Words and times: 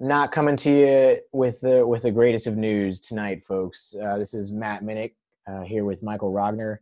not 0.00 0.32
coming 0.32 0.56
to 0.56 0.70
you 0.70 1.18
with 1.32 1.60
the 1.60 1.86
with 1.86 2.02
the 2.02 2.10
greatest 2.10 2.46
of 2.46 2.56
news 2.56 3.00
tonight, 3.00 3.42
folks. 3.46 3.94
Uh, 4.00 4.18
this 4.18 4.34
is 4.34 4.52
Matt 4.52 4.82
Minnick 4.82 5.14
uh, 5.48 5.62
here 5.62 5.84
with 5.84 6.02
Michael 6.02 6.32
Rogner 6.32 6.78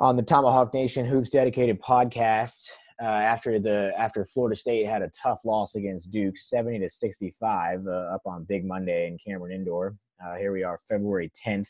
on 0.00 0.16
the 0.16 0.22
Tomahawk 0.22 0.72
Nation 0.72 1.06
Hoops 1.06 1.30
dedicated 1.30 1.80
podcast. 1.80 2.68
Uh, 3.02 3.06
after 3.06 3.58
the 3.58 3.92
after 3.98 4.24
Florida 4.24 4.56
State 4.56 4.86
had 4.86 5.02
a 5.02 5.10
tough 5.10 5.40
loss 5.44 5.74
against 5.74 6.12
Duke, 6.12 6.36
seventy 6.36 6.78
to 6.78 6.88
sixty 6.88 7.34
five, 7.38 7.84
uh, 7.86 8.14
up 8.14 8.22
on 8.24 8.44
Big 8.44 8.64
Monday 8.64 9.08
in 9.08 9.18
Cameron 9.18 9.52
Indoor. 9.52 9.96
Uh, 10.24 10.36
here 10.36 10.52
we 10.52 10.62
are, 10.62 10.78
February 10.88 11.30
tenth. 11.34 11.68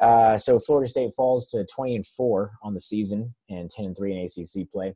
Uh, 0.00 0.36
so 0.36 0.58
Florida 0.58 0.88
State 0.88 1.12
falls 1.14 1.46
to 1.46 1.64
twenty 1.66 1.94
and 1.94 2.06
four 2.06 2.52
on 2.62 2.74
the 2.74 2.80
season 2.80 3.34
and 3.50 3.70
ten 3.70 3.84
and 3.84 3.96
three 3.96 4.12
in 4.12 4.24
ACC 4.24 4.68
play 4.70 4.94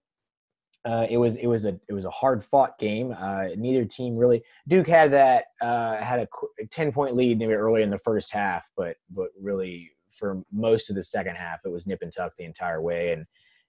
uh, 0.89 1.07
it 1.11 1.19
was 1.19 1.37
it 1.37 1.47
was 1.47 1.67
a 1.67 1.79
it 1.89 1.93
was 1.93 2.07
a 2.07 2.11
hard 2.11 2.43
fought 2.43 2.79
game. 2.79 3.15
Uh, 3.19 3.49
neither 3.57 3.85
team 3.85 4.17
really. 4.17 4.43
Duke 4.69 4.87
had 4.87 5.13
that 5.13 5.45
uh, 5.61 5.97
had 5.97 6.21
a 6.21 6.67
ten 6.71 6.93
point 6.93 7.15
lead 7.15 7.39
maybe 7.39 7.53
early 7.53 7.83
in 7.83 7.91
the 7.91 7.99
first 7.99 8.33
half, 8.33 8.67
but 8.75 8.97
but 9.11 9.29
really 9.39 9.91
for 10.11 10.43
most 10.51 10.89
of 10.89 10.97
the 10.97 11.05
second 11.05 11.37
half, 11.37 11.61
it 11.65 11.69
was 11.69 11.87
nip 11.87 11.99
and 12.01 12.13
tuck 12.13 12.33
the 12.39 12.45
entire 12.45 12.81
way, 12.81 13.13
and 13.13 13.27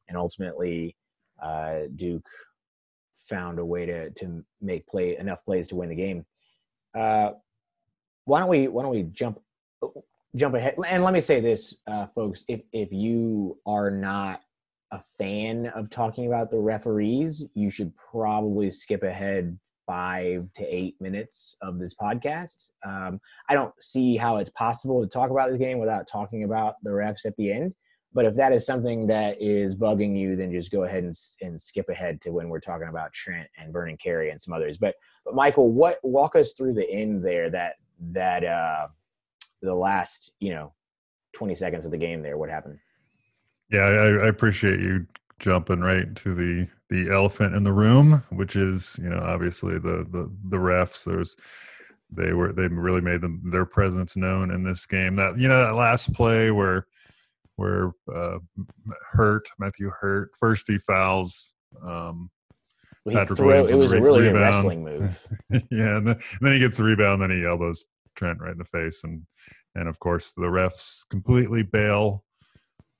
and 0.08 0.18
ultimately 0.18 0.96
uh, 1.44 1.80
Duke 1.98 2.28
found 3.28 3.60
a 3.60 3.66
way 3.66 3.86
to 3.86 4.12
to 4.12 4.44
make 4.62 4.88
play 4.88 5.18
enough 5.18 5.44
plays 5.44 5.68
to 5.70 5.76
win 5.76 5.90
the 5.90 5.96
game. 5.96 6.26
Uh, 6.98 7.32
why 8.24 8.40
don't 8.40 8.50
we 8.50 8.70
why 8.70 8.84
don't 8.84 8.92
we 8.92 9.04
jump 9.04 9.42
jump 10.38 10.56
ahead? 10.56 10.76
And 10.88 11.04
let 11.04 11.14
me 11.14 11.20
say 11.20 11.42
this, 11.42 11.76
uh, 11.86 12.08
folks: 12.16 12.46
if 12.48 12.62
if 12.72 12.94
you 12.94 13.58
are 13.66 13.92
not 13.92 14.42
a 14.92 15.02
fan 15.18 15.68
of 15.68 15.90
talking 15.90 16.28
about 16.28 16.50
the 16.50 16.60
referees, 16.60 17.44
you 17.54 17.70
should 17.70 17.94
probably 17.96 18.72
skip 18.72 19.04
ahead 19.04 19.58
five 19.86 20.48
to 20.54 20.64
eight 20.64 20.96
minutes 21.02 21.56
of 21.62 21.80
this 21.80 21.96
podcast. 21.96 22.70
Um, 22.86 23.20
I 23.50 23.56
don't 23.56 23.74
see 23.80 24.18
how 24.18 24.38
it's 24.38 24.52
possible 24.52 25.02
to 25.02 25.08
talk 25.08 25.32
about 25.32 25.50
this 25.50 25.60
game 25.60 25.80
without 25.80 26.08
talking 26.08 26.44
about 26.44 26.76
the 26.84 26.92
refs 26.92 27.26
at 27.26 27.36
the 27.38 27.52
end. 27.52 27.74
But 28.14 28.26
if 28.26 28.36
that 28.36 28.54
is 28.54 28.66
something 28.66 29.08
that 29.08 29.40
is 29.40 29.76
bugging 29.76 30.18
you, 30.18 30.36
then 30.36 30.52
just 30.52 30.72
go 30.72 30.84
ahead 30.84 31.04
and, 31.04 31.16
and 31.42 31.60
skip 31.62 31.90
ahead 31.90 32.22
to 32.22 32.32
when 32.32 32.50
we're 32.50 32.60
talking 32.60 32.88
about 32.88 33.14
Trent 33.14 33.48
and 33.58 33.72
Vernon 33.72 33.98
Carey 33.98 34.32
and 34.32 34.42
some 34.42 34.54
others. 34.54 34.78
But 34.78 34.96
but 35.26 35.36
Michael, 35.36 35.72
what 35.72 36.00
walk 36.04 36.36
us 36.36 36.54
through 36.54 36.74
the 36.74 36.90
end 36.90 37.24
there 37.24 37.50
that 37.52 37.76
that 38.12 38.44
uh, 38.44 38.88
the 39.62 39.76
last 39.76 40.32
you 40.40 40.52
know 40.52 40.74
twenty 41.34 41.56
seconds 41.56 41.86
of 41.86 41.92
the 41.92 41.98
game 41.98 42.24
there? 42.24 42.38
What 42.38 42.50
happened? 42.50 42.80
Yeah, 43.72 43.82
I, 43.82 44.26
I 44.26 44.28
appreciate 44.28 44.80
you 44.80 45.06
jumping 45.40 45.80
right 45.82 46.14
to 46.18 46.36
the 46.36 46.68
the 46.90 47.12
elephant 47.12 47.54
in 47.56 47.64
the 47.64 47.72
room, 47.74 48.24
which 48.32 48.56
is 48.56 49.00
you 49.02 49.10
know 49.10 49.20
obviously 49.20 49.74
the 49.74 50.06
the 50.10 50.30
the 50.50 50.58
refs. 50.58 51.04
There's 51.04 51.36
they 52.12 52.34
were 52.34 52.52
they 52.52 52.68
really 52.68 53.02
made 53.02 53.22
them 53.22 53.42
their 53.46 53.66
presence 53.66 54.18
known 54.18 54.52
in 54.52 54.64
this 54.64 54.86
game. 54.86 55.16
That 55.16 55.38
you 55.38 55.48
know 55.48 55.64
that 55.64 55.76
last 55.76 56.14
play 56.14 56.50
where 56.52 56.88
where 57.58 57.92
uh, 58.14 58.40
Hurt 59.12 59.48
Matthew 59.60 59.90
Hurt 59.90 60.32
first 60.40 60.68
he 60.68 60.78
fouls. 60.80 61.54
Um, 61.84 62.32
Well, 63.06 63.26
he 63.26 63.36
threw- 63.36 63.66
it 63.68 63.76
was 63.76 63.92
a 63.92 63.96
re- 63.96 64.02
really 64.02 64.22
good 64.24 64.34
rebound. 64.34 64.56
wrestling 64.56 64.84
move. 64.84 65.20
yeah, 65.70 65.98
and 65.98 66.08
then, 66.08 66.16
and 66.16 66.40
then 66.42 66.54
he 66.54 66.60
gets 66.60 66.78
the 66.78 66.84
rebound, 66.84 67.22
then 67.22 67.30
he 67.32 67.46
elbows 67.46 67.86
Trent 68.16 68.40
right 68.42 68.52
in 68.54 68.58
the 68.58 68.66
face, 68.66 69.04
and 69.04 69.26
and 69.76 69.88
of 69.88 70.00
course 70.00 70.32
the 70.32 70.42
refs 70.44 71.02
completely 71.12 71.62
bail 71.64 72.24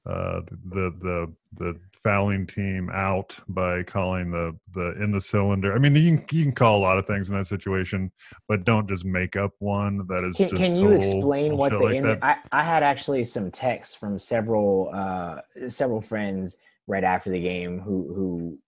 uh, 0.06 0.42
the 0.70 0.94
the 1.02 1.34
the 1.54 1.80
fouling 2.04 2.48
team 2.48 2.90
out 2.94 3.38
by 3.50 3.84
calling 3.84 4.32
the 4.32 4.58
the 4.74 4.92
in 5.02 5.12
the 5.12 5.22
cylinder. 5.22 5.74
I 5.74 5.80
mean, 5.80 5.96
you 5.96 6.18
can 6.18 6.38
you 6.38 6.44
can 6.44 6.54
call 6.54 6.78
a 6.78 6.82
lot 6.82 6.98
of 6.98 7.06
things 7.06 7.30
in 7.30 7.36
that 7.36 7.48
situation, 7.48 8.12
but 8.48 8.64
don't 8.64 8.88
just 8.88 9.06
make 9.06 9.36
up 9.36 9.52
one 9.60 10.06
that 10.08 10.24
is 10.24 10.38
Can, 10.38 10.50
just 10.50 10.62
can 10.62 10.76
you 10.76 10.92
explain 10.92 11.58
what 11.58 11.72
the 11.72 11.80
like 11.80 11.96
in. 11.96 12.18
I, 12.22 12.38
I 12.52 12.64
had 12.64 12.84
actually 12.84 13.24
some 13.26 13.52
texts 13.52 13.96
from 13.96 14.18
several 14.18 14.90
uh, 14.94 15.42
several 15.68 16.02
friends 16.02 16.58
right 16.88 17.04
after 17.04 17.30
the 17.30 17.42
game 17.42 17.80
who 17.80 18.14
who 18.14 18.60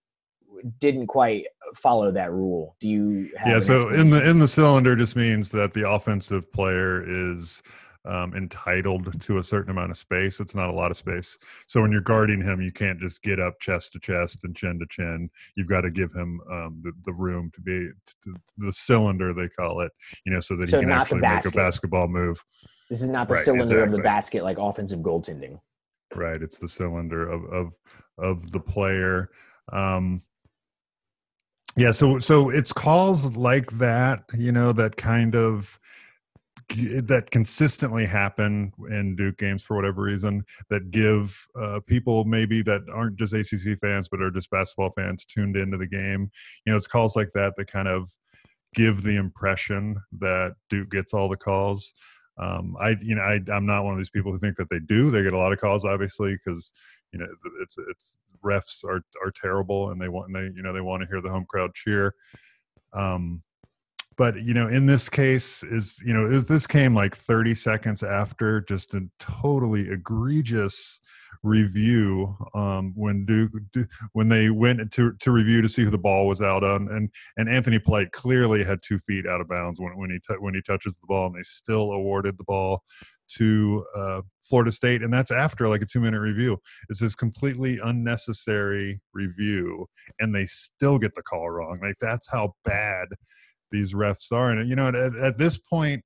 didn't 0.79 1.07
quite 1.07 1.45
follow 1.75 2.11
that 2.11 2.31
rule. 2.31 2.75
Do 2.79 2.87
you 2.87 3.31
have 3.37 3.47
yeah 3.47 3.59
so 3.59 3.89
in 3.89 4.09
the 4.09 4.27
in 4.27 4.39
the 4.39 4.47
cylinder 4.47 4.95
just 4.95 5.15
means 5.15 5.51
that 5.51 5.73
the 5.73 5.89
offensive 5.89 6.51
player 6.51 7.03
is 7.31 7.63
um, 8.05 8.33
entitled 8.35 9.21
to 9.21 9.37
a 9.37 9.43
certain 9.43 9.71
amount 9.71 9.91
of 9.91 9.97
space 9.97 10.39
it's 10.39 10.55
not 10.55 10.69
a 10.69 10.73
lot 10.73 10.91
of 10.91 10.97
space. 10.97 11.37
So 11.67 11.81
when 11.81 11.91
you're 11.91 12.01
guarding 12.01 12.41
him 12.41 12.61
you 12.61 12.71
can't 12.71 12.99
just 12.99 13.21
get 13.21 13.39
up 13.39 13.59
chest 13.59 13.93
to 13.93 13.99
chest 13.99 14.43
and 14.43 14.55
chin 14.55 14.79
to 14.79 14.85
chin. 14.89 15.29
You've 15.55 15.67
got 15.69 15.81
to 15.81 15.91
give 15.91 16.11
him 16.11 16.41
um, 16.49 16.81
the, 16.83 16.91
the 17.05 17.13
room 17.13 17.51
to 17.55 17.61
be 17.61 17.89
to, 18.23 18.35
the 18.57 18.73
cylinder 18.73 19.33
they 19.33 19.47
call 19.49 19.81
it 19.81 19.91
you 20.25 20.31
know 20.33 20.39
so 20.39 20.55
that 20.55 20.69
So 20.69 20.79
he 20.79 20.83
can 20.85 20.91
actually 20.91 21.21
make 21.21 21.45
a 21.45 21.51
basketball 21.51 22.07
move. 22.07 22.43
This 22.89 23.01
is 23.01 23.09
not 23.09 23.27
the 23.27 23.35
Right, 23.35 23.45
cylinder 23.45 23.83
of 23.83 23.91
the 23.91 23.99
basket 23.99 24.43
like 24.43 24.57
offensive 24.57 24.99
goaltending. 24.99 25.59
right 26.15 26.41
it's 26.41 26.59
the 26.59 26.67
cylinder 26.67 27.29
of 27.29 27.45
of 27.45 27.73
of 28.17 28.51
the 28.51 28.59
player. 28.59 29.29
Um 29.71 30.21
yeah 31.77 31.91
so 31.93 32.19
so 32.19 32.49
it's 32.49 32.73
calls 32.73 33.37
like 33.37 33.71
that 33.77 34.25
you 34.37 34.51
know 34.51 34.73
that 34.73 34.97
kind 34.97 35.35
of 35.35 35.79
that 36.75 37.29
consistently 37.31 38.05
happen 38.05 38.71
in 38.89 39.15
Duke 39.15 39.37
games 39.37 39.63
for 39.63 39.75
whatever 39.75 40.03
reason 40.03 40.43
that 40.69 40.91
give 40.91 41.47
uh, 41.59 41.79
people 41.85 42.23
maybe 42.23 42.61
that 42.63 42.81
aren't 42.93 43.17
just 43.17 43.33
ACC 43.33 43.79
fans 43.79 44.09
but 44.09 44.21
are 44.21 44.31
just 44.31 44.49
basketball 44.49 44.91
fans 44.91 45.25
tuned 45.25 45.57
into 45.57 45.77
the 45.77 45.87
game. 45.87 46.31
You 46.65 46.71
know, 46.71 46.77
it's 46.77 46.87
calls 46.87 47.15
like 47.15 47.31
that 47.33 47.53
that 47.57 47.71
kind 47.71 47.87
of 47.87 48.09
give 48.73 49.03
the 49.03 49.17
impression 49.17 49.97
that 50.19 50.55
Duke 50.69 50.89
gets 50.89 51.13
all 51.13 51.29
the 51.29 51.37
calls. 51.37 51.93
Um, 52.37 52.75
I, 52.79 52.95
you 53.01 53.15
know, 53.15 53.21
I, 53.21 53.39
I'm 53.51 53.65
not 53.65 53.83
one 53.83 53.93
of 53.93 53.99
these 53.99 54.09
people 54.09 54.31
who 54.31 54.39
think 54.39 54.55
that 54.57 54.69
they 54.69 54.79
do. 54.79 55.11
They 55.11 55.23
get 55.23 55.33
a 55.33 55.37
lot 55.37 55.53
of 55.53 55.59
calls, 55.59 55.85
obviously, 55.85 56.37
because 56.43 56.71
you 57.11 57.19
know 57.19 57.27
it's 57.61 57.75
it's 57.89 58.17
refs 58.43 58.83
are 58.83 59.03
are 59.23 59.31
terrible 59.39 59.91
and 59.91 60.01
they 60.01 60.07
want 60.07 60.27
and 60.27 60.35
they 60.35 60.55
you 60.55 60.63
know 60.63 60.73
they 60.73 60.81
want 60.81 61.03
to 61.03 61.07
hear 61.07 61.21
the 61.21 61.29
home 61.29 61.45
crowd 61.47 61.73
cheer. 61.75 62.15
Um, 62.93 63.43
but 64.21 64.35
you 64.43 64.53
know 64.53 64.67
in 64.67 64.85
this 64.85 65.09
case 65.09 65.63
is 65.63 65.99
you 66.05 66.13
know 66.13 66.27
is 66.27 66.45
this 66.45 66.67
came 66.67 66.93
like 66.93 67.15
30 67.15 67.55
seconds 67.55 68.03
after 68.03 68.61
just 68.61 68.93
a 68.93 69.01
totally 69.17 69.89
egregious 69.89 71.01
review 71.41 72.37
um, 72.53 72.93
when 72.95 73.25
Duke 73.25 73.51
when 74.13 74.29
they 74.29 74.51
went 74.51 74.91
to 74.91 75.13
to 75.13 75.31
review 75.31 75.63
to 75.63 75.67
see 75.67 75.83
who 75.83 75.89
the 75.89 75.97
ball 75.97 76.27
was 76.27 76.39
out 76.39 76.63
on 76.63 76.87
and 76.91 77.09
and 77.35 77.49
Anthony 77.49 77.79
Polite 77.79 78.11
clearly 78.11 78.63
had 78.63 78.83
two 78.83 78.99
feet 78.99 79.25
out 79.25 79.41
of 79.41 79.49
bounds 79.49 79.81
when 79.81 79.97
when 79.97 80.11
he 80.11 80.19
t- 80.19 80.39
when 80.39 80.53
he 80.53 80.61
touches 80.61 80.95
the 80.97 81.07
ball 81.07 81.25
and 81.25 81.35
they 81.35 81.41
still 81.41 81.91
awarded 81.91 82.37
the 82.37 82.43
ball 82.43 82.83
to 83.37 83.83
uh, 83.97 84.21
Florida 84.43 84.71
State 84.71 85.01
and 85.01 85.11
that's 85.11 85.31
after 85.31 85.67
like 85.67 85.81
a 85.81 85.87
two 85.87 85.99
minute 85.99 86.19
review. 86.19 86.59
It's 86.89 86.99
this 86.99 87.15
completely 87.15 87.79
unnecessary 87.83 89.01
review 89.13 89.87
and 90.19 90.35
they 90.35 90.45
still 90.45 90.99
get 90.99 91.15
the 91.15 91.23
call 91.23 91.49
wrong. 91.49 91.79
Like 91.81 91.95
that's 91.99 92.29
how 92.29 92.53
bad 92.65 93.07
these 93.71 93.93
refs 93.93 94.31
are. 94.31 94.51
And 94.51 94.67
you 94.69 94.75
know, 94.75 94.89
at, 94.89 95.15
at 95.15 95.37
this 95.37 95.57
point 95.57 96.03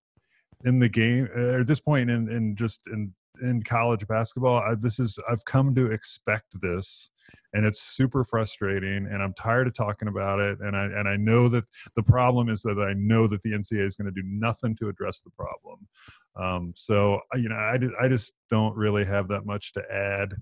in 0.64 0.80
the 0.80 0.90
game, 0.90 1.28
uh, 1.36 1.60
at 1.62 1.68
this 1.68 1.80
point 1.80 2.10
in 2.10 2.30
in 2.30 2.56
just 2.56 2.88
in 2.88 3.14
in 3.42 3.62
college 3.64 4.08
basketball, 4.08 4.60
I, 4.60 4.76
this 4.76 5.00
is 5.00 5.20
I've 5.30 5.44
come 5.46 5.76
to 5.76 5.92
expect 5.92 6.60
this, 6.62 7.12
and 7.54 7.66
it's 7.66 7.82
super 7.82 8.24
frustrating. 8.24 9.08
And 9.10 9.22
I'm 9.22 9.34
tired 9.34 9.68
of 9.68 9.74
talking 9.74 10.08
about 10.08 10.40
it. 10.40 10.60
And 10.62 10.76
I 10.76 10.86
and 10.86 11.08
I 11.08 11.18
know 11.18 11.50
that 11.50 11.66
the 11.96 12.04
problem 12.04 12.50
is 12.50 12.62
that 12.62 12.80
I 12.80 12.94
know 12.94 13.28
that 13.28 13.42
the 13.44 13.52
NCAA 13.52 13.86
is 13.86 13.96
going 13.96 14.14
to 14.14 14.22
do 14.22 14.28
nothing 14.28 14.76
to 14.78 14.90
address 14.90 15.22
the 15.22 15.32
problem. 15.32 15.88
Um, 16.36 16.74
so 16.76 17.20
you 17.34 17.50
know, 17.50 17.56
I 17.56 17.78
I 18.00 18.08
just 18.08 18.34
don't 18.50 18.76
really 18.76 19.06
have 19.06 19.28
that 19.30 19.46
much 19.46 19.74
to 19.74 19.84
add. 19.92 20.34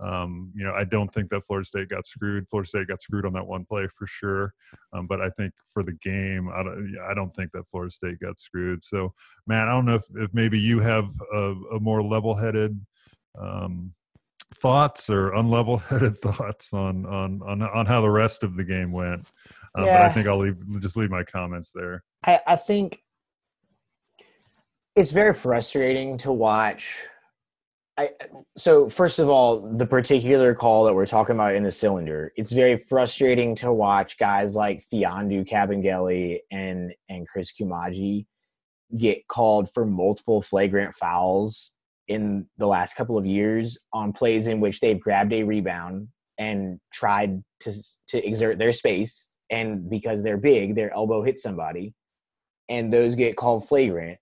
Um, 0.00 0.52
you 0.54 0.64
know, 0.64 0.72
I 0.72 0.84
don't 0.84 1.12
think 1.12 1.30
that 1.30 1.44
Florida 1.44 1.66
State 1.66 1.88
got 1.88 2.06
screwed. 2.06 2.48
Florida 2.48 2.68
State 2.68 2.88
got 2.88 3.02
screwed 3.02 3.26
on 3.26 3.32
that 3.32 3.46
one 3.46 3.64
play 3.64 3.88
for 3.88 4.06
sure. 4.06 4.54
Um, 4.92 5.06
but 5.06 5.20
I 5.20 5.30
think 5.30 5.52
for 5.74 5.82
the 5.82 5.92
game, 5.92 6.48
I 6.54 6.62
don't, 6.62 6.96
I 7.10 7.14
don't 7.14 7.34
think 7.34 7.50
that 7.52 7.68
Florida 7.68 7.90
State 7.90 8.20
got 8.20 8.38
screwed. 8.38 8.84
So, 8.84 9.12
Matt, 9.46 9.68
I 9.68 9.72
don't 9.72 9.86
know 9.86 9.96
if, 9.96 10.04
if 10.14 10.32
maybe 10.32 10.58
you 10.58 10.78
have 10.80 11.10
a, 11.34 11.54
a 11.74 11.80
more 11.80 12.02
level-headed 12.02 12.80
um, 13.38 13.92
thoughts 14.54 15.10
or 15.10 15.30
unlevel-headed 15.32 16.16
thoughts 16.22 16.72
on, 16.72 17.04
on 17.06 17.42
on 17.42 17.62
on 17.62 17.86
how 17.86 18.00
the 18.00 18.10
rest 18.10 18.42
of 18.44 18.56
the 18.56 18.64
game 18.64 18.92
went. 18.92 19.20
Um, 19.74 19.84
yeah. 19.84 19.98
But 19.98 20.06
I 20.06 20.08
think 20.10 20.26
I'll 20.28 20.38
leave 20.38 20.56
just 20.80 20.96
leave 20.96 21.10
my 21.10 21.24
comments 21.24 21.70
there. 21.74 22.04
I, 22.24 22.40
I 22.46 22.56
think 22.56 23.02
it's 24.96 25.10
very 25.10 25.34
frustrating 25.34 26.18
to 26.18 26.32
watch 26.32 26.96
I, 27.98 28.10
so 28.56 28.88
first 28.88 29.18
of 29.18 29.28
all, 29.28 29.76
the 29.76 29.84
particular 29.84 30.54
call 30.54 30.84
that 30.84 30.94
we're 30.94 31.04
talking 31.04 31.34
about 31.34 31.56
in 31.56 31.64
the 31.64 31.72
cylinder, 31.72 32.32
it's 32.36 32.52
very 32.52 32.78
frustrating 32.78 33.56
to 33.56 33.72
watch 33.72 34.18
guys 34.18 34.54
like 34.54 34.84
Mfiondu 34.84 35.48
Kabengele 35.50 36.38
and 36.52 36.94
and 37.08 37.26
Chris 37.26 37.52
Koumadje 37.52 38.24
get 38.96 39.26
called 39.26 39.68
for 39.68 39.84
multiple 39.84 40.40
flagrant 40.40 40.94
fouls 40.94 41.72
in 42.06 42.46
the 42.56 42.66
last 42.66 42.94
couple 42.94 43.18
of 43.18 43.26
years 43.26 43.76
on 43.92 44.12
plays 44.12 44.46
in 44.46 44.60
which 44.60 44.78
they've 44.78 45.00
grabbed 45.00 45.32
a 45.32 45.42
rebound 45.42 46.08
and 46.38 46.78
tried 46.92 47.42
to 47.60 47.72
to 48.08 48.24
exert 48.24 48.58
their 48.58 48.72
space 48.72 49.26
and 49.50 49.90
because 49.90 50.22
they're 50.22 50.36
big, 50.36 50.76
their 50.76 50.94
elbow 50.94 51.24
hits 51.24 51.42
somebody 51.42 51.94
and 52.68 52.92
those 52.92 53.16
get 53.16 53.36
called 53.36 53.66
flagrant. 53.66 54.18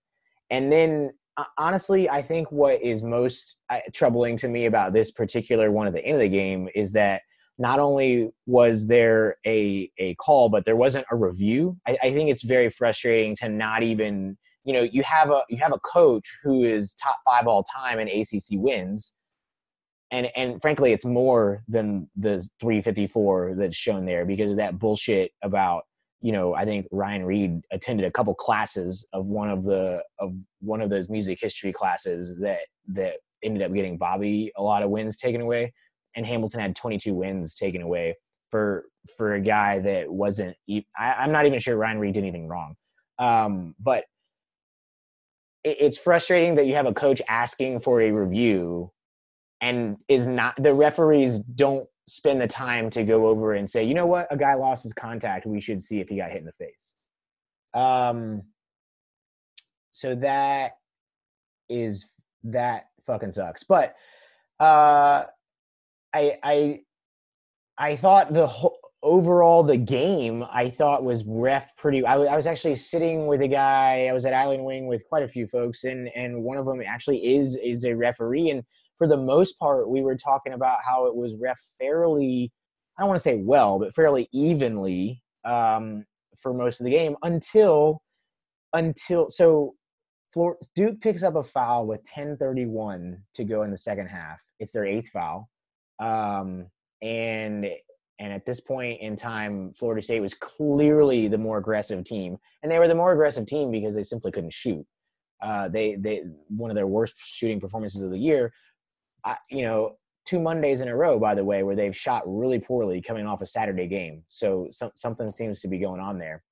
And 0.50 0.73
then 0.73 1.11
honestly, 1.59 2.09
I 2.09 2.23
think 2.23 2.50
what 2.50 2.83
is 2.83 3.03
most 3.03 3.56
uh, 3.71 3.81
troubling 3.93 4.37
to 4.38 4.49
me 4.49 4.67
about 4.67 4.93
this 4.93 5.11
particular 5.11 5.71
one 5.71 5.87
at 5.87 5.93
the 5.93 6.05
end 6.05 6.15
of 6.15 6.21
the 6.21 6.29
game 6.29 6.69
is 6.75 6.93
that 6.93 7.23
not 7.59 7.79
only 7.79 8.31
was 8.47 8.87
there 8.87 9.37
a 9.47 9.91
a 9.99 10.15
call, 10.17 10.49
but 10.49 10.65
there 10.65 10.77
wasn't 10.77 11.06
a 11.11 11.17
review. 11.17 11.77
I, 11.87 11.99
I, 12.03 12.12
think 12.12 12.31
it's 12.31 12.43
very 12.43 12.69
frustrating 12.71 13.35
to 13.37 13.49
not 13.49 13.83
even 13.83 14.37
you 14.65 14.75
know 14.75 14.83
you 14.83 15.03
have 15.03 15.31
a 15.31 15.43
you 15.49 15.56
have 15.59 15.73
a 15.73 15.79
coach 15.81 16.38
who 16.43 16.65
is 16.65 16.94
top 16.94 17.17
five 17.25 17.47
all 17.47 17.62
time 17.65 17.99
in 17.99 18.09
ACC 18.09 18.59
wins, 18.61 19.15
and 20.11 20.29
and 20.37 20.61
frankly, 20.61 20.93
it's 20.93 21.05
more 21.05 21.62
than 21.69 22.09
the 22.17 22.47
354 22.61 23.55
that's 23.59 23.77
shown 23.77 24.05
there 24.05 24.27
because 24.27 24.50
of 24.50 24.59
that 24.59 24.79
bullshit 24.79 25.33
about 25.43 25.85
you 26.21 26.33
know, 26.33 26.55
I 26.55 26.65
think 26.65 26.87
Ryan 26.91 27.25
Reid 27.25 27.61
attended 27.73 28.07
a 28.07 28.11
couple 28.11 28.35
classes 28.35 29.07
of 29.13 29.27
one 29.27 29.51
of 29.51 29.65
the 29.65 30.03
of 30.19 30.35
one 30.61 30.81
of 30.81 30.91
those 30.91 31.09
music 31.09 31.39
history 31.41 31.73
classes 31.73 32.39
that 32.41 32.61
that 32.89 33.15
ended 33.43 33.63
up 33.63 33.73
getting 33.75 33.99
Bobby 33.99 34.53
a 34.57 34.63
lot 34.63 34.83
of 34.83 34.91
wins 34.91 35.17
taken 35.17 35.41
away, 35.41 35.73
and 36.15 36.27
Hamilton 36.27 36.61
had 36.61 36.75
22 36.75 37.15
wins 37.15 37.55
taken 37.55 37.83
away 37.83 38.17
for 38.51 38.87
for 39.17 39.35
a 39.35 39.41
guy 39.41 39.79
that 39.81 40.11
wasn't. 40.11 40.57
I, 40.99 41.25
am 41.25 41.33
not 41.33 41.47
even 41.47 41.59
sure 41.61 41.77
Ryan 41.77 41.99
Reid 41.99 42.15
did 42.15 42.21
anything 42.21 42.49
wrong, 42.49 42.75
um, 43.19 43.75
but 43.79 44.05
it, 45.65 45.77
it's 45.81 45.99
frustrating 45.99 46.55
that 46.55 46.67
you 46.67 46.75
have 46.75 46.87
a 46.87 46.95
coach 46.95 47.21
asking 47.29 47.81
for 47.81 48.01
a 48.01 48.11
review 48.11 48.91
and 49.61 49.97
is 50.09 50.29
not 50.29 50.55
the 50.62 50.75
referees 50.75 51.39
don't 51.41 51.89
spend 52.08 52.41
the 52.41 52.47
time 52.47 52.88
to 52.91 53.05
go 53.05 53.26
over 53.26 53.55
and 53.55 53.69
say, 53.69 53.85
you 53.85 53.94
know 53.94 54.05
what, 54.05 54.26
a 54.31 54.37
guy 54.37 54.55
lost 54.55 54.82
his 54.82 54.93
contact. 54.93 55.47
We 55.47 55.61
should 55.61 55.82
see 55.82 56.00
if 56.00 56.08
he 56.08 56.17
got 56.17 56.31
hit 56.31 56.41
in 56.41 56.47
the 56.47 56.53
face. 56.53 56.94
Um, 57.75 58.43
so 59.93 60.14
that 60.17 60.73
is 61.69 62.11
that 62.44 62.87
fucking 63.06 63.32
sucks. 63.32 63.64
But 63.64 63.94
uh, 64.61 65.25
I 66.14 66.38
I 66.43 66.81
I 67.79 67.97
thought 67.97 68.32
the 68.32 68.47
whole 68.47 68.79
overall 69.02 69.62
the 69.62 69.76
game 69.76 70.44
I 70.50 70.70
thought 70.70 71.05
was 71.05 71.25
ref 71.25 71.76
pretty. 71.76 72.05
I, 72.05 72.17
I 72.17 72.37
was 72.37 72.47
actually 72.47 72.75
sitting 72.76 73.26
with 73.26 73.41
a 73.41 73.49
guy. 73.49 74.06
I 74.06 74.12
was 74.12 74.25
at 74.25 74.32
Island 74.32 74.64
Wing 74.64 74.87
with 74.87 75.06
quite 75.09 75.23
a 75.23 75.29
few 75.29 75.47
folks, 75.47 75.85
and 75.85 76.09
and 76.14 76.43
one 76.43 76.59
of 76.59 76.67
them 76.67 76.81
actually 76.87 77.37
is 77.37 77.56
is 77.56 77.85
a 77.85 77.94
referee 77.94 78.50
and 78.50 78.62
for 78.99 79.07
the 79.07 79.17
most 79.17 79.59
part, 79.59 79.89
we 79.89 80.03
were 80.03 80.17
talking 80.17 80.53
about 80.53 80.79
how 80.87 81.07
it 81.07 81.15
was 81.15 81.35
ref 81.41 81.61
fairly, 81.79 82.50
I 82.99 83.03
don't 83.03 83.09
want 83.09 83.19
to 83.19 83.23
say 83.23 83.37
well, 83.37 83.79
but 83.79 83.95
fairly 83.95 84.29
evenly 84.33 85.23
um, 85.45 86.05
for 86.41 86.55
most 86.55 86.81
of 86.81 86.85
the 86.85 86.91
game 86.91 87.17
until, 87.23 88.00
until, 88.73 89.31
so 89.31 89.75
Duke 90.75 91.00
picks 91.00 91.23
up 91.23 91.37
a 91.37 91.43
foul 91.43 91.87
with 91.87 92.03
10:31 92.05 93.17
to 93.35 93.45
go 93.45 93.62
in 93.62 93.71
the 93.71 93.79
second 93.79 94.09
half. 94.09 94.38
It's 94.59 94.73
their 94.73 94.85
eighth 94.85 95.09
foul, 95.09 95.49
um, 95.99 96.67
and 97.03 97.67
and 98.19 98.33
at 98.33 98.45
this 98.47 98.61
point 98.61 99.00
in 99.00 99.17
time, 99.17 99.73
Florida 99.79 100.03
State 100.03 100.21
was 100.21 100.35
clearly 100.35 101.29
the 101.29 101.38
more 101.38 101.59
aggressive 101.59 102.05
team, 102.05 102.37
and 102.62 102.71
they 102.71 102.79
were 102.79 102.88
the 102.88 102.95
more 102.95 103.12
aggressive 103.12 103.47
team 103.47 103.71
because 103.71 103.95
they 103.95 104.03
simply 104.03 104.31
couldn't 104.31 104.53
shoot. 104.53 104.85
Uh, 105.43 105.69
they 105.69 105.97
they 105.97 106.23
one 106.49 106.71
of 106.71 106.76
their 106.76 106.87
worst 106.87 107.15
shooting 107.19 107.61
performances 107.61 108.03
of 108.03 108.12
the 108.12 108.19
year. 108.19 108.53
You 109.50 109.62
know, 109.62 109.97
two 110.26 110.40
Mondays 110.40 110.80
in 110.80 110.88
a 110.88 110.97
row, 110.97 111.18
by 111.18 111.35
the 111.35 111.45
way, 111.45 111.62
where 111.62 111.76
they've 111.76 111.97
shot 111.97 112.23
really 112.26 112.59
poorly 112.59 113.00
coming 113.00 113.26
off 113.26 113.42
a 113.42 113.47
Saturday 113.47 113.87
game. 113.87 114.25
So 114.28 114.68
some, 114.71 114.90
something 114.95 115.30
seems 115.30 115.61
to 115.61 115.68
be 115.68 115.78
going 115.78 116.00
on 116.00 116.18
there. 116.18 116.42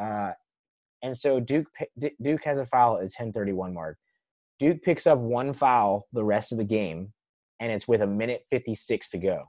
Uh, 0.00 0.32
and 1.02 1.16
so 1.16 1.40
Duke 1.40 1.66
Duke 2.20 2.44
has 2.44 2.58
a 2.58 2.66
foul 2.66 2.98
at 2.98 3.02
the 3.02 3.14
10:31 3.14 3.72
mark. 3.72 3.98
Duke 4.58 4.82
picks 4.82 5.06
up 5.06 5.18
one 5.18 5.52
foul 5.52 6.08
the 6.12 6.24
rest 6.24 6.52
of 6.52 6.58
the 6.58 6.64
game, 6.64 7.12
and 7.60 7.70
it's 7.70 7.86
with 7.86 8.02
a 8.02 8.06
minute 8.06 8.44
56 8.50 9.10
to 9.10 9.18
go. 9.18 9.44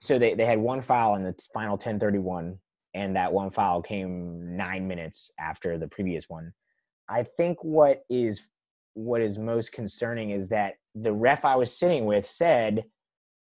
So 0.00 0.18
they, 0.18 0.34
they 0.34 0.46
had 0.46 0.58
one 0.58 0.80
foul 0.80 1.16
in 1.16 1.22
the 1.22 1.34
final 1.52 1.76
10:31, 1.76 2.58
and 2.94 3.16
that 3.16 3.32
one 3.32 3.50
foul 3.50 3.82
came 3.82 4.56
nine 4.56 4.88
minutes 4.88 5.30
after 5.38 5.76
the 5.76 5.88
previous 5.88 6.28
one. 6.28 6.52
I 7.08 7.22
think 7.22 7.62
what 7.62 8.04
is 8.08 8.46
what 8.94 9.20
is 9.20 9.38
most 9.38 9.72
concerning 9.72 10.30
is 10.30 10.48
that 10.48 10.74
the 10.94 11.12
ref 11.12 11.44
I 11.44 11.56
was 11.56 11.78
sitting 11.78 12.06
with 12.06 12.26
said, 12.26 12.84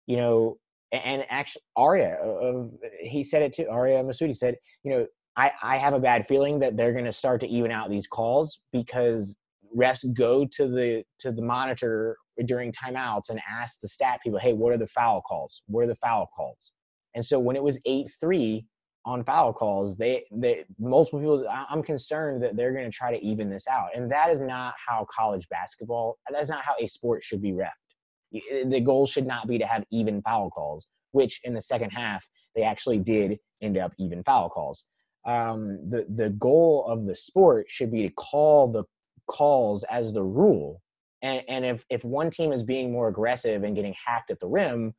you 0.06 0.18
know, 0.18 0.58
and 0.92 1.26
actually 1.30 1.64
Aria, 1.76 2.16
uh, 2.16 2.66
he 3.02 3.24
said 3.24 3.42
it 3.42 3.54
too. 3.54 3.68
Arya 3.70 4.04
Masudi 4.04 4.36
said, 4.36 4.56
you 4.84 4.92
know, 4.92 5.08
I, 5.36 5.52
I 5.62 5.78
have 5.78 5.94
a 5.94 6.00
bad 6.00 6.28
feeling 6.28 6.60
that 6.60 6.78
they're 6.78 6.94
going 6.94 7.06
to 7.06 7.12
start 7.12 7.42
to 7.42 7.48
even 7.48 7.72
out 7.72 7.90
these 7.90 8.08
calls 8.08 8.62
because 8.72 9.38
refs 9.76 10.02
go 10.14 10.46
to 10.46 10.68
the 10.68 11.04
to 11.20 11.32
the 11.32 11.42
monitor 11.42 12.18
during 12.46 12.72
timeouts 12.72 13.30
and 13.30 13.40
ask 13.50 13.80
the 13.82 13.88
stat 13.88 14.20
people, 14.24 14.40
hey, 14.40 14.54
what 14.54 14.72
are 14.72 14.78
the 14.78 14.88
foul 14.88 15.22
calls? 15.22 15.62
What 15.68 15.84
are 15.84 15.88
the 15.88 15.96
foul 15.96 16.30
calls? 16.36 16.72
And 17.16 17.26
so 17.26 17.40
when 17.40 17.56
it 17.56 17.64
was 17.64 17.80
eight 17.86 18.12
three 18.20 18.66
on 19.08 19.24
foul 19.24 19.54
calls. 19.54 19.96
They, 19.96 20.26
they 20.32 20.66
multiple 20.78 21.20
people. 21.20 21.48
I'm 21.50 21.82
concerned 21.82 22.44
that 22.44 22.58
they're 22.58 22.74
going 22.74 22.92
to 22.92 22.92
try 22.92 23.18
to 23.18 23.26
even 23.26 23.50
this 23.50 23.68
out, 23.68 23.90
and 23.96 24.12
that 24.12 24.30
is 24.30 24.42
not 24.42 24.74
how 24.86 25.08
college 25.10 25.48
basketball. 25.50 26.18
That's 26.30 26.50
not 26.50 26.64
how 26.64 26.76
a 26.80 26.88
sport 26.88 27.24
should 27.24 27.42
be 27.42 27.54
refed. 27.54 28.70
The 28.70 28.82
goal 28.82 29.08
should 29.08 29.26
not 29.26 29.48
be 29.48 29.58
to 29.58 29.66
have 29.66 29.86
even 29.92 30.22
foul 30.22 30.50
calls, 30.50 30.86
which 31.12 31.40
in 31.46 31.54
the 31.54 31.62
second 31.62 31.92
half 31.92 32.28
they 32.54 32.64
actually 32.64 33.00
did 33.00 33.40
end 33.62 33.78
up 33.78 33.94
even 33.98 34.24
foul 34.24 34.50
calls. 34.50 34.86
Um, 35.26 35.80
the 35.90 36.06
the 36.14 36.30
goal 36.32 36.86
of 36.88 37.06
the 37.06 37.16
sport 37.16 37.68
should 37.70 37.92
be 37.92 38.04
to 38.04 38.14
call 38.14 38.68
the 38.68 38.84
calls 39.28 39.86
as 39.86 40.12
the 40.12 40.24
rule, 40.24 40.82
and 41.22 41.42
and 41.48 41.66
if 41.66 41.86
if 41.90 42.04
one 42.04 42.30
team 42.30 42.52
is 42.52 42.62
being 42.62 42.92
more 42.92 43.08
aggressive 43.08 43.64
and 43.64 43.74
getting 43.74 43.96
hacked 44.06 44.32
at 44.32 44.40
the 44.42 44.48
rim, 44.48 44.94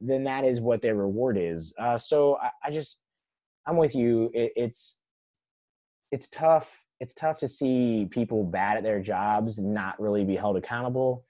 then 0.00 0.24
that 0.24 0.44
is 0.44 0.60
what 0.60 0.82
their 0.82 0.96
reward 0.96 1.38
is. 1.38 1.72
Uh, 1.78 1.98
so 1.98 2.36
I, 2.36 2.50
I, 2.64 2.70
just, 2.70 3.02
I'm 3.66 3.76
with 3.76 3.94
you. 3.94 4.30
It, 4.34 4.52
it's, 4.56 4.98
it's 6.12 6.28
tough. 6.28 6.70
It's 7.00 7.14
tough 7.14 7.38
to 7.38 7.48
see 7.48 8.08
people 8.10 8.44
bad 8.44 8.76
at 8.76 8.82
their 8.82 9.00
jobs 9.00 9.58
not 9.58 9.98
really 10.00 10.24
be 10.24 10.36
held 10.36 10.56
accountable. 10.56 11.22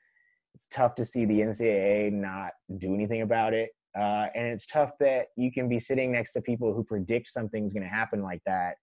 It's 0.54 0.66
tough 0.68 0.94
to 0.96 1.04
see 1.04 1.24
the 1.24 1.40
NCAA 1.40 2.12
not 2.12 2.52
do 2.78 2.94
anything 2.94 3.22
about 3.22 3.54
it. 3.54 3.70
Uh, 3.98 4.26
and 4.34 4.46
it's 4.46 4.66
tough 4.66 4.92
that 5.00 5.26
you 5.36 5.52
can 5.52 5.68
be 5.68 5.80
sitting 5.80 6.12
next 6.12 6.32
to 6.32 6.40
people 6.40 6.72
who 6.72 6.84
predict 6.84 7.28
something's 7.28 7.72
going 7.72 7.82
to 7.82 7.88
happen 7.88 8.22
like 8.22 8.40
that, 8.46 8.76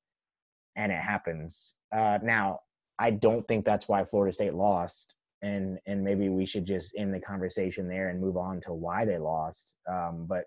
and 0.75 0.91
it 0.91 0.99
happens. 0.99 1.75
Uh, 1.95 2.19
now, 2.21 2.59
I 2.99 3.11
don't 3.11 3.47
think 3.47 3.63
that's 3.63 3.87
why 3.87 4.03
Florida 4.03 4.33
State 4.33 4.53
lost 4.53 5.15
and 5.41 5.79
and 5.85 6.03
maybe 6.03 6.29
we 6.29 6.45
should 6.45 6.65
just 6.65 6.93
end 6.97 7.13
the 7.13 7.19
conversation 7.19 7.87
there 7.87 8.09
and 8.09 8.19
move 8.19 8.37
on 8.37 8.59
to 8.61 8.73
why 8.73 9.05
they 9.05 9.17
lost. 9.17 9.75
Um, 9.89 10.25
but 10.27 10.45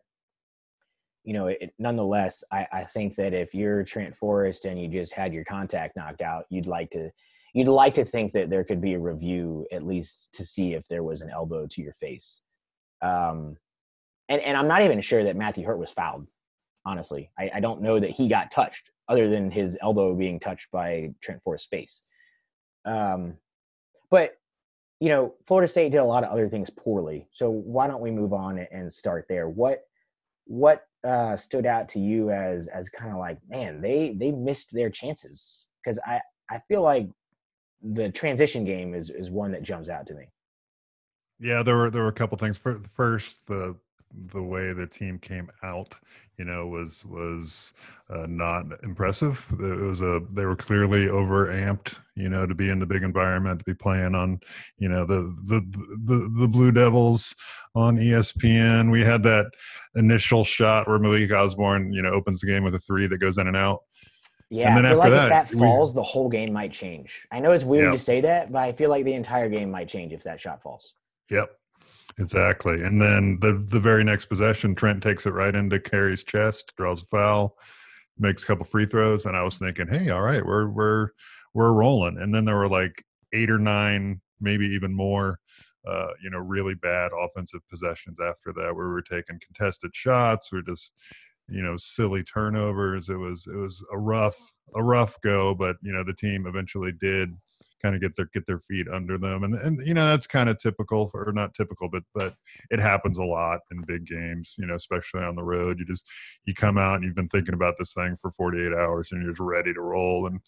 you 1.25 1.33
know, 1.33 1.49
it, 1.49 1.73
nonetheless, 1.79 2.43
I, 2.51 2.67
I 2.73 2.85
think 2.85 3.17
that 3.17 3.35
if 3.35 3.55
you're 3.55 3.83
Trent 3.83 4.17
Forrest 4.17 4.65
and 4.65 4.81
you 4.81 4.89
just 4.89 5.13
had 5.13 5.33
your 5.33 5.45
contact 5.45 5.97
knocked 5.97 6.23
out, 6.23 6.47
you'd 6.49 6.67
like 6.67 6.91
to 6.93 7.11
you'd 7.53 7.69
like 7.69 7.95
to 7.95 8.05
think 8.05 8.33
that 8.33 8.49
there 8.49 8.65
could 8.65 8.81
be 8.81 8.95
a 8.95 8.99
review 8.99 9.67
at 9.73 9.87
least 9.87 10.31
to 10.33 10.45
see 10.45 10.75
if 10.75 10.87
there 10.89 11.03
was 11.03 11.21
an 11.21 11.31
elbow 11.31 11.67
to 11.67 11.83
your 11.83 11.95
face. 11.95 12.41
Um, 13.03 13.57
and 14.29 14.41
and 14.43 14.57
I'm 14.57 14.69
not 14.69 14.83
even 14.83 15.01
sure 15.01 15.25
that 15.25 15.37
Matthew 15.37 15.65
Hurt 15.65 15.79
was 15.79 15.91
fouled. 15.91 16.27
Honestly, 16.87 17.31
I, 17.39 17.51
I 17.57 17.61
don't 17.61 17.83
know 17.83 18.01
that 18.01 18.11
he 18.11 18.29
got 18.29 18.51
touched 18.51 18.91
other 19.09 19.29
than 19.29 19.51
his 19.51 19.77
elbow 19.83 20.15
being 20.15 20.41
touched 20.41 20.69
by 20.73 21.11
Trent 21.21 21.43
Forrest's 21.43 21.69
face. 21.69 22.07
Um, 22.87 23.35
but 24.11 24.37
you 25.01 25.09
know, 25.09 25.35
Florida 25.47 25.67
State 25.67 25.93
did 25.93 25.99
a 25.99 26.05
lot 26.05 26.25
of 26.25 26.31
other 26.31 26.49
things 26.49 26.71
poorly. 26.71 27.27
So 27.33 27.51
why 27.51 27.87
don't 27.87 28.03
we 28.03 28.11
move 28.11 28.33
on 28.33 28.59
and 28.59 28.91
start 28.93 29.27
there? 29.29 29.49
What 29.49 29.83
what 30.47 30.85
uh, 31.05 31.37
stood 31.37 31.67
out 31.67 31.89
to 31.91 31.99
you 31.99 32.31
as 32.31 32.67
as 32.69 32.89
kind 32.89 33.13
of 33.13 33.19
like, 33.19 33.39
man, 33.49 33.81
they 33.81 34.15
they 34.17 34.31
missed 34.31 34.69
their 34.73 34.91
chances? 34.91 35.67
Because 35.83 35.99
I 36.07 36.21
I 36.51 36.61
feel 36.69 36.83
like 36.83 37.09
the 37.83 38.11
transition 38.11 38.65
game 38.65 38.95
is 38.95 39.11
is 39.11 39.31
one 39.31 39.53
that 39.53 39.63
jumps 39.63 39.89
out 39.89 40.07
to 40.09 40.15
me. 40.15 40.25
Yeah, 41.39 41.63
there 41.63 41.77
were 41.77 41.91
there 41.91 42.03
were 42.03 42.09
a 42.09 42.13
couple 42.13 42.37
things. 42.37 42.59
First, 42.59 43.47
the 43.47 43.77
the 44.33 44.43
way 44.43 44.73
the 44.73 44.87
team 44.87 45.19
came 45.19 45.51
out, 45.63 45.97
you 46.37 46.45
know, 46.45 46.67
was 46.67 47.05
was 47.07 47.75
uh, 48.09 48.27
not 48.29 48.67
impressive. 48.83 49.47
It 49.61 49.81
was 49.81 50.03
a 50.03 50.21
they 50.33 50.45
were 50.45 50.57
clearly 50.57 51.09
overamped, 51.09 51.99
you 52.17 52.29
know, 52.29 52.47
to 52.47 52.55
be 52.55 52.69
in 52.69 52.79
the 52.79 52.87
big 52.87 53.03
environment, 53.03 53.61
to 53.61 53.65
be 53.65 53.75
playing 53.75 54.15
on, 54.15 54.41
you 54.79 54.89
know, 54.89 55.05
the 55.05 55.35
the 55.47 55.61
the, 56.05 56.31
the 56.39 56.49
Blue 56.49 56.73
Devils 56.73 57.35
on 57.75 57.99
ESPN. 57.99 58.91
We 58.91 59.03
had 59.03 59.23
that 59.25 59.47
initial 59.95 60.45
shot 60.45 60.89
where 60.89 60.99
Malik 60.99 61.33
Osborne, 61.33 61.93
you 61.93 62.03
know, 62.03 62.11
opens 62.11 62.41
the 62.41 62.47
game 62.47 62.65
with 62.65 62.75
a 62.75 62.81
three 62.81 63.07
that 63.07 63.19
goes 63.19 63.39
in 63.39 63.47
and 63.47 63.57
out. 63.57 63.83
Yeah, 64.53 64.69
and 64.69 64.79
then 64.79 64.87
after 64.87 64.99
like 64.99 65.11
that, 65.11 65.25
if 65.25 65.51
that 65.51 65.59
falls, 65.59 65.95
we, 65.95 66.01
the 66.01 66.03
whole 66.03 66.29
game 66.29 66.53
might 66.53 66.73
change. 66.73 67.29
I 67.31 67.39
know 67.39 67.53
it's 67.53 67.65
weird 67.65 67.85
yeah. 67.85 67.93
to 67.93 67.99
say 68.01 68.21
that, 68.23 68.51
but 68.51 68.59
I 68.63 68.73
feel 68.73 68.91
like 68.91 69.05
the 69.05 69.15
entire 69.15 69.49
game 69.49 69.71
might 69.71 69.89
change 69.89 70.13
if 70.13 70.25
that 70.25 70.41
shot 70.41 70.61
falls. 70.61 70.95
Yep, 71.31 71.53
Exactly. 72.19 72.83
And 72.83 73.01
then 73.01 73.39
the 73.41 73.53
the 73.69 73.81
very 73.81 74.05
next 74.05 74.27
possession, 74.27 74.75
Trent 74.75 75.03
takes 75.03 75.27
it 75.27 75.31
right 75.31 75.55
into 75.55 75.79
Carey's 75.81 76.25
chest, 76.25 76.75
draws 76.77 77.03
a 77.03 77.07
foul, 77.07 77.57
makes 78.19 78.43
a 78.43 78.47
couple 78.47 78.65
free 78.65 78.87
throws, 78.87 79.27
and 79.27 79.37
I 79.37 79.43
was 79.43 79.59
thinking, 79.59 79.89
hey, 79.89 80.11
all 80.11 80.23
right, 80.23 80.45
we're 80.45 80.69
we're 80.69 81.09
we're 81.55 81.73
rolling. 81.73 82.19
And 82.19 82.35
then 82.35 82.45
there 82.45 82.57
were 82.57 82.69
like 82.69 83.05
eight 83.33 83.51
or 83.51 83.59
nine, 83.59 84.21
maybe 84.41 84.67
even 84.67 84.93
more, 84.93 85.39
uh, 85.89 86.09
you 86.23 86.31
know, 86.31 86.39
really 86.39 86.75
bad 86.75 87.11
offensive 87.19 87.61
possessions 87.71 88.19
after 88.21 88.53
that, 88.55 88.75
where 88.75 88.87
we 88.89 88.93
were 88.93 89.03
taking 89.03 89.41
contested 89.45 89.93
shots, 89.95 90.53
we're 90.53 90.63
just 90.63 90.95
you 91.49 91.63
know 91.63 91.77
silly 91.77 92.23
turnovers 92.23 93.09
it 93.09 93.17
was 93.17 93.47
it 93.53 93.57
was 93.57 93.85
a 93.93 93.99
rough 93.99 94.53
a 94.77 94.83
rough 94.83 95.21
go 95.23 95.53
but 95.55 95.75
you 95.83 95.93
know 95.93 96.05
the 96.05 96.13
team 96.15 96.47
eventually 96.47 96.93
did 97.01 97.31
kind 97.83 97.95
of 97.95 98.01
get 98.01 98.15
their 98.17 98.29
get 98.33 98.47
their 98.47 98.59
feet 98.59 98.87
under 98.89 99.17
them 99.17 99.45
and 99.45 99.55
and 99.55 99.87
you 99.87 99.95
know 99.95 100.07
that's 100.09 100.27
kind 100.27 100.49
of 100.49 100.59
typical 100.59 101.11
or 101.15 101.33
not 101.33 101.55
typical 101.55 101.89
but 101.89 102.03
but 102.15 102.35
it 102.71 102.79
happens 102.79 103.19
a 103.19 103.25
lot 103.25 103.61
in 103.71 103.83
big 103.83 104.07
games 104.07 104.57
you 104.59 104.67
know 104.67 104.75
especially 104.75 105.23
on 105.23 105.37
the 105.37 105.43
road. 105.43 105.79
You 105.79 105.85
just 105.85 106.09
you 106.45 106.55
come 106.55 106.79
out 106.79 106.97
and 106.97 107.05
you've 107.05 107.17
been 107.17 107.29
thinking 107.29 107.55
about 107.55 107.75
this 107.79 107.93
thing 107.93 108.17
for 108.21 108.31
48 108.31 108.73
hours 108.73 109.13
and 109.13 109.23
you're 109.23 109.33
just 109.33 109.41
ready 109.41 109.73
to 109.73 109.81
roll 109.81 110.27
and 110.27 110.41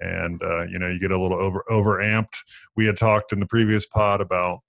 and 0.00 0.42
uh, 0.42 0.62
you 0.62 0.78
know 0.78 0.88
you 0.88 0.98
get 0.98 1.10
a 1.10 1.20
little 1.20 1.38
over 1.38 1.64
over 1.70 1.98
amped 1.98 2.36
we 2.76 2.86
had 2.86 2.96
talked 2.96 3.32
in 3.32 3.40
the 3.40 3.46
previous 3.46 3.86
pod 3.86 4.20
about 4.20 4.60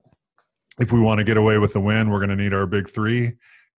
if 0.80 0.92
we 0.92 1.00
want 1.00 1.18
to 1.18 1.24
get 1.24 1.38
away 1.38 1.58
with 1.58 1.74
the 1.74 1.80
win 1.80 2.10
we're 2.10 2.20
going 2.20 2.30
to 2.30 2.36
need 2.36 2.54
our 2.54 2.68
big 2.68 2.90
three 2.90 3.34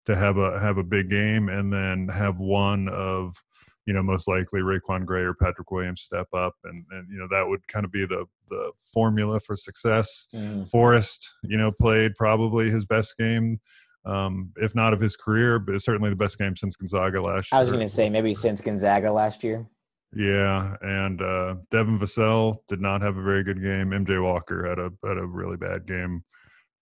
to 0.05 0.15
have 0.15 0.37
a 0.37 0.59
have 0.59 0.77
a 0.77 0.83
big 0.83 1.09
game 1.09 1.49
and 1.49 1.71
then 1.71 2.07
have 2.07 2.39
one 2.39 2.87
of 2.89 3.41
you 3.87 3.93
know, 3.93 4.03
most 4.03 4.27
likely 4.27 4.59
RaiQuan 4.59 5.05
Gray 5.05 5.21
or 5.21 5.33
Patrick 5.33 5.71
Williams 5.71 6.01
step 6.01 6.27
up, 6.33 6.53
and 6.65 6.85
and 6.91 7.07
you 7.09 7.17
know 7.17 7.27
that 7.31 7.47
would 7.47 7.65
kind 7.67 7.85
of 7.85 7.91
be 7.91 8.05
the 8.05 8.25
the 8.49 8.71
formula 8.83 9.39
for 9.39 9.55
success. 9.55 10.27
Mm. 10.35 10.69
Forrest, 10.69 11.27
you 11.43 11.57
know, 11.57 11.71
played 11.71 12.13
probably 12.15 12.69
his 12.69 12.85
best 12.85 13.17
game, 13.17 13.59
um, 14.05 14.51
if 14.57 14.75
not 14.75 14.93
of 14.93 14.99
his 14.99 15.15
career, 15.15 15.57
but 15.57 15.81
certainly 15.81 16.09
the 16.09 16.17
best 16.17 16.37
game 16.37 16.55
since 16.55 16.75
Gonzaga 16.75 17.21
last 17.21 17.51
year. 17.51 17.57
I 17.57 17.61
was 17.61 17.71
going 17.71 17.81
to 17.81 17.89
say 17.89 18.09
maybe 18.09 18.33
since 18.33 18.59
Gonzaga 18.59 19.11
last 19.11 19.43
year. 19.43 19.65
Yeah, 20.13 20.75
and 20.81 21.21
uh, 21.21 21.55
Devin 21.71 21.97
Vassell 21.97 22.57
did 22.67 22.81
not 22.81 23.01
have 23.01 23.15
a 23.15 23.23
very 23.23 23.43
good 23.43 23.61
game. 23.61 23.91
MJ 23.91 24.21
Walker 24.21 24.67
had 24.67 24.79
a 24.79 24.91
had 25.07 25.17
a 25.17 25.25
really 25.25 25.57
bad 25.57 25.87
game. 25.87 26.25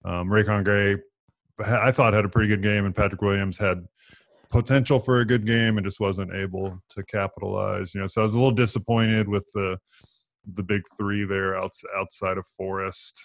Um, 0.04 0.30
RaiQuan 0.30 0.64
Gray, 0.64 0.98
I 1.64 1.92
thought 1.92 2.14
had 2.14 2.26
a 2.26 2.30
pretty 2.30 2.50
good 2.50 2.64
game, 2.64 2.86
and 2.86 2.96
Patrick 2.96 3.22
Williams 3.22 3.60
had 3.60 3.86
potential 4.56 5.00
for 5.00 5.20
a 5.20 5.26
good 5.26 5.46
game 5.46 5.78
and 5.78 5.86
just 5.86 6.00
wasn't 6.00 6.34
able 6.34 6.80
to 6.90 7.04
capitalize. 7.04 7.94
You 7.94 8.02
know, 8.02 8.08
so 8.08 8.22
I 8.22 8.24
was 8.24 8.34
a 8.34 8.38
little 8.38 8.52
disappointed 8.52 9.28
with 9.28 9.46
the 9.54 9.78
the 10.54 10.64
big 10.64 10.84
three 10.98 11.26
there 11.26 11.58
outside 11.58 12.38
of 12.38 12.46
Forrest, 12.58 13.20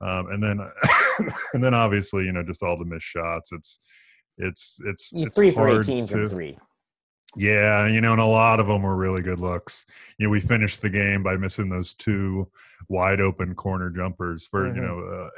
um, 0.00 0.30
and 0.30 0.42
then 0.42 0.60
and 1.54 1.62
then 1.62 1.74
obviously 1.74 2.24
you 2.24 2.32
know 2.32 2.42
just 2.42 2.62
all 2.62 2.78
the 2.78 2.84
missed 2.84 3.06
shots. 3.06 3.52
It's 3.52 3.78
it's 4.38 4.78
it's, 4.84 5.12
it's 5.14 5.36
three 5.36 5.50
for 5.50 5.68
eighteen 5.68 6.06
to, 6.06 6.12
from 6.12 6.28
three. 6.28 6.58
Yeah, 7.36 7.86
you 7.86 8.00
know, 8.00 8.12
and 8.12 8.20
a 8.20 8.26
lot 8.26 8.60
of 8.60 8.66
them 8.66 8.82
were 8.82 8.96
really 8.96 9.22
good 9.22 9.40
looks. 9.40 9.86
You 10.18 10.26
know, 10.26 10.30
we 10.30 10.40
finished 10.40 10.82
the 10.82 10.90
game 10.90 11.22
by 11.22 11.36
missing 11.36 11.68
those 11.68 11.94
two 11.94 12.48
wide 12.88 13.20
open 13.20 13.54
corner 13.54 13.90
jumpers 13.90 14.46
for 14.46 14.64
mm-hmm. 14.64 14.76
you 14.76 14.82
know 14.82 14.98
uh, 15.00 15.30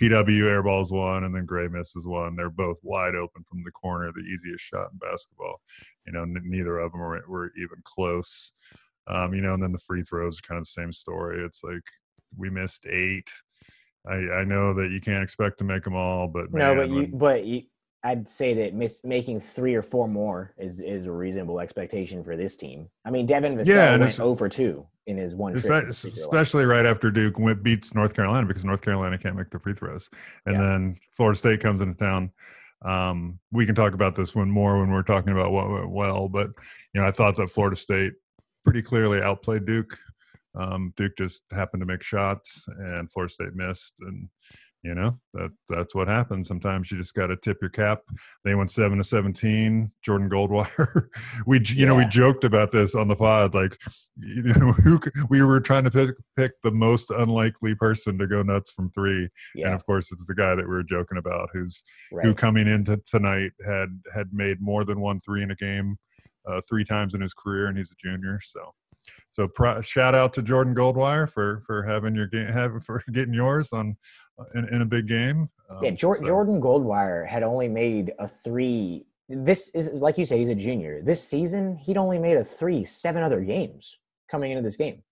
PW 0.00 0.42
airballs 0.42 0.92
one 0.92 1.24
and 1.24 1.34
then 1.34 1.46
Gray 1.46 1.68
misses 1.68 2.06
one. 2.06 2.36
They're 2.36 2.50
both 2.50 2.78
wide 2.82 3.14
open 3.14 3.44
from 3.48 3.62
the 3.64 3.70
corner, 3.70 4.12
the 4.12 4.20
easiest 4.20 4.64
shot 4.64 4.90
in 4.92 4.98
basketball. 4.98 5.60
You 6.06 6.12
know, 6.12 6.22
n- 6.22 6.42
neither 6.44 6.78
of 6.78 6.92
them 6.92 7.00
were, 7.00 7.24
were 7.28 7.52
even 7.56 7.78
close. 7.84 8.52
Um, 9.06 9.34
you 9.34 9.40
know, 9.40 9.54
and 9.54 9.62
then 9.62 9.72
the 9.72 9.78
free 9.78 10.02
throws 10.02 10.38
are 10.38 10.46
kind 10.46 10.58
of 10.58 10.64
the 10.64 10.70
same 10.70 10.92
story. 10.92 11.44
It's 11.44 11.62
like 11.64 11.84
we 12.36 12.50
missed 12.50 12.84
eight. 12.86 13.30
I, 14.06 14.14
I 14.14 14.44
know 14.44 14.74
that 14.74 14.90
you 14.90 15.00
can't 15.00 15.22
expect 15.22 15.58
to 15.58 15.64
make 15.64 15.84
them 15.84 15.94
all, 15.94 16.28
but 16.28 16.52
no, 16.52 16.74
but 16.74 16.88
you, 16.88 16.94
when, 16.94 17.18
but 17.18 17.44
you, 17.44 17.62
I'd 18.04 18.28
say 18.28 18.54
that 18.54 18.74
miss, 18.74 19.04
making 19.04 19.40
three 19.40 19.74
or 19.74 19.82
four 19.82 20.06
more 20.06 20.54
is 20.56 20.80
is 20.80 21.06
a 21.06 21.12
reasonable 21.12 21.58
expectation 21.58 22.22
for 22.22 22.36
this 22.36 22.56
team. 22.56 22.88
I 23.04 23.10
mean, 23.10 23.26
Devin 23.26 23.56
Vassell 23.56 23.66
yeah, 23.66 23.96
went 23.96 24.20
over 24.20 24.48
two 24.48 24.86
in 25.06 25.16
his 25.16 25.34
one 25.34 25.56
trip, 25.56 25.88
especially 25.88 26.64
right 26.64 26.86
after 26.86 27.10
Duke 27.10 27.38
went, 27.38 27.62
beats 27.62 27.94
North 27.94 28.14
Carolina 28.14 28.46
because 28.46 28.64
North 28.64 28.82
Carolina 28.82 29.18
can't 29.18 29.36
make 29.36 29.50
the 29.50 29.58
free 29.58 29.74
throws, 29.74 30.10
and 30.46 30.56
yeah. 30.56 30.62
then 30.62 30.96
Florida 31.10 31.38
State 31.38 31.60
comes 31.60 31.80
into 31.80 31.98
town. 31.98 32.30
Um, 32.84 33.40
we 33.50 33.66
can 33.66 33.74
talk 33.74 33.94
about 33.94 34.14
this 34.14 34.34
one 34.34 34.50
more 34.50 34.78
when 34.78 34.92
we're 34.92 35.02
talking 35.02 35.32
about 35.32 35.50
what 35.50 35.68
went 35.68 35.90
well, 35.90 36.28
but 36.28 36.50
you 36.94 37.00
know, 37.00 37.06
I 37.06 37.10
thought 37.10 37.36
that 37.36 37.50
Florida 37.50 37.76
State 37.76 38.12
pretty 38.64 38.82
clearly 38.82 39.20
outplayed 39.20 39.66
Duke. 39.66 39.98
Um, 40.54 40.92
Duke 40.96 41.16
just 41.18 41.44
happened 41.50 41.80
to 41.80 41.86
make 41.86 42.02
shots, 42.02 42.66
and 42.68 43.10
Florida 43.10 43.32
State 43.32 43.54
missed, 43.54 44.00
and 44.02 44.28
you 44.82 44.94
know 44.94 45.18
that 45.34 45.50
that's 45.68 45.94
what 45.94 46.06
happens 46.06 46.46
sometimes 46.46 46.90
you 46.90 46.98
just 46.98 47.14
got 47.14 47.26
to 47.26 47.36
tip 47.36 47.58
your 47.60 47.70
cap 47.70 48.00
they 48.44 48.54
went 48.54 48.70
7 48.70 48.96
to 48.98 49.04
17 49.04 49.90
jordan 50.04 50.30
goldwire 50.30 51.08
we 51.46 51.58
you 51.58 51.64
yeah. 51.74 51.86
know 51.86 51.94
we 51.96 52.04
joked 52.06 52.44
about 52.44 52.70
this 52.70 52.94
on 52.94 53.08
the 53.08 53.16
pod 53.16 53.54
like 53.54 53.76
you 54.16 54.42
know 54.42 54.72
who 54.84 55.00
we 55.28 55.42
were 55.42 55.60
trying 55.60 55.84
to 55.84 55.90
pick, 55.90 56.10
pick 56.36 56.52
the 56.62 56.70
most 56.70 57.10
unlikely 57.10 57.74
person 57.74 58.18
to 58.18 58.26
go 58.26 58.42
nuts 58.42 58.70
from 58.70 58.90
three 58.90 59.28
yeah. 59.54 59.66
and 59.66 59.74
of 59.74 59.84
course 59.84 60.12
it's 60.12 60.24
the 60.26 60.34
guy 60.34 60.54
that 60.54 60.68
we 60.68 60.74
were 60.74 60.84
joking 60.84 61.18
about 61.18 61.48
who's 61.52 61.82
right. 62.12 62.24
who 62.24 62.32
coming 62.32 62.68
into 62.68 63.00
tonight 63.06 63.50
had 63.66 63.88
had 64.14 64.28
made 64.32 64.60
more 64.60 64.84
than 64.84 65.00
one 65.00 65.18
three 65.20 65.42
in 65.42 65.50
a 65.50 65.56
game 65.56 65.96
uh, 66.48 66.60
three 66.68 66.84
times 66.84 67.14
in 67.14 67.20
his 67.20 67.34
career, 67.34 67.66
and 67.66 67.76
he's 67.76 67.92
a 67.92 68.08
junior. 68.08 68.40
So, 68.42 68.74
so 69.30 69.48
pro- 69.48 69.80
shout 69.80 70.14
out 70.14 70.32
to 70.34 70.42
Jordan 70.42 70.74
Goldwire 70.74 71.30
for 71.30 71.62
for 71.66 71.82
having 71.82 72.14
your 72.14 72.26
game, 72.26 72.46
having 72.52 72.80
for 72.80 73.02
getting 73.12 73.34
yours 73.34 73.72
on 73.72 73.96
in, 74.54 74.68
in 74.74 74.82
a 74.82 74.86
big 74.86 75.06
game. 75.06 75.48
Um, 75.70 75.78
yeah, 75.82 75.90
so. 75.98 76.14
Jordan 76.14 76.60
Goldwire 76.60 77.26
had 77.26 77.42
only 77.42 77.68
made 77.68 78.12
a 78.18 78.28
three. 78.28 79.06
This 79.28 79.74
is 79.74 80.00
like 80.00 80.16
you 80.18 80.24
say, 80.24 80.38
he's 80.38 80.48
a 80.48 80.54
junior. 80.54 81.02
This 81.02 81.22
season, 81.22 81.76
he'd 81.76 81.96
only 81.98 82.18
made 82.18 82.36
a 82.36 82.44
three 82.44 82.84
seven 82.84 83.22
other 83.22 83.40
games 83.40 83.98
coming 84.30 84.50
into 84.50 84.62
this 84.62 84.76
game. 84.76 85.02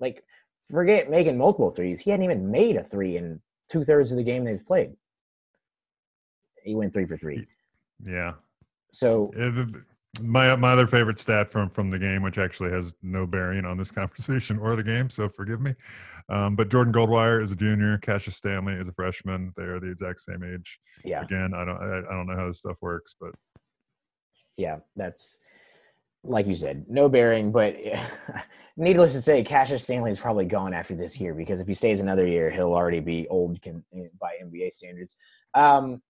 Like, 0.00 0.24
forget 0.70 1.10
making 1.10 1.36
multiple 1.36 1.70
threes. 1.70 2.00
He 2.00 2.10
hadn't 2.10 2.24
even 2.24 2.50
made 2.50 2.76
a 2.76 2.84
three 2.84 3.16
in 3.16 3.40
two 3.68 3.84
thirds 3.84 4.12
of 4.12 4.18
the 4.18 4.24
game 4.24 4.44
they've 4.44 4.64
played. 4.64 4.92
He 6.62 6.74
went 6.74 6.92
three 6.92 7.06
for 7.06 7.16
three. 7.16 7.46
Yeah. 8.02 8.34
So 8.92 9.32
my 10.20 10.54
my 10.56 10.72
other 10.72 10.86
favorite 10.86 11.18
stat 11.18 11.48
from 11.48 11.68
from 11.68 11.90
the 11.90 11.98
game, 11.98 12.22
which 12.22 12.38
actually 12.38 12.70
has 12.70 12.94
no 13.02 13.26
bearing 13.26 13.64
on 13.64 13.76
this 13.76 13.90
conversation 13.92 14.58
or 14.58 14.76
the 14.76 14.82
game, 14.82 15.10
so 15.10 15.28
forgive 15.28 15.60
me. 15.60 15.74
Um, 16.28 16.56
but 16.56 16.70
Jordan 16.70 16.92
Goldwire 16.92 17.42
is 17.42 17.52
a 17.52 17.56
junior. 17.56 17.98
Cassius 17.98 18.36
Stanley 18.36 18.74
is 18.74 18.88
a 18.88 18.92
freshman. 18.92 19.52
They 19.56 19.64
are 19.64 19.80
the 19.80 19.90
exact 19.90 20.20
same 20.20 20.42
age. 20.42 20.78
Yeah. 21.04 21.22
Again, 21.22 21.52
I 21.54 21.64
don't 21.64 21.76
I, 21.76 21.98
I 21.98 22.12
don't 22.12 22.26
know 22.26 22.36
how 22.36 22.48
this 22.48 22.58
stuff 22.58 22.76
works, 22.80 23.14
but 23.20 23.32
yeah, 24.56 24.78
that's 24.96 25.38
like 26.22 26.46
you 26.46 26.56
said, 26.56 26.86
no 26.88 27.08
bearing. 27.08 27.52
But 27.52 27.76
needless 28.76 29.12
to 29.12 29.22
say, 29.22 29.42
Cassius 29.44 29.82
Stanley 29.82 30.10
is 30.10 30.18
probably 30.18 30.46
gone 30.46 30.72
after 30.74 30.94
this 30.94 31.20
year 31.20 31.34
because 31.34 31.60
if 31.60 31.66
he 31.66 31.74
stays 31.74 32.00
another 32.00 32.26
year, 32.26 32.50
he'll 32.50 32.72
already 32.72 33.00
be 33.00 33.28
old 33.28 33.58
by 34.20 34.32
NBA 34.42 34.72
standards. 34.72 35.16
Um, 35.54 36.02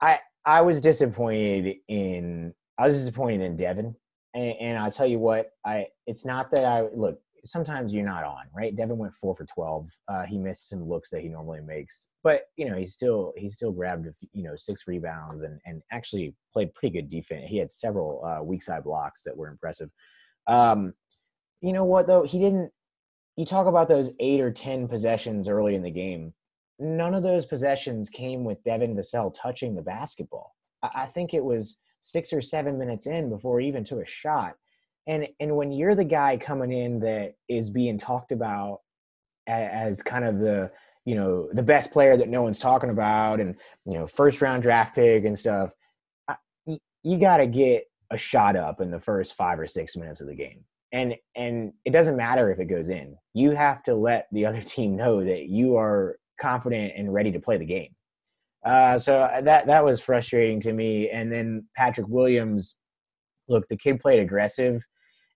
I 0.00 0.18
I 0.44 0.62
was 0.62 0.80
disappointed 0.80 1.76
in 1.88 2.54
I 2.78 2.86
was 2.86 2.96
disappointed 2.96 3.42
in 3.42 3.56
Devin, 3.56 3.94
and, 4.34 4.54
and 4.60 4.78
I'll 4.78 4.90
tell 4.90 5.06
you 5.06 5.18
what 5.18 5.50
I 5.64 5.86
it's 6.06 6.24
not 6.24 6.50
that 6.52 6.64
I 6.64 6.88
look. 6.94 7.20
Sometimes 7.44 7.92
you're 7.92 8.04
not 8.04 8.24
on, 8.24 8.46
right? 8.56 8.74
Devin 8.74 8.98
went 8.98 9.14
four 9.14 9.34
for 9.34 9.44
twelve. 9.44 9.90
Uh, 10.08 10.24
he 10.24 10.36
missed 10.36 10.68
some 10.68 10.88
looks 10.88 11.10
that 11.10 11.22
he 11.22 11.28
normally 11.28 11.60
makes, 11.60 12.08
but 12.24 12.42
you 12.56 12.68
know 12.68 12.76
he 12.76 12.86
still 12.86 13.32
he 13.36 13.48
still 13.50 13.72
grabbed 13.72 14.08
you 14.32 14.42
know 14.42 14.56
six 14.56 14.86
rebounds 14.86 15.42
and 15.42 15.60
and 15.64 15.82
actually 15.92 16.34
played 16.52 16.74
pretty 16.74 17.00
good 17.00 17.08
defense. 17.08 17.46
He 17.46 17.58
had 17.58 17.70
several 17.70 18.24
uh, 18.24 18.42
weak 18.42 18.62
side 18.62 18.84
blocks 18.84 19.22
that 19.24 19.36
were 19.36 19.48
impressive. 19.48 19.90
Um, 20.46 20.94
you 21.60 21.72
know 21.72 21.84
what 21.84 22.06
though? 22.06 22.24
He 22.24 22.38
didn't. 22.38 22.72
You 23.36 23.44
talk 23.44 23.66
about 23.66 23.88
those 23.88 24.10
eight 24.18 24.40
or 24.40 24.50
ten 24.50 24.88
possessions 24.88 25.48
early 25.48 25.74
in 25.74 25.82
the 25.82 25.90
game 25.90 26.32
none 26.78 27.14
of 27.14 27.22
those 27.22 27.46
possessions 27.46 28.10
came 28.10 28.44
with 28.44 28.62
Devin 28.64 28.94
Vassell 28.94 29.34
touching 29.34 29.74
the 29.74 29.82
basketball. 29.82 30.54
I 30.82 31.06
think 31.06 31.32
it 31.32 31.44
was 31.44 31.80
six 32.06 32.32
or 32.32 32.40
seven 32.40 32.78
minutes 32.78 33.06
in 33.06 33.28
before 33.28 33.58
he 33.58 33.66
even 33.66 33.84
took 33.84 34.00
a 34.00 34.06
shot. 34.06 34.54
And 35.06 35.26
and 35.40 35.56
when 35.56 35.72
you're 35.72 35.94
the 35.94 36.04
guy 36.04 36.36
coming 36.36 36.72
in 36.72 37.00
that 37.00 37.34
is 37.48 37.70
being 37.70 37.98
talked 37.98 38.32
about 38.32 38.80
as 39.46 40.02
kind 40.02 40.24
of 40.24 40.38
the 40.38 40.70
you 41.04 41.14
know 41.14 41.48
the 41.52 41.62
best 41.62 41.92
player 41.92 42.16
that 42.16 42.28
no 42.28 42.42
one's 42.42 42.58
talking 42.58 42.90
about, 42.90 43.40
and 43.40 43.54
you 43.84 43.94
know 43.94 44.06
first 44.06 44.40
round 44.40 44.62
draft 44.62 44.94
pick 44.94 45.24
and 45.24 45.38
stuff, 45.38 45.70
you, 46.64 46.78
you 47.02 47.18
got 47.18 47.38
to 47.38 47.46
get 47.46 47.84
a 48.10 48.18
shot 48.18 48.56
up 48.56 48.80
in 48.80 48.90
the 48.90 49.00
first 49.00 49.34
five 49.34 49.58
or 49.58 49.66
six 49.66 49.96
minutes 49.96 50.20
of 50.20 50.26
the 50.26 50.34
game. 50.34 50.64
And 50.92 51.14
and 51.34 51.72
it 51.84 51.90
doesn't 51.90 52.16
matter 52.16 52.50
if 52.50 52.58
it 52.58 52.66
goes 52.66 52.88
in. 52.88 53.16
You 53.34 53.50
have 53.50 53.82
to 53.84 53.94
let 53.94 54.28
the 54.32 54.46
other 54.46 54.62
team 54.74 54.96
know 54.96 55.24
that 55.24 55.46
you 55.48 55.76
are 55.76 56.18
confident 56.40 56.92
and 56.96 57.12
ready 57.12 57.32
to 57.32 57.40
play 57.40 57.58
the 57.58 57.64
game. 57.64 57.94
Uh, 58.66 58.98
so 58.98 59.20
uh, 59.20 59.40
that 59.42 59.66
that 59.66 59.84
was 59.84 60.00
frustrating 60.00 60.60
to 60.60 60.72
me. 60.72 61.08
And 61.08 61.30
then 61.30 61.66
Patrick 61.76 62.08
Williams, 62.08 62.74
look, 63.48 63.68
the 63.68 63.76
kid 63.76 64.00
played 64.00 64.18
aggressive, 64.18 64.84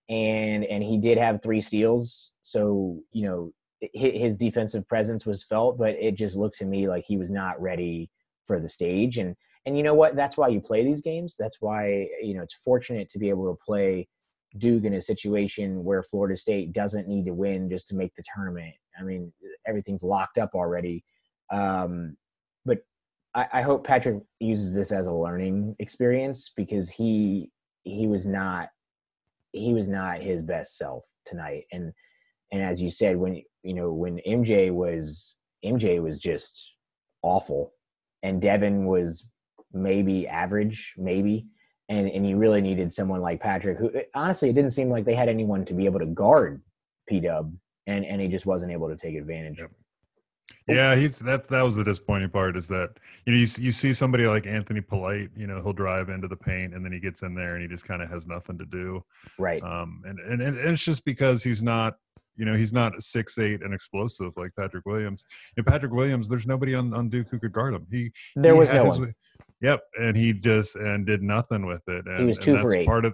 and 0.09 0.65
and 0.65 0.83
he 0.83 0.97
did 0.97 1.17
have 1.17 1.41
three 1.41 1.61
steals. 1.61 2.33
So 2.41 2.99
you 3.13 3.25
know 3.25 3.53
his 3.93 4.37
defensive 4.37 4.87
presence 4.87 5.25
was 5.25 5.43
felt, 5.43 5.77
but 5.77 5.95
it 5.95 6.15
just 6.15 6.35
looked 6.35 6.57
to 6.57 6.65
me 6.65 6.87
like 6.87 7.05
he 7.07 7.17
was 7.17 7.31
not 7.31 7.59
ready 7.59 8.11
for 8.45 8.59
the 8.59 8.69
stage. 8.69 9.17
And 9.17 9.35
and 9.65 9.77
you 9.77 9.83
know 9.83 9.93
what? 9.93 10.15
That's 10.17 10.37
why 10.37 10.49
you 10.49 10.59
play 10.59 10.83
these 10.83 11.01
games. 11.01 11.35
That's 11.39 11.61
why 11.61 12.09
you 12.21 12.35
know 12.35 12.43
it's 12.43 12.55
fortunate 12.55 13.07
to 13.11 13.19
be 13.19 13.29
able 13.29 13.49
to 13.49 13.57
play 13.65 14.09
Duke 14.57 14.83
in 14.83 14.95
a 14.95 15.01
situation 15.01 15.85
where 15.85 16.03
Florida 16.03 16.35
State 16.35 16.73
doesn't 16.73 17.07
need 17.07 17.25
to 17.27 17.33
win 17.33 17.69
just 17.69 17.87
to 17.89 17.95
make 17.95 18.13
the 18.15 18.23
tournament. 18.35 18.73
I 18.99 19.03
mean, 19.03 19.31
everything's 19.65 20.03
locked 20.03 20.37
up 20.37 20.49
already. 20.53 21.05
Um, 21.49 22.17
but 22.65 22.79
I, 23.33 23.45
I 23.53 23.61
hope 23.61 23.85
Patrick 23.85 24.21
uses 24.39 24.75
this 24.75 24.91
as 24.91 25.07
a 25.07 25.13
learning 25.13 25.75
experience 25.79 26.51
because 26.55 26.89
he 26.89 27.49
he 27.83 28.07
was 28.07 28.25
not 28.25 28.69
he 29.51 29.73
was 29.73 29.89
not 29.89 30.21
his 30.21 30.41
best 30.41 30.77
self 30.77 31.03
tonight. 31.25 31.65
And 31.71 31.93
and 32.51 32.61
as 32.61 32.81
you 32.81 32.89
said, 32.89 33.17
when 33.17 33.41
you 33.63 33.73
know 33.73 33.91
when 33.91 34.19
MJ 34.27 34.71
was 34.71 35.37
MJ 35.63 36.01
was 36.01 36.19
just 36.19 36.73
awful, 37.21 37.73
and 38.23 38.41
Devin 38.41 38.85
was 38.85 39.31
maybe 39.73 40.27
average, 40.27 40.93
maybe 40.97 41.47
and 41.91 42.09
and 42.09 42.27
you 42.27 42.37
really 42.37 42.61
needed 42.61 42.91
someone 42.93 43.21
like 43.21 43.41
Patrick, 43.41 43.77
who 43.77 43.91
honestly 44.15 44.49
it 44.49 44.55
didn't 44.55 44.71
seem 44.71 44.89
like 44.89 45.05
they 45.05 45.13
had 45.13 45.29
anyone 45.29 45.65
to 45.65 45.73
be 45.73 45.85
able 45.85 45.99
to 45.99 46.05
guard 46.05 46.61
P 47.07 47.19
Dub, 47.19 47.53
and 47.85 48.05
and 48.05 48.21
he 48.21 48.29
just 48.29 48.45
wasn't 48.45 48.71
able 48.71 48.87
to 48.87 48.95
take 48.95 49.15
advantage. 49.15 49.59
Of 49.59 49.69
yep. 49.69 49.71
Yeah, 50.67 50.95
he's 50.95 51.19
that. 51.19 51.47
That 51.47 51.61
was 51.61 51.75
the 51.75 51.83
disappointing 51.83 52.29
part 52.29 52.55
is 52.55 52.67
that 52.69 52.89
you 53.25 53.33
know 53.33 53.39
you, 53.39 53.47
you 53.57 53.71
see 53.71 53.93
somebody 53.93 54.27
like 54.27 54.45
Anthony 54.45 54.81
Polite, 54.81 55.29
you 55.35 55.47
know, 55.47 55.61
he'll 55.61 55.73
drive 55.73 56.09
into 56.09 56.27
the 56.27 56.35
paint 56.35 56.73
and 56.73 56.83
then 56.83 56.91
he 56.91 56.99
gets 56.99 57.21
in 57.21 57.35
there 57.35 57.55
and 57.55 57.61
he 57.61 57.67
just 57.67 57.85
kind 57.85 58.01
of 58.01 58.09
has 58.09 58.27
nothing 58.27 58.57
to 58.57 58.65
do. 58.65 59.03
Right. 59.37 59.61
Um, 59.63 60.01
and, 60.05 60.19
and 60.19 60.41
and 60.41 60.57
it's 60.57 60.83
just 60.83 61.05
because 61.05 61.43
he's 61.43 61.61
not 61.61 61.95
you 62.37 62.45
know, 62.45 62.53
he's 62.53 62.73
not 62.73 63.03
six 63.03 63.37
eight 63.37 63.61
and 63.61 63.73
explosive 63.73 64.31
like 64.37 64.51
Patrick 64.57 64.85
Williams. 64.85 65.25
And 65.57 65.65
Patrick 65.65 65.91
Williams, 65.91 66.27
there's 66.27 66.47
nobody 66.47 66.73
on, 66.73 66.93
on 66.93 67.09
Duke 67.09 67.27
who 67.29 67.39
could 67.39 67.51
guard 67.51 67.73
him. 67.73 67.85
He 67.91 68.11
there 68.35 68.53
he 68.53 68.59
was 68.59 68.71
no 68.71 68.85
his, 68.85 68.99
one. 68.99 69.15
Yep, 69.61 69.81
and 69.99 70.17
he 70.17 70.33
just 70.33 70.75
and 70.75 71.05
did 71.05 71.21
nothing 71.21 71.65
with 71.65 71.87
it. 71.87 72.05
And, 72.07 72.19
he 72.19 72.25
was 72.25 72.39
two 72.39 72.57
for 72.57 72.73
eight. 72.73 72.87
Part 72.87 73.05
of 73.05 73.13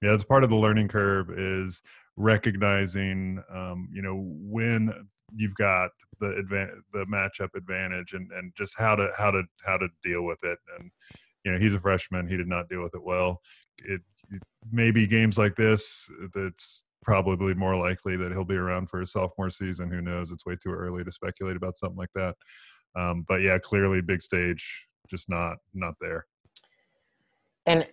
yeah, 0.00 0.12
that's 0.12 0.24
part 0.24 0.44
of 0.44 0.50
the 0.50 0.56
learning 0.56 0.88
curve 0.88 1.30
is 1.30 1.82
recognizing, 2.16 3.42
um, 3.52 3.88
you 3.92 4.02
know, 4.02 4.16
when 4.16 5.08
you've 5.34 5.54
got 5.54 5.90
the 6.20 6.26
advan- 6.26 6.80
the 6.92 7.04
matchup 7.06 7.50
advantage 7.56 8.12
and 8.12 8.30
and 8.32 8.52
just 8.56 8.74
how 8.78 8.94
to 8.94 9.10
how 9.16 9.30
to 9.30 9.42
how 9.64 9.76
to 9.76 9.88
deal 10.02 10.22
with 10.22 10.38
it. 10.42 10.58
And 10.78 10.90
you 11.44 11.52
know, 11.52 11.58
he's 11.58 11.74
a 11.74 11.80
freshman. 11.80 12.28
He 12.28 12.36
did 12.36 12.48
not 12.48 12.68
deal 12.68 12.82
with 12.82 12.94
it 12.94 13.02
well. 13.02 13.40
It, 13.84 14.00
it 14.30 14.42
maybe 14.72 15.06
games 15.06 15.36
like 15.36 15.56
this 15.56 16.10
that's 16.34 16.84
probably 17.02 17.52
more 17.54 17.76
likely 17.76 18.16
that 18.16 18.32
he'll 18.32 18.44
be 18.44 18.56
around 18.56 18.88
for 18.88 19.00
his 19.00 19.12
sophomore 19.12 19.50
season. 19.50 19.90
Who 19.90 20.00
knows? 20.00 20.30
It's 20.30 20.46
way 20.46 20.56
too 20.62 20.72
early 20.72 21.04
to 21.04 21.12
speculate 21.12 21.56
about 21.56 21.78
something 21.78 21.98
like 21.98 22.12
that. 22.14 22.34
Um, 22.96 23.24
but 23.28 23.42
yeah, 23.42 23.58
clearly 23.58 24.00
big 24.00 24.22
stage 24.22 24.86
just 25.10 25.28
not 25.28 25.56
not 25.74 25.94
there. 26.00 26.26
And 27.66 27.86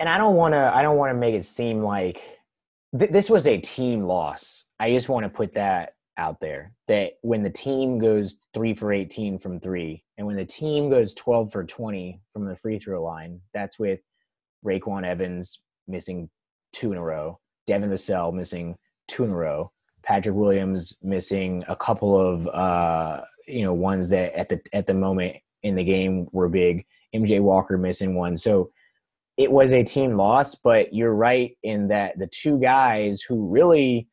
and 0.00 0.08
I 0.08 0.18
don't 0.18 0.36
want 0.36 0.54
to 0.54 0.72
I 0.74 0.82
don't 0.82 0.96
want 0.96 1.10
to 1.10 1.18
make 1.18 1.34
it 1.34 1.44
seem 1.44 1.82
like 1.82 2.22
th- 2.98 3.10
this 3.10 3.28
was 3.28 3.46
a 3.46 3.58
team 3.58 4.04
loss. 4.04 4.64
I 4.80 4.90
just 4.90 5.08
want 5.08 5.24
to 5.24 5.28
put 5.28 5.52
that 5.52 5.94
out 6.18 6.38
there 6.40 6.72
that 6.88 7.12
when 7.22 7.42
the 7.42 7.50
team 7.50 7.98
goes 7.98 8.36
3 8.54 8.74
for 8.74 8.92
18 8.92 9.38
from 9.38 9.58
3 9.60 10.00
and 10.18 10.26
when 10.26 10.36
the 10.36 10.44
team 10.44 10.90
goes 10.90 11.14
12 11.14 11.50
for 11.50 11.64
20 11.64 12.20
from 12.32 12.44
the 12.44 12.56
free 12.56 12.78
throw 12.78 13.02
line, 13.02 13.40
that's 13.54 13.78
with 13.78 14.00
RayQuan 14.64 15.04
Evans 15.04 15.60
missing 15.88 16.28
two 16.72 16.92
in 16.92 16.98
a 16.98 17.02
row, 17.02 17.38
Devin 17.66 17.90
Vassell 17.90 18.32
missing 18.32 18.76
two 19.08 19.24
in 19.24 19.30
a 19.30 19.36
row, 19.36 19.72
Patrick 20.02 20.34
Williams 20.34 20.94
missing 21.02 21.64
a 21.68 21.76
couple 21.76 22.18
of 22.18 22.48
uh, 22.48 23.22
you 23.46 23.62
know 23.62 23.72
ones 23.72 24.08
that 24.10 24.34
at 24.34 24.48
the 24.48 24.60
at 24.72 24.86
the 24.86 24.94
moment 24.94 25.36
in 25.62 25.74
the 25.74 25.84
game 25.84 26.26
were 26.32 26.48
big. 26.48 26.84
MJ 27.14 27.40
Walker 27.40 27.76
missing 27.76 28.14
one. 28.14 28.36
So 28.36 28.70
it 29.36 29.50
was 29.50 29.72
a 29.72 29.84
team 29.84 30.16
loss, 30.16 30.54
but 30.54 30.92
you're 30.94 31.14
right 31.14 31.56
in 31.62 31.88
that 31.88 32.18
the 32.18 32.26
two 32.26 32.58
guys 32.58 33.22
who 33.22 33.52
really 33.52 34.08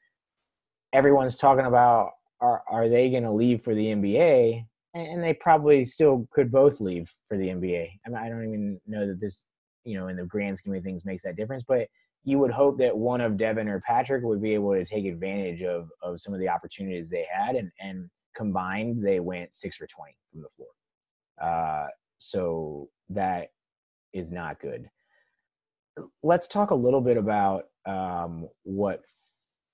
everyone's 0.94 1.38
talking 1.38 1.66
about 1.66 2.12
are 2.42 2.64
are 2.70 2.90
they 2.90 3.10
going 3.10 3.24
to 3.24 3.32
leave 3.32 3.64
for 3.64 3.76
the 3.76 3.86
NBA? 3.86 4.66
And 4.96 5.24
they 5.24 5.34
probably 5.34 5.86
still 5.86 6.28
could 6.32 6.52
both 6.52 6.82
leave 6.82 7.12
for 7.28 7.38
the 7.38 7.48
NBA. 7.48 7.90
I 8.06 8.10
mean, 8.10 8.18
I 8.18 8.28
don't 8.28 8.44
even 8.44 8.82
know 8.88 9.06
that 9.08 9.20
this, 9.22 9.46
you 9.84 10.00
know, 10.00 10.08
in 10.08 10.16
the 10.16 10.26
grand 10.26 10.58
scheme 10.58 10.74
of 10.74 10.84
things 10.84 11.06
makes 11.06 11.24
that 11.24 11.36
difference, 11.36 11.64
but 11.68 11.88
you 12.24 12.40
would 12.40 12.52
hope 12.52 12.80
that 12.80 12.98
one 12.98 13.22
of 13.22 13.38
Devin 13.38 13.68
or 13.68 13.82
Patrick 13.82 14.24
would 14.24 14.42
be 14.42 14.56
able 14.56 14.74
to 14.74 14.86
take 14.86 15.06
advantage 15.06 15.62
of 15.62 15.90
of 16.02 16.20
some 16.20 16.34
of 16.34 16.40
the 16.40 16.50
opportunities 16.50 17.10
they 17.10 17.26
had 17.32 17.56
and 17.56 17.72
and 17.80 18.10
combined 18.36 19.06
they 19.06 19.20
went 19.20 19.54
6 19.54 19.76
for 19.76 19.88
20 19.88 20.14
from 20.32 20.42
the 20.42 20.50
floor. 20.56 20.70
Uh, 21.42 21.88
so 22.20 22.90
that 23.10 23.50
is 24.14 24.32
not 24.32 24.60
good. 24.60 24.90
Let's 26.24 26.48
talk 26.48 26.72
a 26.72 26.76
little 26.76 27.02
bit 27.02 27.18
about 27.18 27.66
um, 27.86 28.48
what 28.64 29.02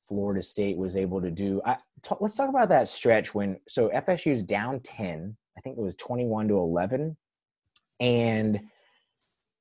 Florida 0.08 0.44
State 0.44 0.78
was 0.78 0.96
able 0.96 1.22
to 1.22 1.32
do. 1.32 1.62
I, 1.66 1.78
t- 2.04 2.16
let's 2.20 2.36
talk 2.36 2.50
about 2.50 2.70
that 2.70 2.88
stretch 2.88 3.34
when 3.34 3.58
so 3.68 3.90
FSU's 3.90 4.44
down 4.44 4.80
ten. 4.82 5.36
I 5.58 5.62
think 5.62 5.78
it 5.78 5.82
was 5.82 5.96
twenty-one 5.96 6.48
to 6.50 6.58
eleven, 6.58 7.18
and 8.00 8.60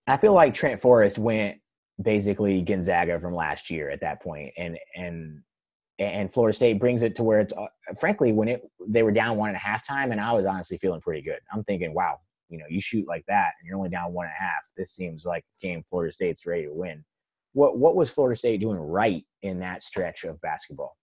I 0.07 0.17
feel 0.17 0.33
like 0.33 0.55
Trent 0.55 0.81
Forrest 0.81 1.19
went 1.19 1.59
basically 2.03 2.61
Gonzaga 2.63 3.21
from 3.21 3.35
last 3.35 3.71
year 3.71 3.91
at 3.91 4.01
that 4.01 4.23
point, 4.23 4.53
and 4.57 4.79
and 4.95 5.43
and 5.99 6.33
Florida 6.33 6.57
State 6.57 6.81
brings 6.81 7.03
it 7.03 7.15
to 7.17 7.23
where 7.23 7.41
it's 7.41 7.55
uh, 7.55 7.67
frankly 7.99 8.33
when 8.33 8.49
it 8.49 8.63
they 8.89 9.03
were 9.03 9.13
down 9.13 9.37
one 9.37 9.51
and 9.51 9.57
a 9.57 9.61
half 9.61 9.87
time, 9.87 10.13
and 10.13 10.21
I 10.21 10.33
was 10.33 10.47
honestly 10.47 10.79
feeling 10.79 11.01
pretty 11.01 11.23
good. 11.23 11.39
I'm 11.53 11.65
thinking, 11.65 11.95
wow, 11.95 12.19
you 12.49 12.59
know, 12.59 12.67
you 12.69 12.81
shoot 12.81 13.07
like 13.07 13.25
that, 13.29 13.53
and 13.61 13.69
you're 13.69 13.77
only 13.77 13.91
down 13.91 14.13
one 14.13 14.27
and 14.27 14.35
a 14.39 14.43
half. 14.43 14.63
This 14.77 14.93
seems 14.93 15.25
like 15.25 15.45
game 15.61 15.85
Florida 15.89 16.13
State's 16.13 16.47
ready 16.47 16.65
to 16.65 16.73
win. 16.73 17.05
What 17.55 17.79
what 17.79 17.97
was 17.97 18.11
Florida 18.11 18.37
State 18.37 18.61
doing 18.61 18.77
right 18.77 19.25
in 19.43 19.61
that 19.61 19.83
stretch 19.83 20.25
of 20.25 20.40
basketball? 20.40 20.97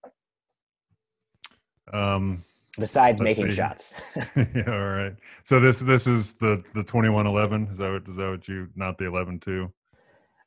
Um, 1.92 2.42
besides 2.78 3.20
making 3.20 3.48
see. 3.48 3.54
shots. 3.56 3.94
yeah, 4.14 4.64
all 4.68 4.90
right. 4.90 5.14
So 5.42 5.60
this 5.60 5.80
this 5.80 6.06
is 6.06 6.34
the 6.34 6.62
the 6.74 6.84
twenty 6.84 7.08
one 7.08 7.26
eleven. 7.26 7.68
Is 7.72 7.78
that 7.78 7.90
what 7.90 8.08
is 8.08 8.16
that 8.16 8.30
what 8.30 8.48
you 8.48 8.68
not 8.76 8.98
the 8.98 9.06
eleven 9.06 9.40
two? 9.40 9.72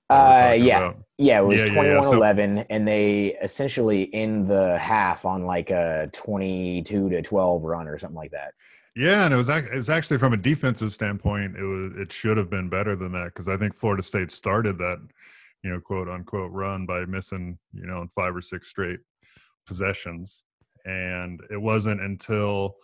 Uh 0.09 0.55
yeah. 0.57 0.77
About? 0.77 0.97
Yeah, 1.17 1.39
it 1.39 1.45
was 1.45 1.57
yeah, 1.61 1.73
21 1.73 1.85
yeah, 1.85 1.91
yeah. 1.93 2.17
11 2.17 2.57
so, 2.57 2.65
and 2.69 2.87
they 2.87 3.37
essentially 3.41 4.03
in 4.03 4.47
the 4.47 4.77
half 4.77 5.25
on 5.25 5.45
like 5.45 5.71
a 5.71 6.09
22 6.13 7.09
to 7.09 7.21
12 7.23 7.63
run 7.63 7.87
or 7.87 7.97
something 7.97 8.15
like 8.15 8.31
that. 8.31 8.53
Yeah, 8.95 9.25
and 9.25 9.33
it 9.33 9.37
was 9.37 9.49
it's 9.49 9.89
actually 9.89 10.19
from 10.19 10.33
a 10.33 10.37
defensive 10.37 10.93
standpoint, 10.93 11.57
it 11.57 11.63
was 11.63 11.93
it 11.97 12.13
should 12.13 12.37
have 12.37 12.49
been 12.49 12.69
better 12.69 12.95
than 12.95 13.11
that 13.11 13.25
because 13.25 13.49
I 13.49 13.57
think 13.57 13.73
Florida 13.73 14.03
State 14.03 14.31
started 14.31 14.77
that, 14.77 14.99
you 15.65 15.71
know, 15.71 15.81
quote 15.81 16.07
unquote 16.07 16.51
run 16.51 16.85
by 16.85 17.05
missing, 17.05 17.57
you 17.73 17.87
know, 17.87 18.05
five 18.15 18.35
or 18.35 18.41
six 18.41 18.69
straight 18.69 18.99
possessions 19.65 20.45
and 20.85 21.41
it 21.49 21.57
wasn't 21.57 21.99
until 22.01 22.75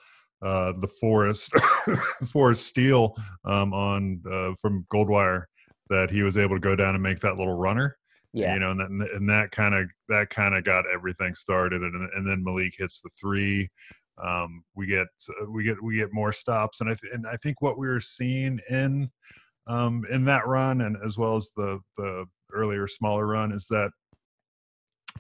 uh, 0.42 0.74
the 0.80 0.88
Forrest 0.88 1.54
Forrest 2.26 2.66
steal 2.66 3.16
um, 3.46 3.74
on 3.74 4.22
uh, 4.30 4.54
from 4.60 4.86
Goldwire 4.92 5.44
that 5.90 6.10
he 6.10 6.24
was 6.24 6.38
able 6.38 6.56
to 6.56 6.60
go 6.60 6.76
down 6.76 6.96
and 6.96 7.04
make 7.04 7.20
that 7.20 7.38
little 7.38 7.58
runner. 7.58 7.98
Yeah, 8.34 8.54
you 8.54 8.60
know, 8.60 8.72
and 8.72 8.80
that 8.80 9.10
and 9.14 9.30
that 9.30 9.52
kind 9.52 9.76
of 9.76 9.88
that 10.10 10.30
kind 10.30 10.56
of 10.56 10.64
got 10.64 10.86
everything 10.92 11.36
started, 11.36 11.82
and 11.84 12.10
and 12.16 12.28
then 12.28 12.44
Malik 12.44 12.74
hits 12.78 13.02
the 13.02 13.10
three. 13.20 13.70
Um, 14.24 14.64
we 14.76 14.88
get 14.88 15.08
we 15.50 15.64
get 15.64 15.82
we 15.84 15.98
get 15.98 16.14
more 16.14 16.32
stops, 16.32 16.82
and 16.82 16.90
I 16.90 16.96
th- 16.96 17.14
and 17.14 17.28
I 17.28 17.36
think 17.38 17.62
what 17.62 17.78
we 17.78 17.88
were 17.88 18.00
seeing 18.00 18.60
in 18.70 19.10
um, 19.68 20.06
in 20.10 20.26
that 20.26 20.48
run, 20.48 20.82
and 20.82 20.98
as 21.06 21.18
well 21.18 21.36
as 21.36 21.52
the 21.56 21.80
the 21.98 22.26
earlier 22.54 22.88
smaller 22.88 23.26
run, 23.26 23.52
is 23.52 23.68
that 23.70 23.92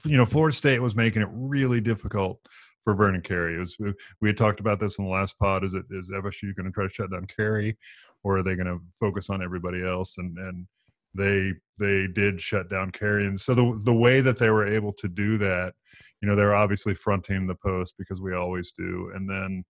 you 0.06 0.18
know 0.18 0.26
Florida 0.26 0.56
State 0.56 0.82
was 0.82 0.96
making 0.96 1.22
it 1.22 1.30
really 1.32 1.82
difficult 1.82 2.40
for 2.84 2.96
Vernon 2.96 3.22
Carey. 3.22 3.60
Was, 3.60 3.78
we 4.22 4.30
had 4.30 4.38
talked 4.38 4.60
about 4.60 4.80
this 4.80 4.98
in 4.98 5.06
the 5.06 5.12
last 5.12 5.38
pod. 5.40 5.64
Is 5.64 5.74
it 5.74 5.86
is 5.92 6.10
FSU 6.10 6.56
going 6.56 6.66
to 6.66 6.72
try 6.72 6.88
to 6.88 6.94
shut 6.94 7.12
down 7.12 7.26
Carey, 7.26 7.78
or 8.24 8.38
are 8.38 8.44
they 8.44 8.56
going 8.56 8.68
to 8.68 8.82
focus 9.00 9.30
on 9.30 9.44
everybody 9.44 9.86
else? 9.86 10.18
And 10.18 10.38
and 10.38 10.68
they 11.14 11.54
they 11.78 12.08
did 12.08 12.42
shut 12.42 12.70
down 12.70 12.92
Carey, 12.92 13.26
and 13.26 13.40
so 13.40 13.54
the 13.54 13.80
the 13.84 13.94
way 13.94 14.22
that 14.22 14.40
they 14.40 14.50
were 14.50 14.68
able 14.68 14.94
to 14.94 15.08
do 15.08 15.38
that, 15.40 15.74
you 16.22 16.28
know, 16.28 16.36
they're 16.36 16.56
obviously 16.56 16.94
fronting 16.94 17.48
the 17.48 17.56
post 17.56 17.96
because 17.98 18.22
we 18.22 18.34
always 18.34 18.72
do, 18.72 19.12
and 19.16 19.30
then 19.30 19.64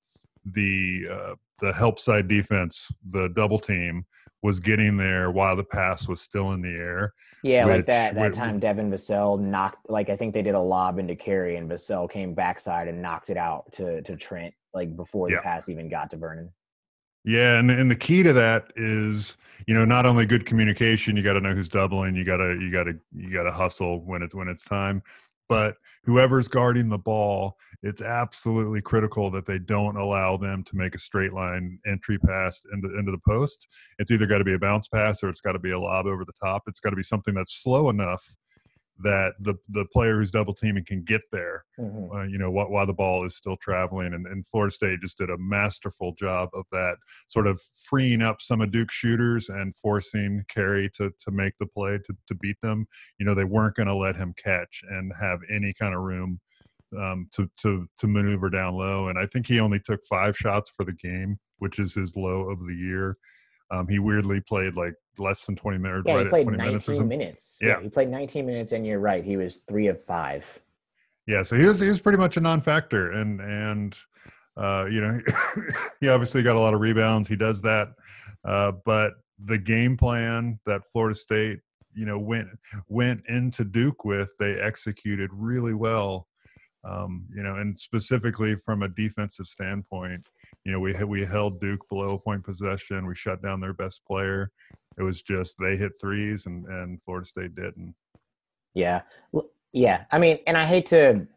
the 0.46 1.06
uh, 1.12 1.36
the 1.60 1.74
help 1.74 2.00
side 2.00 2.28
defense, 2.28 2.92
the 3.10 3.30
double 3.30 3.60
team, 3.60 4.06
was 4.44 4.60
getting 4.60 4.98
there 4.98 5.32
while 5.32 5.56
the 5.56 5.64
pass 5.64 6.08
was 6.08 6.22
still 6.22 6.52
in 6.54 6.62
the 6.62 6.70
air. 6.70 7.14
Yeah, 7.44 7.66
which, 7.66 7.76
like 7.78 7.86
that 7.88 8.16
that 8.16 8.22
which, 8.22 8.36
time 8.36 8.60
Devin 8.60 8.92
Vassell 8.92 9.40
knocked 9.40 9.90
like 9.90 10.10
I 10.10 10.16
think 10.16 10.34
they 10.34 10.42
did 10.42 10.56
a 10.56 10.60
lob 10.60 11.00
into 11.00 11.16
Carey 11.16 11.58
and 11.58 11.70
Vassell 11.70 12.10
came 12.10 12.34
backside 12.34 12.88
and 12.88 13.02
knocked 13.02 13.30
it 13.30 13.38
out 13.38 13.72
to 13.74 14.02
to 14.04 14.16
Trent 14.16 14.54
like 14.74 14.96
before 14.96 15.28
the 15.28 15.36
yeah. 15.36 15.42
pass 15.42 15.70
even 15.70 15.90
got 15.90 16.10
to 16.12 16.18
Vernon. 16.18 16.52
Yeah, 17.24 17.60
and 17.60 17.70
and 17.70 17.92
the 17.92 17.96
key 17.96 18.24
to 18.24 18.34
that 18.34 18.72
is, 18.76 19.38
you 19.68 19.76
know, 19.76 19.86
not 19.86 20.08
only 20.08 20.26
good 20.26 20.46
communication, 20.46 21.16
you 21.16 21.22
got 21.22 21.34
to 21.34 21.42
know 21.42 21.54
who's 21.54 21.70
doubling, 21.70 22.16
you 22.16 22.26
got 22.26 22.38
to 22.38 22.58
you 22.60 22.72
got 22.72 22.86
to 22.86 22.98
you 23.16 23.32
got 23.32 23.44
to 23.44 23.52
hustle 23.52 24.02
when 24.02 24.24
it's 24.24 24.34
when 24.34 24.48
it's 24.48 24.64
time, 24.64 25.04
but 25.52 25.76
whoever's 26.06 26.48
guarding 26.48 26.88
the 26.88 26.98
ball, 26.98 27.58
it's 27.84 28.02
absolutely 28.02 28.82
critical 28.82 29.30
that 29.30 29.46
they 29.46 29.60
don't 29.60 29.98
allow 29.98 30.38
them 30.38 30.64
to 30.64 30.78
make 30.78 30.96
a 30.96 30.98
straight 30.98 31.34
line 31.34 31.78
entry 31.86 32.18
pass 32.20 32.62
into, 32.72 32.98
into 32.98 33.12
the 33.12 33.20
post. 33.28 33.68
It's 34.00 34.12
either 34.12 34.28
got 34.28 34.38
to 34.38 34.46
be 34.46 34.54
a 34.54 34.60
bounce 34.60 34.88
pass 34.88 35.22
or 35.22 35.28
it's 35.28 35.42
got 35.42 35.52
to 35.52 35.60
be 35.60 35.72
a 35.72 35.80
lob 35.80 36.06
over 36.06 36.24
the 36.24 36.32
top. 36.42 36.64
It's 36.68 36.80
got 36.80 36.92
to 36.92 36.96
be 36.96 37.04
something 37.04 37.34
that's 37.34 37.62
slow 37.62 37.90
enough 37.90 38.24
that 39.04 39.34
the 39.40 39.56
the 39.70 39.86
player 39.94 40.18
who's 40.18 40.32
double 40.32 40.54
teaming 40.54 40.86
can 40.86 41.04
get 41.04 41.22
there, 41.32 41.64
mm-hmm. 41.80 42.16
uh, 42.16 42.24
you 42.24 42.38
know, 42.38 42.52
while, 42.52 42.70
while 42.70 42.86
the 42.86 42.94
ball 42.94 43.26
is 43.26 43.36
still 43.36 43.58
traveling. 43.58 44.14
And, 44.14 44.26
and 44.28 44.46
Florida 44.48 44.74
State 44.74 45.02
just 45.02 45.18
did 45.18 45.30
a 45.30 45.38
masterful 45.38 46.14
job 46.18 46.50
of 46.54 46.66
that, 46.72 46.96
sort 47.28 47.48
of 47.48 47.62
freeing 47.90 48.22
up 48.22 48.42
some 48.42 48.62
of 48.62 48.72
Duke's 48.72 48.96
shooters 48.96 49.50
and 49.50 49.76
forcing 49.76 50.44
Carey 50.50 50.90
to 50.96 51.12
to 51.20 51.32
make 51.32 51.54
the 51.60 51.68
play 51.68 51.98
to 51.98 52.16
to 52.28 52.36
beat 52.36 52.58
them. 52.62 52.88
You 53.20 53.26
know, 53.26 53.36
they 53.36 53.46
weren't 53.46 53.76
going 53.76 53.88
to 53.88 53.96
let 53.96 54.16
him 54.16 54.34
catch 54.42 54.82
and 54.90 55.12
have 55.20 55.40
any 55.50 55.74
kind 55.74 55.94
of 55.94 56.02
room 56.02 56.40
um, 56.98 57.28
to 57.34 57.50
to 57.62 57.88
to 57.98 58.08
maneuver 58.08 58.50
down 58.50 58.76
low. 58.76 59.08
And 59.08 59.18
I 59.18 59.26
think 59.26 59.48
he 59.48 59.60
only 59.60 59.80
took 59.80 60.04
five 60.10 60.36
shots 60.38 60.72
for 60.76 60.86
the 60.86 60.94
game, 60.94 61.40
which 61.60 61.80
is 61.80 61.94
his 61.94 62.16
low 62.16 62.50
of 62.50 62.60
the 62.66 62.76
year. 62.76 63.18
Um, 63.72 63.88
he 63.88 64.00
weirdly 64.00 64.42
played 64.42 64.76
like 64.76 64.96
less 65.18 65.46
than 65.46 65.56
20 65.56 65.78
minutes. 65.78 66.04
Yeah, 66.08 66.16
right 66.16 66.26
he 66.26 66.30
played 66.30 66.48
19 66.48 66.68
minutes. 66.68 66.88
minutes. 66.90 67.58
Yeah. 67.62 67.68
yeah. 67.68 67.82
he 67.82 67.90
played 67.90 68.10
19 68.10 68.46
minutes, 68.46 68.72
and 68.72 68.86
you're 68.86 69.00
right. 69.00 69.24
He 69.24 69.38
was 69.38 69.58
three 69.68 69.88
of 69.88 70.04
five. 70.04 70.46
Yeah, 71.28 71.44
so 71.44 71.56
he 71.56 71.66
was 71.66 71.80
he 71.80 71.88
was 71.88 72.02
pretty 72.02 72.18
much 72.18 72.38
a 72.38 72.42
non-factor, 72.42 73.12
and 73.12 73.40
and 73.42 73.96
uh, 74.58 74.86
you 74.90 75.02
know 75.02 75.20
he 76.02 76.10
obviously 76.10 76.42
got 76.42 76.56
a 76.56 76.60
lot 76.60 76.74
of 76.74 76.82
rebounds. 76.82 77.30
He 77.30 77.36
does 77.36 77.62
that, 77.62 77.90
uh, 78.44 78.74
but 78.86 79.14
the 79.46 79.58
game 79.58 79.98
plan 79.98 80.60
that 80.66 80.82
Florida 80.92 81.16
State 81.16 81.60
you 81.94 82.06
know 82.06 82.18
went 82.18 82.48
went 82.88 83.22
into 83.28 83.64
Duke 83.64 84.04
with, 84.04 84.32
they 84.40 84.60
executed 84.60 85.30
really 85.34 85.74
well. 85.74 86.28
Um, 86.84 87.28
you 87.34 87.44
know, 87.44 87.58
and 87.58 87.80
specifically 87.80 88.56
from 88.56 88.82
a 88.82 88.90
defensive 88.90 89.46
standpoint, 89.46 90.28
you 90.66 90.72
know, 90.72 90.80
we 90.80 90.94
we 91.04 91.24
held 91.24 91.62
Duke 91.62 91.82
below 91.90 92.16
a 92.16 92.20
point 92.20 92.44
possession. 92.44 93.06
We 93.06 93.16
shut 93.16 93.44
down 93.44 93.62
their 93.62 93.74
best 93.74 94.02
player. 94.08 94.52
It 94.98 95.04
was 95.04 95.22
just 95.22 95.56
they 95.60 95.78
hit 95.78 95.94
threes 96.00 96.46
and 96.46 96.66
and 96.66 97.02
Florida 97.04 97.28
State 97.28 97.56
didn't. 97.56 97.96
Yeah, 98.74 99.02
yeah. 99.74 100.06
I 100.12 100.20
mean, 100.20 100.40
and 100.48 100.58
I 100.58 100.66
hate 100.66 100.88
to. 100.88 101.28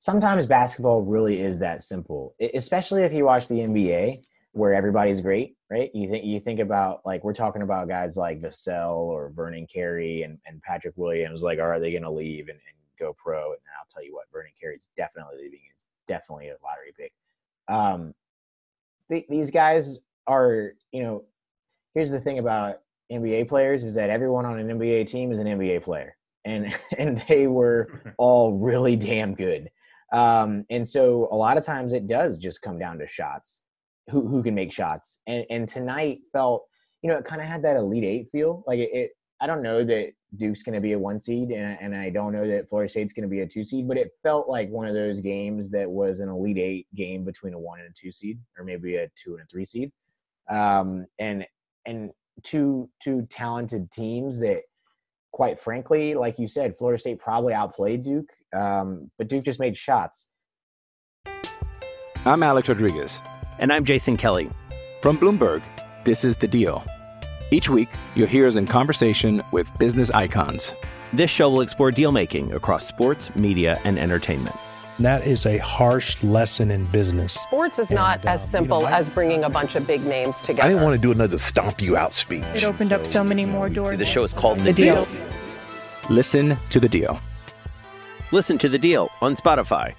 Sometimes 0.00 0.46
basketball 0.46 1.02
really 1.02 1.40
is 1.40 1.58
that 1.58 1.82
simple, 1.82 2.36
especially 2.54 3.02
if 3.02 3.12
you 3.12 3.24
watch 3.24 3.48
the 3.48 3.56
NBA 3.56 4.18
where 4.52 4.74
everybody's 4.74 5.20
great, 5.20 5.56
right? 5.70 5.90
You 5.94 6.08
think 6.08 6.24
you 6.24 6.40
think 6.40 6.60
about 6.60 7.00
like 7.04 7.24
we're 7.24 7.34
talking 7.34 7.62
about 7.62 7.88
guys 7.88 8.16
like 8.16 8.40
Vassell 8.40 8.94
or 8.94 9.30
Vernon 9.30 9.66
Carey 9.66 10.22
and, 10.22 10.38
and 10.46 10.62
Patrick 10.62 10.94
Williams. 10.96 11.42
Like, 11.42 11.58
are 11.60 11.78
they 11.78 11.90
going 11.90 12.02
to 12.02 12.10
leave 12.10 12.48
and, 12.48 12.58
and, 12.58 12.74
go 12.98 13.14
pro? 13.16 13.52
And 13.52 13.60
I'll 13.78 13.86
tell 13.92 14.04
you 14.04 14.12
what, 14.12 14.24
Vernon 14.32 14.50
Carey's 14.60 14.88
definitely 14.96 15.36
leaving. 15.36 15.60
It's 15.72 15.86
definitely 16.08 16.48
a 16.48 16.56
lottery 16.64 16.92
pick. 16.98 17.12
Um, 17.68 18.12
these 19.28 19.52
guys 19.52 20.00
are, 20.26 20.72
you 20.90 21.04
know, 21.04 21.24
here's 21.98 22.12
the 22.12 22.20
thing 22.20 22.38
about 22.38 22.76
NBA 23.10 23.48
players 23.48 23.82
is 23.82 23.94
that 23.94 24.08
everyone 24.08 24.46
on 24.46 24.60
an 24.60 24.68
NBA 24.68 25.08
team 25.08 25.32
is 25.32 25.38
an 25.40 25.46
NBA 25.46 25.82
player, 25.82 26.16
and 26.44 26.72
and 26.98 27.22
they 27.28 27.48
were 27.48 28.14
all 28.18 28.56
really 28.56 28.94
damn 28.94 29.34
good. 29.34 29.68
Um, 30.12 30.64
and 30.70 30.86
so 30.86 31.28
a 31.32 31.36
lot 31.36 31.58
of 31.58 31.66
times 31.66 31.92
it 31.92 32.06
does 32.06 32.38
just 32.38 32.62
come 32.62 32.78
down 32.78 32.98
to 32.98 33.08
shots, 33.08 33.64
who 34.10 34.26
who 34.28 34.44
can 34.44 34.54
make 34.54 34.72
shots. 34.72 35.20
And 35.26 35.44
and 35.50 35.68
tonight 35.68 36.20
felt, 36.32 36.66
you 37.02 37.10
know, 37.10 37.16
it 37.16 37.24
kind 37.24 37.40
of 37.40 37.48
had 37.48 37.62
that 37.62 37.76
elite 37.76 38.04
eight 38.04 38.28
feel. 38.30 38.62
Like 38.64 38.78
it, 38.78 38.90
it 38.92 39.10
I 39.40 39.48
don't 39.48 39.62
know 39.62 39.82
that 39.84 40.12
Duke's 40.36 40.62
going 40.62 40.74
to 40.74 40.80
be 40.80 40.92
a 40.92 40.98
one 40.98 41.20
seed, 41.20 41.50
and, 41.50 41.78
and 41.80 41.96
I 41.96 42.10
don't 42.10 42.32
know 42.32 42.46
that 42.46 42.68
Florida 42.68 42.88
State's 42.88 43.12
going 43.12 43.28
to 43.28 43.28
be 43.28 43.40
a 43.40 43.46
two 43.46 43.64
seed, 43.64 43.88
but 43.88 43.96
it 43.96 44.10
felt 44.22 44.48
like 44.48 44.70
one 44.70 44.86
of 44.86 44.94
those 44.94 45.18
games 45.18 45.68
that 45.70 45.90
was 45.90 46.20
an 46.20 46.28
Elite 46.28 46.58
Eight 46.58 46.86
game 46.94 47.24
between 47.24 47.54
a 47.54 47.58
one 47.58 47.80
and 47.80 47.88
a 47.88 47.92
two 47.92 48.12
seed, 48.12 48.38
or 48.56 48.64
maybe 48.64 48.96
a 48.96 49.10
two 49.16 49.32
and 49.32 49.42
a 49.42 49.46
three 49.46 49.66
seed. 49.66 49.90
Um, 50.48 51.04
and 51.18 51.44
and 51.88 52.10
two 52.44 52.88
two 53.02 53.26
talented 53.30 53.90
teams 53.90 54.38
that, 54.40 54.60
quite 55.32 55.58
frankly, 55.58 56.14
like 56.14 56.38
you 56.38 56.46
said, 56.46 56.76
Florida 56.76 57.00
State 57.00 57.18
probably 57.18 57.54
outplayed 57.54 58.04
Duke, 58.04 58.30
um, 58.54 59.10
but 59.18 59.28
Duke 59.28 59.44
just 59.44 59.58
made 59.58 59.76
shots. 59.76 60.28
I'm 62.24 62.42
Alex 62.42 62.68
Rodriguez, 62.68 63.22
and 63.58 63.72
I'm 63.72 63.84
Jason 63.84 64.16
Kelly 64.16 64.50
from 65.00 65.18
Bloomberg. 65.18 65.62
This 66.04 66.24
is 66.24 66.36
the 66.36 66.46
Deal. 66.46 66.84
Each 67.50 67.70
week, 67.70 67.88
you'll 68.14 68.28
hear 68.28 68.46
us 68.46 68.56
in 68.56 68.66
conversation 68.66 69.42
with 69.52 69.70
business 69.78 70.10
icons. 70.10 70.74
This 71.14 71.30
show 71.30 71.48
will 71.48 71.62
explore 71.62 71.90
deal 71.90 72.12
making 72.12 72.52
across 72.52 72.86
sports, 72.86 73.34
media, 73.34 73.80
and 73.84 73.98
entertainment. 73.98 74.54
That 75.00 75.24
is 75.24 75.46
a 75.46 75.58
harsh 75.58 76.20
lesson 76.24 76.72
in 76.72 76.84
business. 76.86 77.34
Sports 77.34 77.78
is 77.78 77.86
and, 77.90 77.96
not 77.96 78.24
as 78.24 78.50
simple 78.50 78.78
you 78.78 78.84
know, 78.84 78.90
as 78.90 79.08
bringing 79.08 79.44
a 79.44 79.48
bunch 79.48 79.76
of 79.76 79.86
big 79.86 80.04
names 80.04 80.36
together. 80.38 80.64
I 80.64 80.68
didn't 80.68 80.82
want 80.82 80.96
to 80.96 81.00
do 81.00 81.12
another 81.12 81.38
stomp 81.38 81.80
you 81.80 81.96
out 81.96 82.12
speech. 82.12 82.42
It 82.52 82.64
opened 82.64 82.90
so, 82.90 82.96
up 82.96 83.06
so 83.06 83.22
many 83.22 83.44
more 83.44 83.68
doors. 83.68 84.00
The 84.00 84.04
show 84.04 84.24
is 84.24 84.32
called 84.32 84.58
The, 84.58 84.64
the 84.64 84.72
deal. 84.72 85.04
deal. 85.04 85.20
Listen 86.10 86.56
to 86.70 86.80
the 86.80 86.88
deal. 86.88 87.20
Listen 88.32 88.58
to 88.58 88.68
the 88.68 88.78
deal 88.78 89.08
on 89.20 89.36
Spotify. 89.36 89.94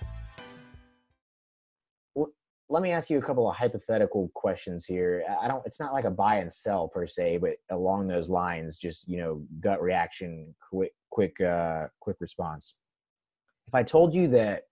let 2.67 2.83
me 2.83 2.91
ask 2.91 3.09
you 3.09 3.17
a 3.17 3.21
couple 3.21 3.49
of 3.49 3.55
hypothetical 3.55 4.29
questions 4.35 4.85
here. 4.85 5.23
I 5.41 5.47
don't. 5.47 5.65
It's 5.65 5.79
not 5.79 5.93
like 5.93 6.03
a 6.03 6.12
buy 6.12 6.35
and 6.35 6.51
sell 6.51 6.89
per 6.89 7.07
se, 7.07 7.38
but 7.38 7.53
along 7.71 8.07
those 8.07 8.27
lines, 8.29 8.77
just 8.77 9.07
you 9.07 9.17
know, 9.17 9.41
gut 9.62 9.81
reaction, 9.81 10.53
quick, 10.69 10.91
quick, 11.09 11.39
uh, 11.39 11.88
quick 12.01 12.17
response. 12.19 12.75
If 13.65 13.73
I 13.73 13.83
told 13.83 14.13
you 14.13 14.27
that 14.29 14.63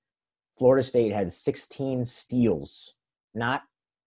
Florida 0.57 0.83
State 0.83 1.11
had 1.13 1.31
16 1.31 2.05
steals, 2.05 2.93
not 3.35 3.63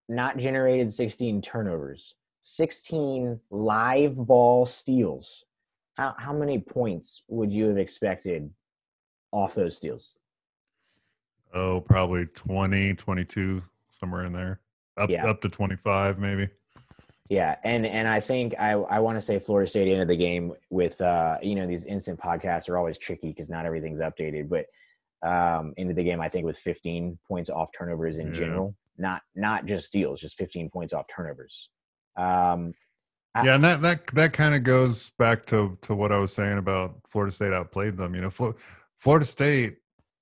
not 0.09 0.37
generated 0.37 0.91
16 0.91 1.41
turnovers, 1.41 2.15
16 2.41 3.39
live 3.49 4.17
ball 4.17 4.65
steals, 4.65 5.45
how 5.95 6.13
how 6.17 6.33
many 6.33 6.59
points 6.59 7.23
would 7.29 7.51
you 7.51 7.67
have 7.67 7.77
expected 7.77 8.49
off 9.31 9.55
those 9.55 9.77
steals? 9.77 10.17
Oh, 11.53 11.81
probably 11.81 12.25
20, 12.27 12.93
22, 12.95 13.61
somewhere 13.89 14.25
in 14.25 14.33
there. 14.33 14.59
Up 14.97 15.09
Yeah. 15.09 15.27
up 15.29 15.41
to 15.41 15.49
25 15.49 16.19
maybe. 16.19 16.49
Yeah, 17.29 17.55
and 17.63 17.85
and 17.85 18.09
I 18.09 18.19
think 18.19 18.55
I 18.59 18.71
I 18.71 18.99
want 18.99 19.15
to 19.15 19.21
say 19.21 19.39
Florida 19.39 19.69
State 19.69 19.89
ended 19.89 20.09
the 20.09 20.17
game 20.17 20.53
with 20.69 20.99
uh 20.99 21.37
you 21.41 21.55
know 21.55 21.65
these 21.65 21.85
instant 21.85 22.19
podcasts 22.19 22.67
are 22.69 22.77
always 22.77 22.97
tricky 22.97 23.29
because 23.29 23.49
not 23.49 23.65
everything's 23.65 23.99
updated, 24.01 24.49
but 24.49 24.65
um 25.23 25.73
into 25.77 25.93
the 25.93 26.03
game 26.03 26.19
I 26.21 26.29
think 26.29 26.45
with 26.45 26.57
15 26.57 27.19
points 27.27 27.49
off 27.49 27.69
turnovers 27.77 28.17
in 28.17 28.27
Yeah. 28.27 28.33
general, 28.33 28.75
not 28.97 29.21
not 29.35 29.65
just 29.65 29.85
steals, 29.87 30.19
just 30.21 30.37
15 30.37 30.69
points 30.69 30.93
off 30.93 31.05
turnovers. 31.13 31.69
Um 32.17 32.73
I- 33.33 33.45
yeah, 33.45 33.55
and 33.55 33.63
that 33.63 33.81
that 33.81 34.07
that 34.07 34.33
kind 34.33 34.53
of 34.55 34.63
goes 34.63 35.11
back 35.17 35.45
to 35.47 35.77
to 35.83 35.95
what 35.95 36.11
I 36.11 36.17
was 36.17 36.33
saying 36.33 36.57
about 36.57 36.95
Florida 37.07 37.31
State 37.33 37.53
outplayed 37.53 37.95
them. 37.97 38.13
You 38.15 38.21
know, 38.21 38.29
Flo- 38.29 38.55
Florida 38.97 39.25
State, 39.25 39.77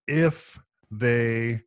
if 0.07 0.59
they 0.91 1.61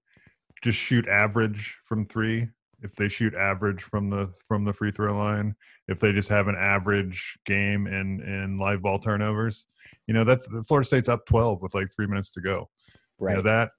just 0.62 0.78
shoot 0.78 1.08
average 1.08 1.76
from 1.82 2.06
three, 2.06 2.48
if 2.80 2.94
they 2.94 3.08
shoot 3.08 3.34
average 3.34 3.82
from 3.82 4.08
the 4.08 4.32
from 4.46 4.64
the 4.64 4.72
free 4.72 4.92
throw 4.92 5.16
line, 5.18 5.56
if 5.88 5.98
they 5.98 6.12
just 6.12 6.28
have 6.28 6.46
an 6.46 6.54
average 6.56 7.36
game 7.44 7.88
in 7.88 8.20
in 8.20 8.58
live 8.58 8.80
ball 8.82 9.00
turnovers, 9.00 9.66
you 10.06 10.14
know 10.14 10.22
that 10.22 10.38
Florida 10.68 10.86
State's 10.86 11.08
up 11.08 11.26
twelve 11.26 11.60
with 11.60 11.74
like 11.74 11.88
three 11.92 12.06
minutes 12.06 12.30
to 12.32 12.40
go. 12.40 12.70
You 13.20 13.28
know, 13.28 13.34
right. 13.34 13.44
that 13.44 13.70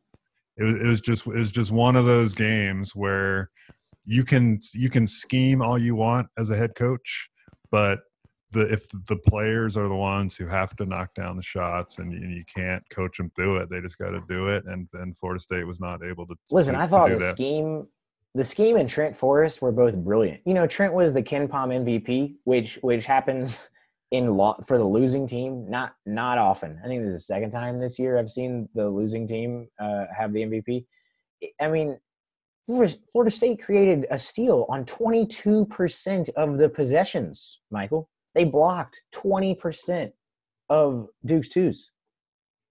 it 0.58 0.64
was, 0.64 0.76
it 0.76 0.86
was 0.86 1.02
just 1.02 1.28
it 1.28 1.34
was 1.34 1.52
just 1.52 1.72
one 1.72 1.96
of 1.96 2.06
those 2.06 2.34
games 2.34 2.96
where 2.96 3.50
you 4.06 4.24
can 4.24 4.60
you 4.74 4.90
can 4.90 5.08
scheme 5.08 5.62
all 5.62 5.78
you 5.78 5.96
want 5.96 6.28
as 6.38 6.50
a 6.50 6.56
head 6.56 6.76
coach, 6.76 7.30
but 7.72 8.00
the 8.52 8.62
if 8.72 8.88
the 9.08 9.16
players 9.16 9.76
are 9.76 9.88
the 9.88 9.96
ones 9.96 10.36
who 10.36 10.46
have 10.46 10.76
to 10.76 10.86
knock 10.86 11.14
down 11.16 11.36
the 11.36 11.44
shots 11.44 11.98
and 11.98 12.14
you, 12.14 12.20
you 12.28 12.44
can't 12.46 12.84
coach 12.90 13.18
them 13.18 13.32
through 13.36 13.58
it, 13.58 13.70
they 13.70 13.82
just 13.82 13.98
got 13.98 14.12
to 14.12 14.22
do 14.30 14.48
it. 14.48 14.64
And 14.66 14.88
and 14.94 15.18
Florida 15.18 15.42
State 15.42 15.66
was 15.66 15.80
not 15.80 16.04
able 16.04 16.28
to. 16.28 16.36
Listen, 16.52 16.76
to- 16.76 16.82
I 16.82 16.88
thought 16.88 17.10
the 17.10 17.18
that. 17.18 17.34
scheme, 17.34 17.88
the 18.36 18.44
scheme 18.44 18.78
and 18.78 18.90
Trent 18.90 19.18
Forrest 19.18 19.62
were 19.62 19.72
both 19.72 19.96
brilliant. 19.96 20.42
You 20.46 20.54
know, 20.54 20.68
Trent 20.68 20.94
was 20.94 21.14
the 21.14 21.24
KenPom 21.24 21.50
MVP, 21.50 22.36
which 22.44 22.78
which 22.82 23.06
happens 23.06 23.64
in 24.14 24.38
lo- 24.38 24.56
for 24.66 24.78
the 24.78 24.84
losing 24.86 25.28
team. 25.28 25.70
Not 25.70 25.96
not 26.06 26.38
often. 26.38 26.80
I 26.84 26.88
think 26.88 27.04
this 27.04 27.16
is 27.16 27.22
the 27.22 27.34
second 27.34 27.52
time 27.52 27.80
this 27.80 28.00
year 28.00 28.18
I've 28.18 28.32
seen 28.32 28.70
the 28.76 28.88
losing 28.88 29.28
team 29.28 29.68
uh, 29.80 30.06
have 30.16 30.32
the 30.32 30.42
MVP. 30.42 30.86
I 31.60 31.68
mean, 31.68 31.98
Florida 32.68 33.32
State 33.32 33.62
created 33.62 34.06
a 34.12 34.20
steal 34.20 34.66
on 34.70 34.86
twenty 34.86 35.26
two 35.26 35.66
percent 35.66 36.30
of 36.38 36.58
the 36.58 36.70
possessions. 36.70 37.60
Michael, 37.72 38.08
they 38.36 38.46
blocked 38.46 39.02
twenty 39.12 39.56
percent 39.56 40.14
of 40.70 41.08
Duke's 41.26 41.50
twos. 41.50 41.90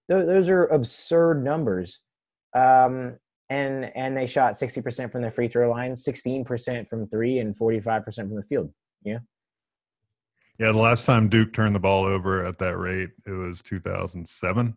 Tho- 0.07 0.25
those 0.25 0.49
are 0.49 0.65
absurd 0.65 1.43
numbers. 1.43 1.99
Um, 2.55 3.17
and 3.49 3.91
and 3.95 4.15
they 4.15 4.25
shot 4.25 4.53
60% 4.53 5.11
from 5.11 5.21
the 5.21 5.29
free 5.29 5.47
throw 5.47 5.69
line, 5.69 5.91
16% 5.93 6.87
from 6.87 7.07
three, 7.07 7.39
and 7.39 7.55
45% 7.57 8.15
from 8.15 8.35
the 8.35 8.43
field. 8.43 8.71
Yeah. 9.03 9.19
Yeah, 10.59 10.71
the 10.71 10.77
last 10.79 11.05
time 11.05 11.29
Duke 11.29 11.53
turned 11.53 11.75
the 11.75 11.79
ball 11.79 12.05
over 12.05 12.45
at 12.45 12.59
that 12.59 12.77
rate, 12.77 13.09
it 13.25 13.31
was 13.31 13.61
2007. 13.61 14.75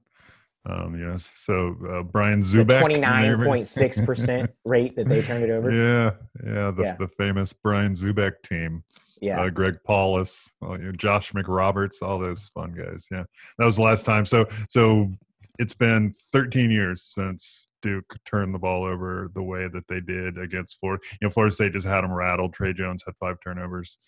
Um, 0.69 0.99
you 0.99 1.07
know, 1.07 1.17
so 1.17 1.77
uh, 1.89 2.03
Brian 2.03 2.43
Zoubek, 2.43 2.83
29.6% 2.83 4.49
rate 4.65 4.97
that 4.97 5.07
they 5.07 5.23
turned 5.23 5.45
it 5.45 5.51
over. 5.51 5.71
Yeah, 5.71 6.12
yeah, 6.45 6.71
the, 6.73 6.83
Yeah. 6.83 6.97
the 6.99 7.07
famous 7.07 7.53
Brian 7.53 7.95
Zoubek 7.95 8.43
team. 8.43 8.83
Yeah. 9.21 9.41
Uh, 9.43 9.51
Greg 9.51 9.79
Paulus, 9.85 10.53
uh, 10.62 10.73
you 10.73 10.87
know, 10.87 10.93
Josh 10.93 11.33
McRoberts, 11.33 12.03
all 12.03 12.19
those 12.19 12.49
fun 12.49 12.73
guys. 12.73 13.07
Yeah, 13.11 13.25
that 13.59 13.65
was 13.65 13.77
the 13.77 13.83
last 13.83 14.05
time. 14.05 14.27
So, 14.27 14.47
so 14.69 15.11
it's 15.59 15.75
been 15.75 16.12
13 16.33 16.71
years 16.71 17.03
since 17.03 17.69
Duke 17.81 18.17
turned 18.27 18.55
the 18.55 18.59
ball 18.59 18.85
over 18.85 19.31
the 19.35 19.43
way 19.43 19.69
that 19.69 19.87
they 19.89 20.01
did 20.01 20.37
against 20.37 20.81
Florida. 20.81 21.03
You 21.21 21.27
know, 21.27 21.31
Florida 21.31 21.55
State 21.55 21.73
just 21.73 21.87
had 21.87 22.03
them 22.03 22.12
rattled. 22.12 22.53
Tre 22.53 22.73
Jones 22.75 23.05
had 23.07 23.15
five 23.21 23.37
turnovers. 23.43 23.99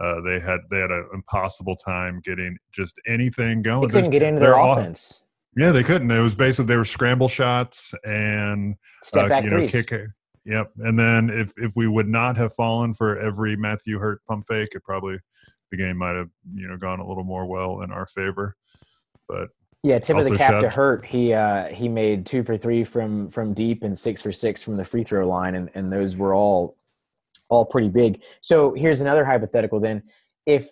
Uh, 0.00 0.20
they 0.22 0.40
had 0.40 0.60
they 0.70 0.78
had 0.78 0.90
an 0.90 1.06
impossible 1.12 1.76
time 1.76 2.20
getting 2.24 2.56
just 2.72 2.98
anything 3.06 3.60
going. 3.62 3.82
They 3.82 3.92
couldn't 3.92 4.10
There's- 4.10 4.20
get 4.20 4.22
into 4.22 4.40
their 4.40 4.52
they're 4.52 4.58
offense. 4.72 5.24
yeah, 5.56 5.72
they 5.72 5.82
couldn't. 5.82 6.10
It 6.10 6.20
was 6.20 6.34
basically 6.34 6.66
they 6.66 6.76
were 6.76 6.84
scramble 6.86 7.28
shots 7.28 7.94
and 8.04 8.76
Step 9.02 9.26
uh, 9.26 9.28
back 9.28 9.44
you 9.44 9.50
know, 9.50 9.66
threes. 9.68 9.86
kick. 9.86 10.06
Yep. 10.46 10.70
And 10.78 10.98
then 10.98 11.28
if 11.28 11.52
if 11.58 11.72
we 11.76 11.86
would 11.86 12.08
not 12.08 12.36
have 12.38 12.54
fallen 12.54 12.94
for 12.94 13.18
every 13.18 13.56
Matthew 13.56 13.98
Hurt 13.98 14.22
pump 14.26 14.46
fake, 14.48 14.70
it 14.72 14.82
probably 14.82 15.18
the 15.70 15.76
game 15.76 15.98
might 15.98 16.16
have 16.16 16.30
you 16.54 16.66
know 16.66 16.78
gone 16.78 16.98
a 17.00 17.06
little 17.06 17.24
more 17.24 17.44
well 17.46 17.82
in 17.82 17.90
our 17.92 18.06
favor. 18.06 18.56
But 19.28 19.48
Yeah, 19.82 19.98
tip 19.98 20.16
of 20.16 20.24
the 20.24 20.34
cap 20.36 20.62
to 20.62 20.70
Hurt. 20.70 21.04
He 21.04 21.34
uh, 21.34 21.66
he 21.66 21.88
made 21.90 22.24
two 22.24 22.42
for 22.42 22.56
three 22.56 22.84
from 22.84 23.28
from 23.28 23.52
deep 23.52 23.82
and 23.82 23.96
six 23.96 24.22
for 24.22 24.32
six 24.32 24.62
from 24.62 24.78
the 24.78 24.84
free 24.84 25.02
throw 25.02 25.28
line, 25.28 25.56
and, 25.56 25.70
and 25.74 25.92
those 25.92 26.16
were 26.16 26.34
all 26.34 26.74
all 27.50 27.66
pretty 27.66 27.88
big. 27.88 28.22
So 28.40 28.72
here's 28.74 29.00
another 29.00 29.24
hypothetical. 29.24 29.80
Then, 29.80 30.02
if 30.46 30.70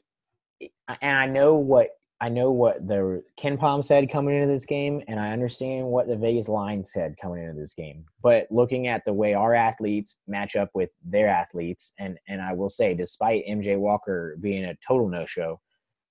and 0.61 1.19
I 1.19 1.27
know 1.27 1.57
what 1.57 1.91
I 2.21 2.29
know 2.29 2.51
what 2.51 2.87
the 2.89 3.23
KenPom 3.41 3.85
said 3.85 4.11
coming 4.11 4.35
into 4.35 4.53
this 4.53 4.65
game, 4.65 5.03
and 5.07 5.21
I 5.21 5.31
understand 5.31 5.87
what 5.87 6.09
the 6.09 6.17
Vegas 6.17 6.49
line 6.49 6.85
said 6.85 7.17
coming 7.21 7.45
into 7.45 7.61
this 7.61 7.75
game. 7.75 8.07
But 8.23 8.49
looking 8.51 8.89
at 8.89 9.05
the 9.05 9.13
way 9.13 9.35
our 9.35 9.55
athletes 9.55 10.17
match 10.27 10.57
up 10.57 10.71
with 10.75 10.91
their 11.05 11.29
athletes, 11.29 11.93
and 11.99 12.19
and 12.27 12.41
I 12.41 12.55
will 12.55 12.71
say, 12.71 12.95
despite 12.95 13.47
MJ 13.47 13.79
Walker 13.79 14.37
being 14.41 14.65
a 14.65 14.77
total 14.87 15.09
no 15.09 15.27
show, 15.27 15.61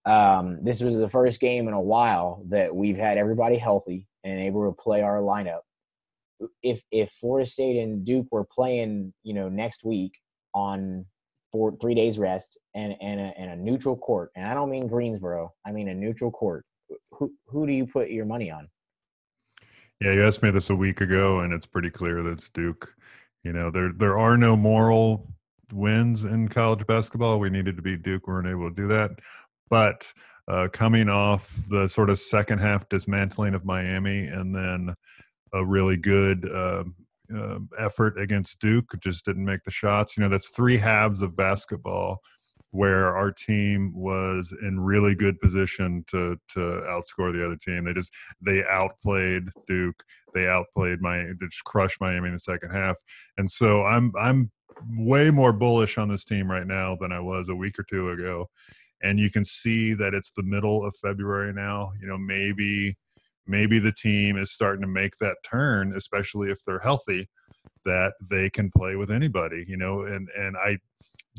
um, 0.06 0.63
this 0.63 0.82
was 0.82 0.95
the 0.95 1.10
first 1.10 1.41
game 1.41 1.67
in 1.67 1.73
a 1.73 1.82
while 1.82 2.43
that 2.49 2.73
we've 2.73 2.97
had 2.97 3.17
everybody 3.17 3.58
healthy 3.58 4.08
and 4.23 4.39
able 4.39 4.65
to 4.65 4.82
play 4.82 5.01
our 5.01 5.19
lineup. 5.21 5.62
If 6.63 6.84
if 6.91 7.10
Florida 7.10 7.49
State 7.49 7.82
and 7.82 8.06
Duke 8.06 8.27
were 8.32 8.45
playing, 8.45 9.13
you 9.23 9.34
know, 9.34 9.49
next 9.49 9.84
week 9.84 10.13
on 10.58 11.06
four 11.52 11.78
three 11.80 11.96
days 11.96 12.17
rest 12.17 12.58
and 12.76 12.96
and 13.02 13.20
a, 13.20 13.34
and 13.38 13.52
a 13.52 13.56
neutral 13.56 13.96
court, 13.96 14.32
and 14.36 14.48
I 14.48 14.54
don't 14.54 14.70
mean 14.70 14.88
Greensboro, 14.88 15.54
I 15.65 15.72
mean 15.72 15.88
a 15.89 15.93
neutral 15.93 16.32
court. 16.32 16.65
Who 17.12 17.32
who 17.48 17.67
do 17.67 17.74
you 17.74 17.86
put 17.86 18.10
your 18.10 18.26
money 18.26 18.50
on? 18.52 18.67
yeah, 20.00 20.12
you 20.12 20.26
asked 20.26 20.43
me 20.43 20.52
this 20.52 20.70
a 20.70 20.76
week 20.76 21.02
ago, 21.02 21.39
and 21.39 21.54
it's 21.54 21.65
pretty 21.65 21.89
clear 21.89 22.22
that 22.22 22.32
it's 22.32 22.50
Duke. 22.50 22.93
You 23.43 23.54
know, 23.54 23.72
there 23.72 23.91
there 23.91 24.17
are 24.17 24.38
no 24.38 24.56
moral 24.56 25.28
wins 25.72 26.24
in 26.24 26.48
college 26.50 26.86
basketball. 26.86 27.39
We 27.39 27.50
needed 27.50 27.76
to 27.78 27.82
beat 27.82 28.04
Duke. 28.04 28.28
We 28.28 28.34
weren't 28.34 28.48
able 28.48 28.70
to 28.70 28.76
do 28.76 28.88
that. 28.89 29.12
But 29.70 30.12
uh, 30.48 30.67
coming 30.72 31.10
off 31.10 31.54
the 31.70 31.88
sort 31.88 32.10
of 32.10 32.20
second 32.20 32.60
half 32.60 32.88
dismantling 32.89 33.54
of 33.54 33.65
Miami 33.65 34.28
and 34.28 34.56
then 34.56 34.96
a 35.54 35.65
really 35.65 35.98
good 35.98 36.50
uh, 36.50 36.84
uh, 37.36 37.60
effort 37.78 38.20
against 38.20 38.60
Duke, 38.60 38.94
just 39.00 39.26
didn't 39.26 39.46
make 39.46 39.63
the 39.63 39.72
shots. 39.72 40.16
You 40.16 40.24
know, 40.24 40.30
that's 40.30 40.50
three 40.50 40.78
halves 40.78 41.22
of 41.22 41.36
basketball 41.36 42.22
where 42.72 43.16
our 43.16 43.32
team 43.32 43.94
was 43.96 44.54
in 44.62 44.80
really 44.80 45.16
good 45.16 45.40
position 45.40 46.04
to 46.08 46.38
to 46.50 46.60
outscore 46.60 47.34
the 47.34 47.46
other 47.46 47.56
team. 47.56 47.86
They 47.86 47.94
just 47.94 48.12
they 48.42 48.63
outplayed 48.66 49.50
Duke. 49.68 50.04
They 50.34 50.48
outplayed 50.48 51.02
my 51.02 51.18
They 51.18 51.48
just 51.50 51.63
crushed 51.63 52.02
Miami 52.02 52.28
in 52.28 52.34
the 52.34 52.40
second 52.40 52.72
half. 52.72 52.98
And 53.38 53.50
so 53.50 53.84
I'm 53.84 54.12
I'm 54.20 54.52
way 54.90 55.32
more 55.32 55.54
bullish 55.54 55.98
on 55.98 56.10
this 56.10 56.24
team 56.24 56.52
right 56.52 56.68
now 56.68 56.98
than 57.00 57.12
I 57.12 57.20
was 57.20 57.50
a 57.50 57.56
week 57.56 57.80
or 57.80 57.84
two 57.84 58.12
ago. 58.12 58.50
And 59.02 59.20
you 59.20 59.30
can 59.30 59.46
see 59.46 59.94
that 59.94 60.13
it's 60.13 60.32
the 60.32 60.44
middle 60.44 60.86
of 60.86 60.96
February 60.96 61.54
now. 61.54 61.92
You 62.02 62.08
know, 62.08 62.18
maybe 62.18 62.98
maybe 63.47 63.79
the 63.79 63.91
team 63.91 64.38
is 64.38 64.51
starting 64.51 64.81
to 64.81 64.88
make 64.88 65.17
that 65.19 65.38
turn, 65.43 65.95
especially 65.95 66.51
if 66.51 66.63
they're 66.65 66.79
healthy, 66.79 67.27
that 67.86 68.13
they 68.29 68.49
can 68.49 68.71
play 68.71 68.95
with 68.95 69.12
anybody. 69.12 69.65
You 69.67 69.77
know, 69.77 70.03
and 70.03 70.29
and 70.38 70.57
I 70.57 70.77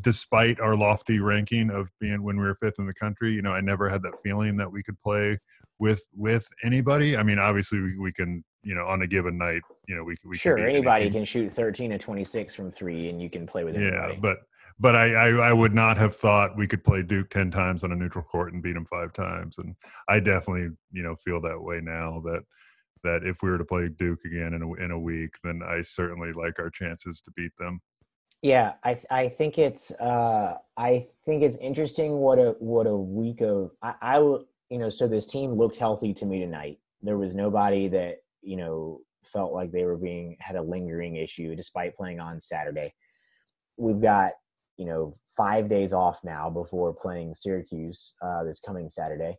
despite 0.00 0.60
our 0.60 0.76
lofty 0.76 1.18
ranking 1.18 1.70
of 1.70 1.88
being 2.00 2.22
when 2.22 2.36
we 2.36 2.44
were 2.44 2.54
fifth 2.54 2.78
in 2.78 2.86
the 2.86 2.94
country, 2.94 3.32
you 3.32 3.42
know, 3.42 3.52
I 3.52 3.60
never 3.60 3.88
had 3.88 4.02
that 4.02 4.14
feeling 4.22 4.56
that 4.58 4.70
we 4.70 4.82
could 4.82 5.00
play 5.00 5.38
with 5.78 6.04
with 6.14 6.48
anybody. 6.64 7.16
I 7.16 7.22
mean, 7.22 7.38
obviously 7.38 7.80
we, 7.80 7.98
we 7.98 8.12
can, 8.12 8.44
you 8.62 8.74
know, 8.74 8.86
on 8.86 9.02
a 9.02 9.06
given 9.06 9.38
night, 9.38 9.62
you 9.86 9.96
know, 9.96 10.04
we 10.04 10.16
we 10.24 10.36
Sure, 10.36 10.56
can 10.56 10.64
anybody 10.64 11.04
any 11.04 11.10
team. 11.10 11.20
can 11.20 11.24
shoot 11.24 11.52
thirteen 11.52 11.90
to 11.90 11.98
twenty 11.98 12.24
six 12.24 12.54
from 12.54 12.70
three, 12.70 13.08
and 13.08 13.20
you 13.20 13.30
can 13.30 13.46
play 13.46 13.64
with 13.64 13.76
Yeah, 13.76 14.14
but 14.20 14.38
but 14.80 14.94
I, 14.94 15.12
I 15.12 15.28
I 15.48 15.52
would 15.52 15.74
not 15.74 15.96
have 15.96 16.14
thought 16.14 16.56
we 16.56 16.66
could 16.66 16.84
play 16.84 17.02
Duke 17.02 17.30
ten 17.30 17.50
times 17.50 17.84
on 17.84 17.92
a 17.92 17.96
neutral 17.96 18.24
court 18.24 18.52
and 18.52 18.62
beat 18.62 18.74
them 18.74 18.86
five 18.86 19.12
times, 19.12 19.58
and 19.58 19.74
I 20.08 20.20
definitely 20.20 20.70
you 20.92 21.02
know 21.02 21.16
feel 21.16 21.40
that 21.42 21.60
way 21.60 21.80
now 21.82 22.22
that 22.24 22.42
that 23.04 23.24
if 23.24 23.42
we 23.42 23.50
were 23.50 23.58
to 23.58 23.64
play 23.64 23.88
Duke 23.88 24.24
again 24.24 24.54
in 24.54 24.62
a 24.62 24.72
in 24.84 24.90
a 24.90 24.98
week, 24.98 25.34
then 25.42 25.60
I 25.66 25.82
certainly 25.82 26.32
like 26.32 26.58
our 26.58 26.70
chances 26.70 27.20
to 27.22 27.30
beat 27.32 27.52
them. 27.58 27.80
Yeah, 28.42 28.74
I 28.84 28.96
I 29.10 29.28
think 29.28 29.58
it's 29.58 29.90
uh, 29.92 30.54
I 30.76 31.06
think 31.24 31.42
it's 31.42 31.56
interesting 31.56 32.18
what 32.18 32.38
a 32.38 32.54
what 32.60 32.86
a 32.86 32.96
week 32.96 33.40
of 33.40 33.72
I, 33.82 33.94
I 34.00 34.18
you 34.18 34.78
know 34.78 34.90
so 34.90 35.08
this 35.08 35.26
team 35.26 35.54
looked 35.54 35.76
healthy 35.76 36.14
to 36.14 36.26
me 36.26 36.38
tonight. 36.38 36.78
There 37.02 37.18
was 37.18 37.34
nobody 37.34 37.88
that 37.88 38.18
you 38.42 38.56
know 38.56 39.00
felt 39.24 39.52
like 39.52 39.72
they 39.72 39.84
were 39.84 39.96
being 39.96 40.36
had 40.38 40.56
a 40.56 40.62
lingering 40.62 41.16
issue 41.16 41.54
despite 41.56 41.96
playing 41.96 42.20
on 42.20 42.40
Saturday. 42.40 42.94
We've 43.76 44.00
got 44.00 44.32
you 44.78 44.86
know 44.86 45.12
five 45.36 45.68
days 45.68 45.92
off 45.92 46.20
now 46.24 46.48
before 46.48 46.94
playing 46.94 47.34
Syracuse 47.34 48.14
uh, 48.22 48.44
this 48.44 48.60
coming 48.60 48.88
Saturday, 48.88 49.36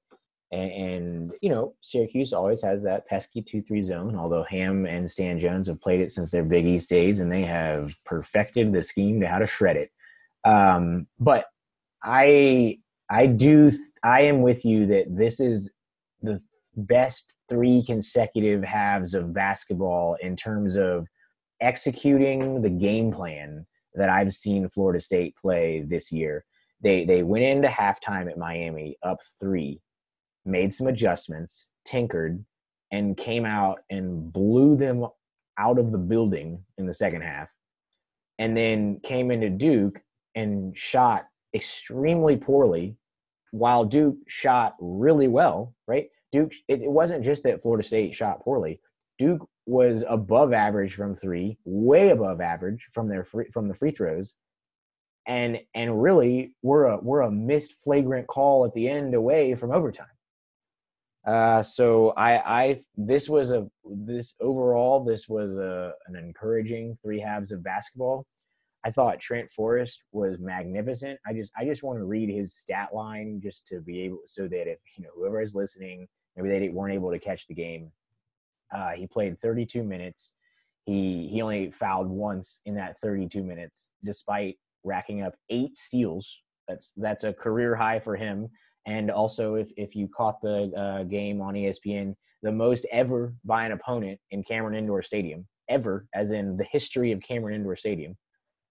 and, 0.52 0.72
and, 0.72 1.32
you 1.42 1.50
know 1.50 1.74
Syracuse 1.82 2.34
always 2.34 2.62
has 2.62 2.84
that 2.84 3.08
pesky 3.08 3.42
two 3.42 3.62
three 3.62 3.82
zone. 3.82 4.16
Although 4.16 4.44
Ham 4.44 4.86
and 4.86 5.10
Stan 5.10 5.40
Jones 5.40 5.68
have 5.68 5.82
played 5.82 6.02
it 6.02 6.12
since 6.12 6.30
their 6.30 6.44
Big 6.44 6.66
East 6.68 6.90
days, 6.90 7.20
and 7.20 7.32
they 7.32 7.44
have 7.44 7.96
perfected 8.06 8.72
the 8.72 8.84
scheme 8.84 9.22
to 9.22 9.28
how 9.28 9.40
to 9.40 9.48
shred 9.48 9.78
it. 9.78 9.92
Um, 10.44 11.08
but 11.20 11.46
I 12.04 12.80
I 13.10 13.26
do 13.26 13.72
I 14.04 14.22
am 14.22 14.42
with 14.42 14.66
you 14.66 14.86
that 14.88 15.06
this 15.10 15.40
is 15.40 15.72
the 16.22 16.40
best 16.76 17.34
three 17.50 17.84
consecutive 17.84 18.64
halves 18.64 19.14
of 19.14 19.34
basketball 19.34 20.16
in 20.22 20.36
terms 20.36 20.76
of 20.78 21.08
executing 21.62 22.62
the 22.62 22.70
game 22.70 23.12
plan 23.12 23.66
that 23.96 24.10
I've 24.10 24.34
seen 24.34 24.70
Florida 24.70 25.02
State 25.02 25.36
play 25.42 25.84
this 25.88 26.12
year. 26.12 26.46
They 26.82 27.06
they 27.06 27.24
went 27.24 27.44
into 27.44 27.68
halftime 27.68 28.30
at 28.30 28.38
Miami 28.38 28.98
up 29.04 29.20
three, 29.40 29.82
made 30.46 30.74
some 30.74 30.88
adjustments, 30.88 31.68
tinkered, 31.86 32.44
and 32.92 33.18
came 33.18 33.46
out 33.46 33.80
and 33.90 34.32
blew 34.32 34.76
them 34.76 35.06
out 35.58 35.78
of 35.78 35.92
the 35.92 35.98
building 35.98 36.64
in 36.78 36.86
the 36.86 36.94
second 36.94 37.22
half. 37.22 37.50
And 38.38 38.56
then 38.56 39.02
came 39.04 39.32
into 39.32 39.50
Duke 39.50 40.00
and 40.36 40.78
shot 40.78 41.26
extremely 41.54 42.38
poorly 42.38 42.96
while 43.52 43.84
Duke 43.84 44.18
shot 44.28 44.76
really 44.80 45.28
well, 45.28 45.74
right? 45.88 46.08
Duke, 46.32 46.52
it, 46.68 46.84
it 46.84 46.92
wasn't 46.92 47.26
just 47.26 47.44
that 47.44 47.62
Florida 47.62 47.86
State 47.86 48.16
shot 48.16 48.42
poorly. 48.44 48.80
Duke 49.20 49.48
was 49.66 50.04
above 50.08 50.54
average 50.54 50.96
from 50.96 51.16
three, 51.16 51.58
way 51.66 52.10
above 52.10 52.42
average 52.42 52.88
from 52.94 53.08
their 53.08 53.24
free, 53.24 53.46
from 53.54 53.68
the 53.68 53.76
free 53.76 53.92
throws, 53.92 54.36
and 55.28 55.60
and 55.76 56.02
really 56.02 56.54
we're 56.64 56.86
a 56.86 56.98
we're 56.98 57.22
a 57.22 57.32
missed 57.32 57.74
flagrant 57.74 58.28
call 58.28 58.66
at 58.66 58.74
the 58.74 58.90
end 58.90 59.14
away 59.14 59.54
from 59.56 59.72
overtime. 59.72 60.08
Uh, 61.28 61.62
so 61.62 62.12
I 62.12 62.60
I 62.62 62.84
this 62.96 63.30
was 63.30 63.52
a 63.52 63.68
this 63.86 64.36
overall 64.42 65.04
this 65.04 65.28
was 65.28 65.58
a 65.58 65.94
an 66.08 66.16
encouraging 66.16 66.98
three 67.04 67.20
halves 67.20 67.52
of 67.52 67.64
basketball. 67.64 68.26
I 68.86 68.92
thought 68.92 69.20
Trent 69.20 69.52
Forrest 69.52 70.02
was 70.14 70.40
magnificent. 70.40 71.20
I 71.28 71.34
just 71.34 71.52
I 71.58 71.66
just 71.66 71.84
want 71.84 72.00
to 72.00 72.06
read 72.06 72.30
his 72.30 72.56
stat 72.56 72.90
line 72.94 73.42
just 73.44 73.68
to 73.68 73.82
be 73.82 74.02
able 74.02 74.22
so 74.26 74.48
that 74.48 74.72
if 74.72 74.80
you 74.98 75.04
know 75.04 75.10
whoever 75.14 75.42
is 75.42 75.54
listening 75.54 76.08
maybe 76.36 76.50
they 76.50 76.70
weren't 76.70 76.94
able 76.94 77.12
to 77.12 77.20
catch 77.20 77.48
the 77.48 77.54
game. 77.54 77.92
Uh, 78.74 78.92
he 78.92 79.08
played 79.08 79.40
32 79.40 79.84
minutes. 79.84 80.36
He 80.86 81.30
he 81.32 81.42
only 81.42 81.72
fouled 81.72 82.08
once 82.08 82.62
in 82.66 82.76
that 82.76 83.00
32 83.00 83.44
minutes, 83.44 83.92
despite 84.04 84.58
racking 84.84 85.22
up 85.22 85.36
eight 85.50 85.78
steals. 85.78 86.42
That's 86.68 86.94
that's 86.98 87.24
a 87.24 87.34
career 87.34 87.76
high 87.76 88.00
for 88.00 88.16
him. 88.16 88.50
And 88.86 89.12
also, 89.12 89.56
if 89.56 89.72
if 89.78 89.96
you 89.96 90.08
caught 90.08 90.42
the 90.42 90.72
uh, 90.76 91.04
game 91.04 91.42
on 91.42 91.54
ESPN, 91.54 92.16
the 92.42 92.52
most 92.52 92.86
ever 92.92 93.34
by 93.46 93.66
an 93.66 93.72
opponent 93.72 94.20
in 94.32 94.44
Cameron 94.44 94.76
Indoor 94.76 95.04
Stadium, 95.04 95.48
ever, 95.70 96.08
as 96.14 96.32
in 96.32 96.58
the 96.58 96.66
history 96.72 97.12
of 97.12 97.22
Cameron 97.22 97.56
Indoor 97.56 97.76
Stadium. 97.76 98.18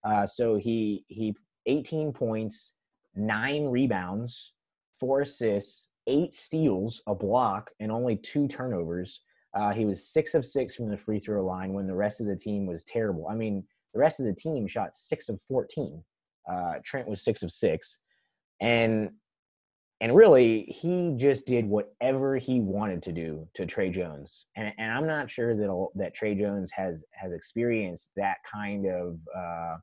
Uh, 0.05 0.27
so 0.27 0.57
he 0.57 1.05
he 1.09 1.35
18 1.67 2.13
points, 2.13 2.75
nine 3.15 3.67
rebounds, 3.67 4.55
four 4.99 5.21
assists, 5.21 5.89
eight 6.07 6.35
steals, 6.35 7.03
a 7.07 7.15
block, 7.15 7.71
and 7.79 7.93
only 7.93 8.17
two 8.17 8.49
turnovers. 8.49 9.21
Uh, 9.55 9.73
he 9.73 9.85
was 9.85 10.07
six 10.07 10.35
of 10.35 10.45
six 10.45 10.75
from 10.75 10.91
the 10.91 10.97
free 10.97 11.19
throw 11.19 11.45
line 11.45 11.73
when 11.73 11.87
the 11.87 11.95
rest 11.95 12.21
of 12.21 12.27
the 12.27 12.37
team 12.37 12.67
was 12.67 12.85
terrible. 12.85 13.27
I 13.29 13.35
mean, 13.35 13.65
the 13.95 14.01
rest 14.01 14.21
of 14.21 14.27
the 14.27 14.35
team 14.35 14.67
shot 14.67 14.95
six 14.95 15.29
of 15.29 15.41
14. 15.49 16.03
Uh, 16.51 16.75
Trent 16.85 17.09
was 17.09 17.23
six 17.23 17.43
of 17.43 17.51
six. 17.51 17.99
And 18.61 19.11
and 20.01 20.15
really, 20.15 20.63
he 20.69 21.15
just 21.17 21.45
did 21.47 21.67
whatever 21.67 22.37
he 22.37 22.61
wanted 22.61 23.03
to 23.03 23.13
do 23.13 23.49
to 23.57 23.67
Tre 23.67 23.91
Jones. 23.91 24.47
And, 24.55 24.73
and 24.79 24.93
I'm 24.93 25.09
not 25.09 25.29
sure 25.29 25.57
that 25.57 25.89
that 25.97 26.15
Tre 26.15 26.37
Jones 26.37 26.71
has 26.73 27.05
has 27.13 27.33
experienced 27.33 28.11
that 28.17 28.37
kind 28.51 28.87
of 28.87 29.19
uh, 29.37 29.77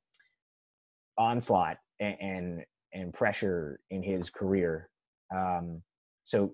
onslaught 1.18 1.78
and, 2.00 2.16
and, 2.22 2.66
and 2.94 3.14
pressure 3.14 3.80
in 3.90 4.04
his 4.04 4.30
career. 4.30 4.90
Um, 5.36 5.82
so 6.24 6.54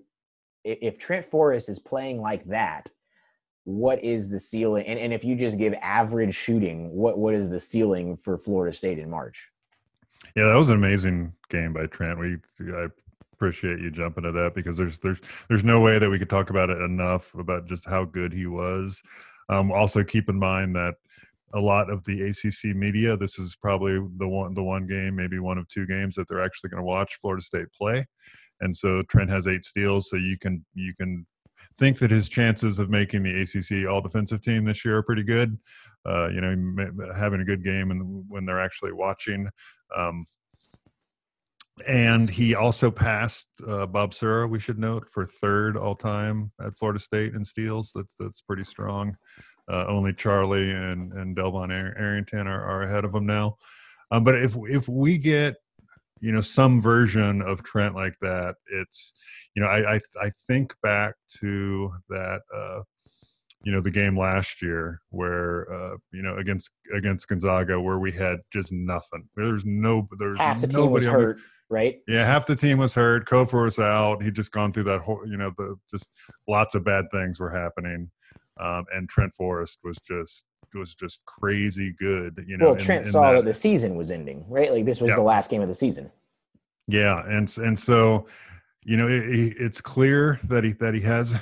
if 0.64 0.98
Trent 0.98 1.26
Forrest 1.26 1.68
is 1.68 1.78
playing 1.78 2.20
like 2.20 2.44
that, 2.46 2.88
what 3.64 4.02
is 4.02 4.28
the 4.28 4.40
ceiling? 4.40 4.84
And, 4.86 4.98
and 4.98 5.12
if 5.12 5.24
you 5.24 5.36
just 5.36 5.58
give 5.58 5.74
average 5.80 6.34
shooting, 6.34 6.90
what 6.90 7.18
what 7.18 7.34
is 7.34 7.48
the 7.48 7.60
ceiling 7.60 8.16
for 8.16 8.38
Florida 8.38 8.76
State 8.76 8.98
in 8.98 9.10
March? 9.10 9.48
Yeah, 10.36 10.48
that 10.48 10.54
was 10.54 10.68
an 10.68 10.76
amazing 10.76 11.32
game 11.50 11.72
by 11.72 11.86
Trent. 11.86 12.18
We 12.18 12.36
I 12.72 12.88
appreciate 13.32 13.80
you 13.80 13.90
jumping 13.90 14.24
to 14.24 14.32
that 14.32 14.54
because 14.54 14.76
there's 14.76 14.98
there's 14.98 15.18
there's 15.48 15.64
no 15.64 15.80
way 15.80 15.98
that 15.98 16.10
we 16.10 16.18
could 16.18 16.30
talk 16.30 16.50
about 16.50 16.70
it 16.70 16.80
enough 16.80 17.34
about 17.34 17.66
just 17.66 17.84
how 17.84 18.04
good 18.04 18.32
he 18.32 18.46
was. 18.46 19.02
Um, 19.48 19.70
also, 19.70 20.02
keep 20.02 20.28
in 20.28 20.38
mind 20.38 20.74
that 20.76 20.94
a 21.54 21.60
lot 21.60 21.90
of 21.90 22.02
the 22.04 22.22
ACC 22.22 22.74
media, 22.74 23.16
this 23.16 23.38
is 23.38 23.56
probably 23.56 23.94
the 24.16 24.28
one 24.28 24.54
the 24.54 24.62
one 24.62 24.86
game, 24.86 25.16
maybe 25.16 25.38
one 25.38 25.58
of 25.58 25.68
two 25.68 25.86
games 25.86 26.16
that 26.16 26.26
they're 26.28 26.44
actually 26.44 26.70
going 26.70 26.80
to 26.80 26.86
watch 26.86 27.16
Florida 27.20 27.42
State 27.42 27.66
play 27.72 28.06
and 28.62 28.74
so 28.74 29.02
Trent 29.02 29.28
has 29.28 29.46
eight 29.46 29.64
steals. 29.64 30.08
So 30.08 30.16
you 30.16 30.38
can 30.38 30.64
you 30.74 30.94
can 30.98 31.26
think 31.78 31.98
that 31.98 32.10
his 32.10 32.28
chances 32.28 32.78
of 32.78 32.90
making 32.90 33.22
the 33.22 33.42
ACC 33.42 33.88
All 33.88 34.00
Defensive 34.00 34.42
Team 34.42 34.64
this 34.64 34.84
year 34.84 34.98
are 34.98 35.02
pretty 35.02 35.22
good. 35.22 35.58
Uh, 36.06 36.28
you 36.28 36.40
know, 36.40 37.14
having 37.14 37.40
a 37.40 37.44
good 37.44 37.64
game 37.64 37.90
and 37.90 38.24
when 38.28 38.44
they're 38.44 38.60
actually 38.60 38.92
watching. 38.92 39.48
Um, 39.96 40.26
and 41.86 42.28
he 42.28 42.54
also 42.54 42.90
passed 42.90 43.46
uh, 43.66 43.86
Bob 43.86 44.14
Sura, 44.14 44.46
we 44.46 44.58
should 44.58 44.78
note, 44.78 45.06
for 45.06 45.26
third 45.26 45.76
all 45.76 45.94
time 45.94 46.52
at 46.60 46.76
Florida 46.76 46.98
State 46.98 47.34
in 47.34 47.44
steals. 47.44 47.92
That's 47.94 48.14
that's 48.18 48.42
pretty 48.42 48.64
strong. 48.64 49.16
Uh, 49.70 49.86
only 49.86 50.12
Charlie 50.12 50.70
and 50.70 51.12
and 51.12 51.36
Delvon 51.36 51.70
Arrington 51.70 52.46
are, 52.46 52.62
are 52.62 52.82
ahead 52.82 53.04
of 53.04 53.14
him 53.14 53.26
now. 53.26 53.56
Um, 54.10 54.24
but 54.24 54.34
if 54.36 54.56
if 54.68 54.88
we 54.88 55.18
get 55.18 55.56
you 56.22 56.32
know 56.32 56.40
some 56.40 56.80
version 56.80 57.42
of 57.42 57.62
Trent 57.62 57.94
like 57.94 58.14
that. 58.22 58.54
It's 58.72 59.14
you 59.54 59.62
know 59.62 59.68
I 59.68 59.96
I, 59.96 60.00
I 60.22 60.30
think 60.46 60.74
back 60.82 61.14
to 61.40 61.92
that. 62.08 62.40
Uh, 62.54 62.82
you 63.64 63.70
know 63.70 63.80
the 63.80 63.90
game 63.90 64.18
last 64.18 64.60
year 64.60 65.00
where 65.10 65.72
uh, 65.72 65.96
you 66.12 66.22
know 66.22 66.36
against 66.36 66.70
against 66.94 67.28
Gonzaga 67.28 67.80
where 67.80 67.98
we 67.98 68.10
had 68.10 68.38
just 68.52 68.72
nothing. 68.72 69.28
There's 69.36 69.64
no 69.64 70.08
there's 70.18 70.38
half 70.38 70.60
the 70.60 70.66
team 70.66 70.90
was 70.90 71.04
hurt, 71.04 71.36
the, 71.36 71.42
right? 71.70 71.98
Yeah, 72.08 72.26
half 72.26 72.46
the 72.46 72.56
team 72.56 72.78
was 72.78 72.94
hurt. 72.94 73.28
Cofer 73.28 73.64
was 73.64 73.78
out. 73.78 74.22
He'd 74.22 74.34
just 74.34 74.50
gone 74.50 74.72
through 74.72 74.84
that 74.84 75.02
whole 75.02 75.20
you 75.26 75.36
know 75.36 75.52
the 75.56 75.76
just 75.90 76.10
lots 76.48 76.74
of 76.74 76.84
bad 76.84 77.04
things 77.12 77.38
were 77.38 77.50
happening, 77.50 78.10
um, 78.58 78.84
and 78.92 79.08
Trent 79.08 79.32
Forrest 79.34 79.78
was 79.84 79.98
just 79.98 80.44
was 80.74 80.94
just 80.94 81.24
crazy 81.24 81.94
good. 81.98 82.44
You 82.46 82.56
know, 82.56 82.70
well, 82.70 82.76
Trent 82.76 83.02
in, 83.02 83.06
in 83.06 83.12
saw 83.12 83.32
that, 83.32 83.38
that, 83.38 83.44
the 83.44 83.52
season 83.52 83.96
was 83.96 84.10
ending, 84.10 84.44
right? 84.48 84.72
Like 84.72 84.84
this 84.84 85.00
was 85.00 85.10
yeah. 85.10 85.16
the 85.16 85.22
last 85.22 85.50
game 85.50 85.62
of 85.62 85.68
the 85.68 85.74
season. 85.74 86.10
Yeah, 86.88 87.22
and 87.26 87.52
and 87.58 87.78
so 87.78 88.26
you 88.84 88.96
know 88.96 89.08
it, 89.08 89.22
it's 89.58 89.80
clear 89.80 90.40
that 90.44 90.64
he 90.64 90.72
that 90.74 90.94
he 90.94 91.00
has 91.00 91.36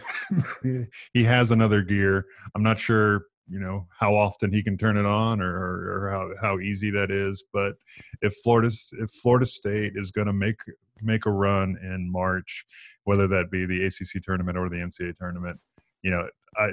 he 1.13 1.25
has 1.25 1.51
another 1.51 1.83
gear. 1.83 2.27
I'm 2.55 2.63
not 2.63 2.79
sure 2.79 3.27
you 3.51 3.59
know 3.59 3.87
how 3.91 4.15
often 4.15 4.53
he 4.53 4.63
can 4.63 4.79
turn 4.79 4.97
it 4.97 5.05
on 5.05 5.41
or, 5.41 5.51
or, 5.51 6.05
or 6.05 6.11
how, 6.11 6.31
how 6.41 6.61
easy 6.61 6.89
that 6.91 7.11
is 7.11 7.45
but 7.53 7.75
if 8.23 8.33
florida's 8.45 8.89
if 8.93 9.11
florida 9.11 9.45
state 9.45 9.95
is 9.97 10.13
going 10.13 10.29
to 10.29 10.33
make 10.33 10.61
make 11.03 11.27
a 11.27 11.31
run 11.31 11.77
in 11.83 12.11
march 12.11 12.65
whether 13.05 13.27
that 13.27 13.51
be 13.51 13.67
the 13.67 13.85
acc 13.85 14.23
tournament 14.23 14.57
or 14.57 14.69
the 14.69 14.77
ncaa 14.77 15.17
tournament 15.19 15.59
you 16.03 16.11
know 16.11 16.29
I 16.57 16.71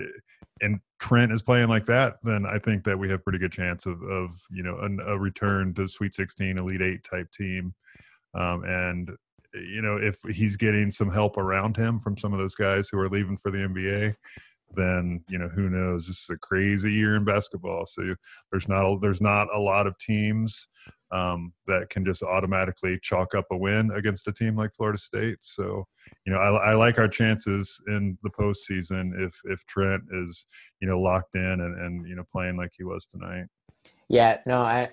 and 0.61 0.79
Trent 0.99 1.31
is 1.31 1.41
playing 1.41 1.69
like 1.69 1.85
that, 1.85 2.15
then 2.23 2.45
I 2.45 2.57
think 2.57 2.83
that 2.85 2.97
we 2.97 3.09
have 3.09 3.23
pretty 3.23 3.39
good 3.39 3.51
chance 3.51 3.85
of 3.85 4.01
of 4.03 4.29
you 4.51 4.63
know 4.63 4.79
an, 4.79 4.99
a 5.05 5.17
return 5.17 5.73
to 5.75 5.87
Sweet 5.87 6.15
16, 6.15 6.57
Elite 6.57 6.81
Eight 6.81 7.03
type 7.03 7.31
team. 7.31 7.73
Um, 8.33 8.63
and 8.65 9.11
you 9.53 9.81
know, 9.81 9.97
if 9.97 10.17
he's 10.29 10.57
getting 10.57 10.91
some 10.91 11.09
help 11.09 11.37
around 11.37 11.77
him 11.77 11.99
from 11.99 12.17
some 12.17 12.33
of 12.33 12.39
those 12.39 12.55
guys 12.55 12.89
who 12.89 12.99
are 12.99 13.09
leaving 13.09 13.37
for 13.37 13.51
the 13.51 13.59
NBA, 13.59 14.13
then 14.75 15.23
you 15.29 15.37
know 15.37 15.47
who 15.47 15.69
knows. 15.69 16.07
This 16.07 16.23
is 16.23 16.29
a 16.29 16.37
crazy 16.37 16.91
year 16.91 17.15
in 17.15 17.23
basketball. 17.23 17.85
So 17.85 18.15
there's 18.51 18.67
not 18.67 18.85
a, 18.85 18.97
there's 18.99 19.21
not 19.21 19.47
a 19.53 19.59
lot 19.59 19.87
of 19.87 19.97
teams 19.99 20.67
um, 21.11 21.53
that 21.67 21.89
can 21.89 22.05
just 22.05 22.23
automatically 22.23 22.99
chalk 23.01 23.33
up 23.35 23.45
a 23.51 23.57
win 23.57 23.91
against 23.91 24.27
a 24.27 24.33
team 24.33 24.55
like 24.55 24.73
Florida 24.75 24.97
State. 24.97 25.37
So 25.41 25.85
you 26.25 26.33
know, 26.33 26.39
I, 26.39 26.71
I 26.71 26.73
like 26.73 26.97
our 26.97 27.07
chances 27.07 27.79
in 27.87 28.17
the 28.23 28.29
postseason 28.29 29.11
if 29.25 29.39
if 29.45 29.65
Trent 29.65 30.03
is 30.11 30.45
you 30.81 30.87
know 30.87 30.99
locked 30.99 31.35
in 31.35 31.41
and 31.41 31.79
and 31.79 32.07
you 32.07 32.15
know 32.15 32.23
playing 32.31 32.57
like 32.57 32.71
he 32.77 32.83
was 32.83 33.05
tonight. 33.05 33.45
Yeah, 34.09 34.37
no, 34.45 34.61
I, 34.61 34.89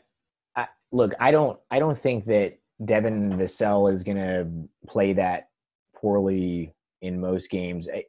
I 0.57 0.67
look, 0.93 1.15
I 1.21 1.31
don't 1.31 1.59
I 1.71 1.79
don't 1.79 1.99
think 1.99 2.25
that 2.27 2.59
Devin 2.85 3.33
Vassell 3.33 3.93
is 3.93 4.03
going 4.03 4.17
to 4.17 4.49
play 4.89 5.13
that 5.15 5.49
poorly 5.97 6.75
in 7.03 7.21
most 7.21 7.51
games. 7.51 7.89
I, 7.93 8.05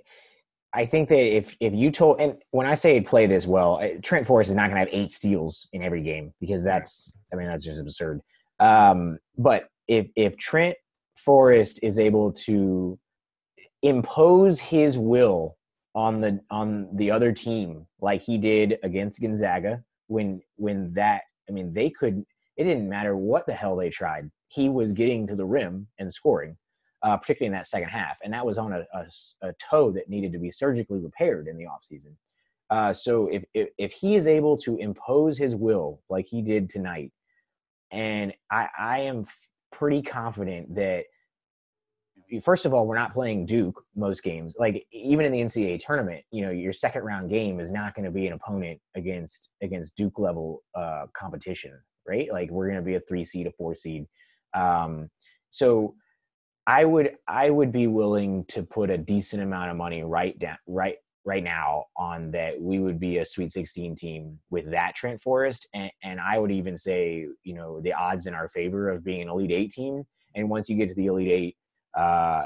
I 0.75 0.85
think 0.85 1.07
that 1.09 1.25
if 1.25 1.55
if 1.61 1.73
you 1.73 1.89
told 1.89 2.19
and 2.19 2.35
when 2.51 2.67
I 2.67 2.75
say 2.75 2.99
play 2.99 3.27
this 3.27 3.47
well, 3.47 3.81
Trent 4.03 4.27
Forrest 4.27 4.49
is 4.49 4.55
not 4.55 4.69
going 4.69 4.75
to 4.75 4.79
have 4.79 4.89
eight 4.91 5.13
steals 5.13 5.69
in 5.71 5.81
every 5.81 6.01
game 6.01 6.33
because 6.41 6.63
that's 6.63 7.13
I 7.31 7.37
mean 7.37 7.47
that's 7.47 7.63
just 7.63 7.79
absurd. 7.79 8.19
Um, 8.59 9.17
but 9.37 9.69
if 9.87 10.07
if 10.17 10.37
Trent 10.37 10.75
Forrest 11.17 11.79
is 11.81 11.97
able 11.97 12.33
to 12.33 12.99
impose 13.83 14.59
his 14.59 14.97
will 14.97 15.55
on 15.95 16.19
the 16.19 16.41
on 16.51 16.89
the 16.97 17.09
other 17.09 17.31
team 17.31 17.87
like 18.01 18.21
he 18.21 18.37
did 18.37 18.77
against 18.83 19.21
Gonzaga 19.21 19.81
when 20.07 20.41
when 20.57 20.93
that 20.93 21.21
I 21.47 21.53
mean 21.53 21.73
they 21.73 21.89
could 21.89 22.25
it 22.57 22.65
didn't 22.65 22.89
matter 22.89 23.15
what 23.15 23.45
the 23.45 23.53
hell 23.53 23.77
they 23.77 23.89
tried. 23.89 24.29
He 24.49 24.67
was 24.67 24.91
getting 24.91 25.25
to 25.27 25.35
the 25.37 25.45
rim 25.45 25.87
and 25.99 26.13
scoring 26.13 26.57
uh, 27.05 27.15
particularly 27.15 27.47
in 27.47 27.53
that 27.53 27.67
second 27.67 27.89
half 27.89 28.17
and 28.23 28.33
that 28.33 28.45
was 28.45 28.57
on 28.57 28.73
a, 28.73 28.85
a, 28.93 29.47
a, 29.47 29.53
toe 29.53 29.91
that 29.91 30.09
needed 30.09 30.31
to 30.31 30.39
be 30.39 30.51
surgically 30.51 30.99
repaired 30.99 31.47
in 31.47 31.57
the 31.57 31.65
offseason 31.65 32.13
uh, 32.71 32.91
so 32.91 33.27
if, 33.27 33.43
if 33.53 33.69
if 33.77 33.91
he 33.91 34.15
is 34.15 34.27
able 34.27 34.57
to 34.57 34.77
impose 34.77 35.37
his 35.37 35.55
will 35.55 36.01
like 36.09 36.25
he 36.27 36.41
did 36.41 36.69
tonight 36.69 37.11
and 37.91 38.33
I 38.51 38.67
I 38.77 38.99
am 39.01 39.25
pretty 39.71 40.01
confident 40.01 40.73
that 40.75 41.05
first 42.41 42.65
of 42.65 42.73
all, 42.73 42.87
we're 42.87 42.97
not 42.97 43.13
playing 43.13 43.45
Duke 43.45 43.83
most 43.95 44.23
games. 44.23 44.55
Like 44.57 44.85
even 44.91 45.25
in 45.25 45.31
the 45.31 45.41
NCAA 45.41 45.79
tournament, 45.83 46.23
you 46.31 46.43
know, 46.43 46.51
your 46.51 46.73
second 46.73 47.03
round 47.03 47.29
game 47.29 47.59
is 47.59 47.71
not 47.71 47.93
going 47.95 48.05
to 48.05 48.11
be 48.11 48.27
an 48.27 48.33
opponent 48.33 48.79
against 48.95 49.49
against 49.61 49.95
Duke 49.95 50.17
level 50.17 50.63
uh, 50.75 51.05
competition, 51.13 51.73
right? 52.07 52.31
Like 52.31 52.49
we're 52.49 52.67
going 52.67 52.79
to 52.79 52.85
be 52.85 52.95
a 52.95 52.99
three 53.01 53.25
seed, 53.25 53.47
a 53.47 53.51
four 53.51 53.75
seed. 53.75 54.05
Um, 54.53 55.09
so 55.51 55.95
I 56.67 56.85
would 56.85 57.15
I 57.27 57.49
would 57.49 57.71
be 57.71 57.87
willing 57.87 58.45
to 58.45 58.63
put 58.63 58.89
a 58.89 58.97
decent 58.97 59.43
amount 59.43 59.71
of 59.71 59.77
money 59.77 60.03
right 60.03 60.37
down 60.39 60.57
right 60.67 60.95
right 61.23 61.43
now 61.43 61.85
on 61.97 62.31
that 62.31 62.61
we 62.61 62.79
would 62.79 62.99
be 62.99 63.17
a 63.17 63.25
Sweet 63.25 63.51
16 63.51 63.95
team 63.95 64.39
with 64.51 64.69
that 64.71 64.95
Trent 64.95 65.21
Forrest, 65.21 65.67
and, 65.73 65.91
and 66.03 66.19
I 66.19 66.37
would 66.37 66.51
even 66.51 66.77
say 66.77 67.27
you 67.43 67.53
know 67.53 67.81
the 67.81 67.93
odds 67.93 68.25
in 68.25 68.33
our 68.33 68.49
favor 68.49 68.89
of 68.89 69.03
being 69.03 69.21
an 69.21 69.29
Elite 69.29 69.51
Eight 69.51 69.71
team. 69.71 70.03
And 70.35 70.49
once 70.49 70.67
you 70.67 70.75
get 70.75 70.89
to 70.89 70.95
the 70.95 71.05
Elite 71.05 71.31
Eight, 71.31 71.57
uh, 71.97 72.45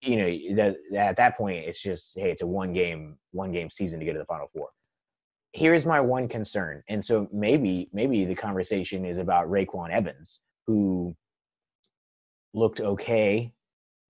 you 0.00 0.16
know, 0.16 0.56
that, 0.56 0.76
at 0.96 1.16
that 1.16 1.36
point, 1.36 1.64
it's 1.66 1.80
just 1.80 2.18
hey, 2.18 2.30
it's 2.30 2.42
a 2.42 2.46
one 2.46 2.72
game 2.72 3.16
one 3.32 3.52
game 3.52 3.70
season 3.70 3.98
to 4.00 4.04
get 4.04 4.12
to 4.12 4.18
the 4.18 4.26
Final 4.26 4.48
Four. 4.54 4.68
Here's 5.52 5.86
my 5.86 6.00
one 6.00 6.28
concern, 6.28 6.82
and 6.88 7.02
so 7.02 7.28
maybe 7.32 7.88
maybe 7.92 8.26
the 8.26 8.34
conversation 8.34 9.06
is 9.06 9.16
about 9.16 9.48
RayQuan 9.48 9.90
Evans, 9.90 10.40
who 10.66 11.16
looked 12.54 12.80
okay, 12.80 13.52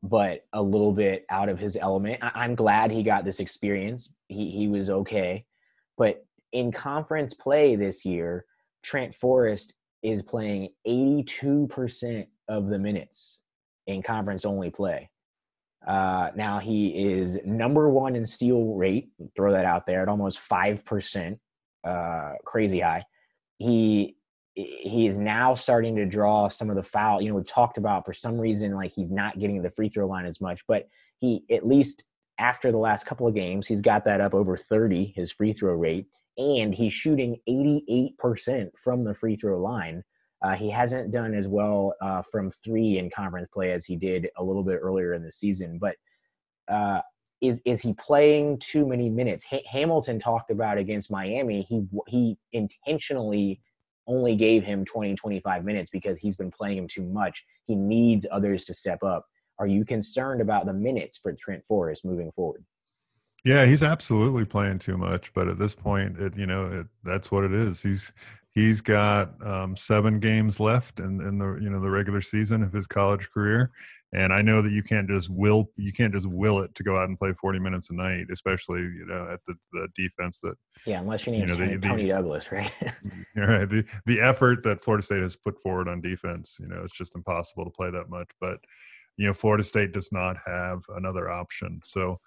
but 0.02 0.46
a 0.52 0.62
little 0.62 0.92
bit 0.92 1.26
out 1.30 1.48
of 1.48 1.58
his 1.58 1.76
element. 1.76 2.22
I, 2.22 2.30
I'm 2.34 2.54
glad 2.54 2.90
he 2.90 3.02
got 3.02 3.24
this 3.24 3.40
experience. 3.40 4.12
He 4.28 4.50
he 4.50 4.68
was 4.68 4.90
okay, 4.90 5.44
but 5.96 6.24
in 6.52 6.72
conference 6.72 7.34
play 7.34 7.76
this 7.76 8.04
year, 8.04 8.44
Trent 8.82 9.14
Forrest 9.14 9.74
is 10.02 10.22
playing 10.22 10.68
82% 10.86 12.26
of 12.48 12.68
the 12.68 12.78
minutes 12.78 13.40
in 13.86 14.02
conference 14.02 14.44
only 14.44 14.70
play. 14.70 15.10
Uh, 15.86 16.30
now 16.36 16.58
he 16.58 16.88
is 16.88 17.38
number 17.44 17.88
one 17.88 18.16
in 18.16 18.26
steal 18.26 18.74
rate. 18.74 19.10
Throw 19.36 19.52
that 19.52 19.64
out 19.64 19.86
there 19.86 20.02
at 20.02 20.08
almost 20.08 20.38
five 20.38 20.84
percent, 20.84 21.38
uh, 21.84 22.32
crazy 22.44 22.80
high. 22.80 23.04
He 23.58 24.16
he 24.58 25.06
is 25.06 25.18
now 25.18 25.54
starting 25.54 25.94
to 25.96 26.04
draw 26.04 26.48
some 26.48 26.68
of 26.68 26.76
the 26.76 26.82
foul. 26.82 27.22
You 27.22 27.28
know, 27.28 27.36
we've 27.36 27.46
talked 27.46 27.78
about 27.78 28.04
for 28.04 28.12
some 28.12 28.38
reason 28.38 28.74
like 28.74 28.92
he's 28.92 29.10
not 29.10 29.38
getting 29.38 29.62
the 29.62 29.70
free 29.70 29.88
throw 29.88 30.06
line 30.06 30.26
as 30.26 30.40
much, 30.40 30.60
but 30.66 30.88
he 31.18 31.44
at 31.50 31.66
least 31.66 32.04
after 32.38 32.72
the 32.72 32.78
last 32.78 33.06
couple 33.06 33.26
of 33.26 33.34
games 33.34 33.66
he's 33.66 33.80
got 33.80 34.04
that 34.04 34.20
up 34.20 34.34
over 34.34 34.56
thirty 34.56 35.12
his 35.14 35.30
free 35.30 35.52
throw 35.52 35.74
rate, 35.74 36.06
and 36.36 36.74
he's 36.74 36.92
shooting 36.92 37.36
eighty 37.46 37.84
eight 37.88 38.18
percent 38.18 38.70
from 38.82 39.04
the 39.04 39.14
free 39.14 39.36
throw 39.36 39.60
line. 39.60 40.02
Uh, 40.42 40.54
he 40.54 40.70
hasn't 40.70 41.12
done 41.12 41.34
as 41.34 41.46
well 41.48 41.94
uh, 42.00 42.22
from 42.22 42.50
three 42.50 42.98
in 42.98 43.10
conference 43.10 43.48
play 43.52 43.72
as 43.72 43.84
he 43.84 43.96
did 43.96 44.28
a 44.38 44.42
little 44.42 44.62
bit 44.64 44.78
earlier 44.80 45.14
in 45.14 45.22
the 45.22 45.32
season. 45.32 45.78
But 45.78 45.96
uh, 46.68 47.00
is 47.40 47.62
is 47.64 47.80
he 47.80 47.94
playing 47.94 48.58
too 48.58 48.86
many 48.86 49.08
minutes? 49.08 49.44
Hamilton 49.70 50.18
talked 50.18 50.50
about 50.50 50.78
against 50.78 51.12
Miami. 51.12 51.62
He 51.62 51.86
he 52.08 52.38
intentionally 52.52 53.60
only 54.08 54.34
gave 54.34 54.64
him 54.64 54.84
20 54.84 55.14
25 55.14 55.64
minutes 55.64 55.90
because 55.90 56.18
he's 56.18 56.36
been 56.36 56.50
playing 56.50 56.78
him 56.78 56.88
too 56.88 57.04
much. 57.04 57.44
He 57.64 57.76
needs 57.76 58.26
others 58.32 58.64
to 58.64 58.74
step 58.74 59.02
up. 59.04 59.26
Are 59.58 59.66
you 59.66 59.84
concerned 59.84 60.40
about 60.40 60.66
the 60.66 60.72
minutes 60.72 61.18
for 61.18 61.32
Trent 61.32 61.64
Forrest 61.66 62.04
moving 62.04 62.32
forward? 62.32 62.64
Yeah, 63.44 63.66
he's 63.66 63.82
absolutely 63.82 64.44
playing 64.44 64.80
too 64.80 64.96
much, 64.96 65.32
but 65.32 65.48
at 65.48 65.58
this 65.58 65.74
point, 65.74 66.18
it 66.18 66.36
you 66.36 66.46
know 66.46 66.66
it, 66.66 66.86
that's 67.04 67.30
what 67.30 67.44
it 67.44 67.52
is. 67.52 67.82
He's 67.82 68.12
he's 68.50 68.80
got 68.80 69.34
um, 69.46 69.76
seven 69.76 70.18
games 70.18 70.58
left 70.58 70.98
in, 70.98 71.20
in 71.20 71.38
the 71.38 71.58
you 71.60 71.70
know 71.70 71.80
the 71.80 71.90
regular 71.90 72.20
season 72.20 72.62
of 72.62 72.72
his 72.72 72.86
college 72.86 73.30
career 73.30 73.70
and 74.12 74.32
i 74.32 74.40
know 74.40 74.62
that 74.62 74.72
you 74.72 74.82
can't 74.82 75.08
just 75.08 75.28
will 75.30 75.70
you 75.76 75.92
can't 75.92 76.14
just 76.14 76.26
will 76.26 76.60
it 76.60 76.74
to 76.74 76.82
go 76.82 76.96
out 76.96 77.08
and 77.08 77.18
play 77.18 77.32
40 77.40 77.58
minutes 77.58 77.90
a 77.90 77.94
night 77.94 78.26
especially 78.32 78.80
you 78.80 79.06
know 79.06 79.28
at 79.30 79.40
the, 79.46 79.54
the 79.72 79.88
defense 79.94 80.40
that 80.40 80.54
yeah 80.86 81.00
unless 81.00 81.26
you 81.26 81.32
need 81.32 81.40
you 81.40 81.46
know, 81.46 81.56
tony, 81.56 81.76
the, 81.76 81.88
toney 81.88 82.08
douglas 82.08 82.52
right? 82.52 82.72
Mm, 83.36 83.48
right. 83.48 83.68
The, 83.68 83.84
the 84.06 84.20
effort 84.20 84.62
that 84.64 84.80
florida 84.80 85.04
state 85.04 85.22
has 85.22 85.36
put 85.36 85.60
forward 85.62 85.88
on 85.88 86.00
defense 86.00 86.56
you 86.60 86.66
know 86.66 86.82
it's 86.82 86.96
just 86.96 87.14
impossible 87.14 87.64
to 87.64 87.70
play 87.70 87.90
that 87.90 88.08
much. 88.08 88.28
But 88.40 88.58
you 89.16 89.26
know 89.26 89.34
florida 89.34 89.64
state 89.64 89.92
does 89.92 90.10
not 90.12 90.36
have 90.44 90.82
another 90.96 91.30
option. 91.30 91.80
So 91.84 92.18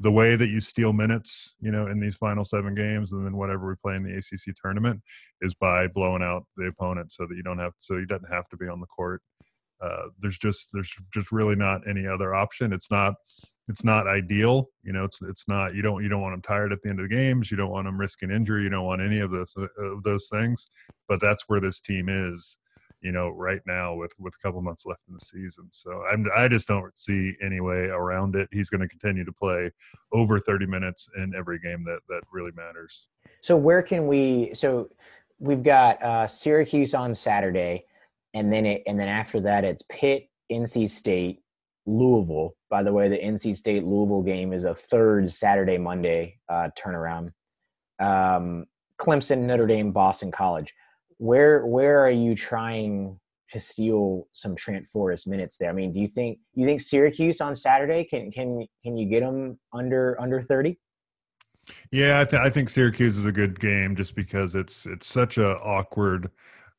the 0.00 0.12
way 0.12 0.36
that 0.36 0.48
you 0.48 0.60
steal 0.60 0.92
minutes, 0.92 1.56
you 1.60 1.72
know, 1.72 1.88
in 1.88 1.98
these 1.98 2.14
final 2.14 2.44
seven 2.44 2.74
games, 2.74 3.12
and 3.12 3.26
then 3.26 3.36
whatever 3.36 3.68
we 3.68 3.74
play 3.82 3.96
in 3.96 4.04
the 4.04 4.16
ACC 4.16 4.54
tournament, 4.62 5.02
is 5.40 5.54
by 5.54 5.88
blowing 5.88 6.22
out 6.22 6.44
the 6.56 6.66
opponent, 6.66 7.12
so 7.12 7.26
that 7.26 7.34
you 7.34 7.42
don't 7.42 7.58
have, 7.58 7.72
so 7.80 7.98
he 7.98 8.06
doesn't 8.06 8.32
have 8.32 8.48
to 8.50 8.56
be 8.56 8.68
on 8.68 8.80
the 8.80 8.86
court. 8.86 9.22
Uh, 9.80 10.08
there's 10.20 10.38
just 10.38 10.68
there's 10.72 10.92
just 11.12 11.32
really 11.32 11.56
not 11.56 11.86
any 11.88 12.06
other 12.06 12.34
option. 12.34 12.72
It's 12.72 12.90
not 12.90 13.14
it's 13.68 13.84
not 13.84 14.06
ideal. 14.06 14.70
You 14.82 14.92
know, 14.92 15.04
it's 15.04 15.20
it's 15.22 15.46
not 15.48 15.74
you 15.74 15.82
don't 15.82 16.02
you 16.02 16.08
don't 16.08 16.22
want 16.22 16.34
them 16.34 16.42
tired 16.42 16.72
at 16.72 16.82
the 16.82 16.90
end 16.90 17.00
of 17.00 17.08
the 17.08 17.14
games. 17.14 17.50
You 17.50 17.56
don't 17.56 17.70
want 17.70 17.86
them 17.86 17.98
risking 17.98 18.30
injury. 18.30 18.64
You 18.64 18.70
don't 18.70 18.86
want 18.86 19.02
any 19.02 19.20
of 19.20 19.30
those 19.30 19.54
of 19.56 20.02
those 20.02 20.28
things. 20.30 20.68
But 21.08 21.20
that's 21.20 21.44
where 21.48 21.60
this 21.60 21.80
team 21.80 22.08
is 22.08 22.58
you 23.00 23.12
know, 23.12 23.28
right 23.28 23.60
now 23.66 23.94
with 23.94 24.12
with 24.18 24.34
a 24.34 24.38
couple 24.38 24.60
months 24.60 24.84
left 24.84 25.02
in 25.08 25.14
the 25.14 25.20
season. 25.20 25.68
So 25.70 26.02
I'm 26.10 26.26
I 26.36 26.48
just 26.48 26.66
don't 26.66 26.96
see 26.96 27.34
any 27.42 27.60
way 27.60 27.86
around 27.86 28.34
it. 28.34 28.48
He's 28.52 28.70
going 28.70 28.80
to 28.80 28.88
continue 28.88 29.24
to 29.24 29.32
play 29.32 29.70
over 30.12 30.38
30 30.38 30.66
minutes 30.66 31.08
in 31.16 31.32
every 31.36 31.58
game 31.58 31.84
that 31.84 32.00
that 32.08 32.22
really 32.32 32.52
matters. 32.56 33.08
So 33.42 33.56
where 33.56 33.82
can 33.82 34.06
we? 34.06 34.50
So 34.54 34.88
we've 35.38 35.62
got 35.62 36.02
uh, 36.02 36.26
Syracuse 36.26 36.94
on 36.94 37.14
Saturday, 37.14 37.86
and 38.34 38.52
then 38.52 38.66
it 38.66 38.82
and 38.86 38.98
then 38.98 39.08
after 39.08 39.40
that 39.40 39.64
it's 39.64 39.82
Pitt, 39.90 40.28
NC 40.50 40.88
State, 40.90 41.40
Louisville. 41.86 42.54
By 42.70 42.82
the 42.82 42.92
way, 42.92 43.08
the 43.08 43.18
NC 43.18 43.56
State 43.56 43.84
Louisville 43.84 44.22
game 44.22 44.52
is 44.52 44.64
a 44.64 44.74
third 44.74 45.32
Saturday 45.32 45.78
Monday 45.78 46.38
uh, 46.48 46.68
turnaround. 46.78 47.32
Um, 48.00 48.66
Clemson, 49.00 49.40
Notre 49.42 49.66
Dame, 49.66 49.92
Boston 49.92 50.30
College 50.30 50.72
where 51.18 51.66
where 51.66 52.00
are 52.00 52.10
you 52.10 52.34
trying 52.34 53.18
to 53.50 53.60
steal 53.60 54.26
some 54.32 54.54
Trent 54.56 54.86
Forrest 54.88 55.26
minutes 55.26 55.56
there? 55.58 55.68
I 55.68 55.72
mean, 55.72 55.92
do 55.92 56.00
you 56.00 56.08
think 56.08 56.38
you 56.54 56.64
think 56.64 56.80
Syracuse 56.80 57.40
on 57.40 57.54
Saturday 57.54 58.04
can 58.04 58.30
can 58.30 58.66
can 58.82 58.96
you 58.96 59.08
get 59.08 59.20
them 59.20 59.58
under 59.72 60.18
under 60.20 60.40
thirty? 60.40 60.78
Yeah, 61.92 62.20
I, 62.20 62.24
th- 62.24 62.40
I 62.40 62.48
think 62.48 62.70
Syracuse 62.70 63.18
is 63.18 63.26
a 63.26 63.32
good 63.32 63.60
game 63.60 63.94
just 63.94 64.14
because 64.14 64.54
it's 64.54 64.86
it's 64.86 65.06
such 65.06 65.36
a 65.36 65.56
awkward 65.58 66.30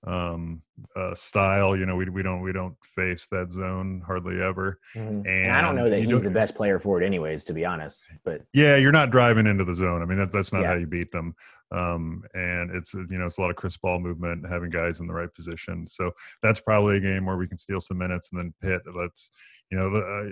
um 0.08 0.62
uh 0.96 1.14
style 1.14 1.76
you 1.76 1.86
know 1.86 1.96
we 1.96 2.08
we 2.10 2.24
don't 2.24 2.42
we 2.42 2.54
don't 2.54 2.76
face 2.96 3.28
that 3.30 3.52
zone 3.52 4.02
hardly 4.06 4.42
ever 4.42 4.80
mm-hmm. 4.96 5.08
and, 5.08 5.28
and, 5.28 5.52
i 5.52 5.60
don't 5.60 5.76
know 5.76 5.90
that 5.90 6.00
he's 6.00 6.22
the 6.22 6.30
best 6.30 6.56
player 6.56 6.80
for 6.80 7.02
it 7.02 7.06
anyways 7.06 7.44
to 7.44 7.54
be 7.54 7.66
honest 7.66 8.06
but 8.24 8.42
yeah 8.54 8.78
you're 8.78 8.94
not 8.94 9.12
driving 9.12 9.46
into 9.46 9.66
the 9.66 9.76
zone 9.76 10.02
i 10.02 10.06
mean 10.06 10.18
that, 10.18 10.32
that's 10.32 10.54
not 10.54 10.62
yeah. 10.62 10.70
how 10.70 10.76
you 10.76 10.88
beat 10.88 11.12
them 11.12 11.36
um 11.72 12.24
and 12.34 12.72
it's 12.72 12.94
you 12.94 13.18
know 13.18 13.26
it's 13.26 13.38
a 13.38 13.42
lot 13.42 13.50
of 13.50 13.58
Chris 13.58 13.78
ball 13.78 14.00
movement 14.00 14.48
having 14.48 14.70
guys 14.70 15.02
in 15.02 15.08
the 15.08 15.14
right 15.14 15.34
position 15.34 15.86
so 15.86 16.12
that's 16.42 16.62
probably 16.62 16.98
a 16.98 17.02
game 17.02 17.26
where 17.26 17.38
we 17.38 17.48
can 17.48 17.58
steal 17.58 17.82
some 17.82 17.98
minutes 17.98 18.30
and 18.32 18.40
then 18.40 18.54
Pitt. 18.62 18.82
let's 18.96 19.32
you 19.70 19.78
know 19.78 19.94
uh, 19.96 20.32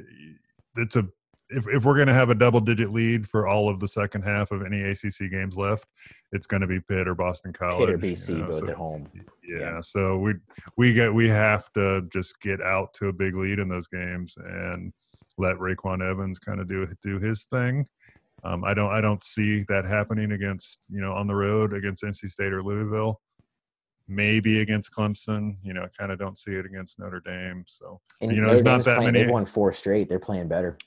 it's 0.78 0.95
a 0.95 1.05
if, 1.49 1.67
if 1.67 1.85
we're 1.85 1.95
going 1.95 2.07
to 2.07 2.13
have 2.13 2.29
a 2.29 2.35
double 2.35 2.59
digit 2.59 2.91
lead 2.91 3.27
for 3.27 3.47
all 3.47 3.69
of 3.69 3.79
the 3.79 3.87
second 3.87 4.23
half 4.23 4.51
of 4.51 4.65
any 4.65 4.81
ACC 4.81 5.31
games 5.31 5.55
left, 5.57 5.87
it's 6.31 6.47
going 6.47 6.61
to 6.61 6.67
be 6.67 6.79
Pitt 6.79 7.07
or 7.07 7.15
Boston 7.15 7.53
College. 7.53 7.87
Pitt 7.87 7.95
or 7.95 7.97
BC 7.97 8.29
you 8.29 8.37
know, 8.37 8.45
both 8.47 8.59
so, 8.59 8.67
at 8.67 8.75
home. 8.75 9.09
Yeah, 9.43 9.59
yeah, 9.59 9.81
so 9.81 10.17
we 10.17 10.33
we 10.77 10.93
get 10.93 11.13
we 11.13 11.29
have 11.29 11.71
to 11.73 12.01
just 12.11 12.41
get 12.41 12.61
out 12.61 12.93
to 12.95 13.07
a 13.07 13.13
big 13.13 13.35
lead 13.35 13.59
in 13.59 13.69
those 13.69 13.87
games 13.87 14.37
and 14.37 14.91
let 15.37 15.57
RayQuan 15.57 16.07
Evans 16.07 16.39
kind 16.39 16.59
of 16.59 16.67
do 16.67 16.87
do 17.01 17.17
his 17.19 17.45
thing. 17.45 17.87
Um, 18.43 18.63
I 18.63 18.73
don't 18.73 18.91
I 18.91 19.01
don't 19.01 19.23
see 19.23 19.63
that 19.69 19.85
happening 19.85 20.33
against 20.33 20.81
you 20.89 21.01
know 21.01 21.13
on 21.13 21.27
the 21.27 21.35
road 21.35 21.73
against 21.73 22.03
NC 22.03 22.29
State 22.29 22.53
or 22.53 22.61
Louisville. 22.61 23.21
maybe 24.07 24.61
against 24.61 24.93
Clemson. 24.93 25.57
You 25.63 25.73
know, 25.73 25.83
I 25.83 25.87
kind 25.97 26.11
of 26.11 26.19
don't 26.19 26.37
see 26.37 26.51
it 26.51 26.65
against 26.65 26.99
Notre 26.99 27.21
Dame. 27.21 27.63
So 27.67 27.99
And 28.21 28.31
you 28.31 28.37
know, 28.37 28.47
Notre 28.47 28.63
there's 28.63 28.65
not 28.65 28.83
that 28.85 28.97
playing, 28.97 29.13
many. 29.13 29.25
They've 29.25 29.33
won 29.33 29.45
four 29.45 29.71
straight. 29.73 30.09
They're 30.09 30.19
playing 30.19 30.47
better. 30.47 30.77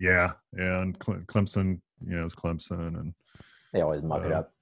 Yeah, 0.00 0.32
yeah, 0.56 0.80
and 0.82 0.98
Cle- 0.98 1.22
Clemson, 1.26 1.80
you 2.06 2.16
know, 2.16 2.24
is 2.24 2.34
Clemson, 2.34 2.98
and 2.98 3.14
They 3.72 3.80
always 3.82 4.02
muck 4.02 4.24
it 4.24 4.32
Uh, 4.32 4.40
up. 4.40 4.52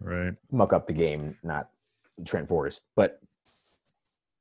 right. 0.00 0.34
muck 0.50 0.72
up 0.72 0.86
the 0.86 0.92
game, 0.92 1.36
not 1.42 1.70
Trent 2.24 2.48
Forrest. 2.48 2.82
But 2.96 3.18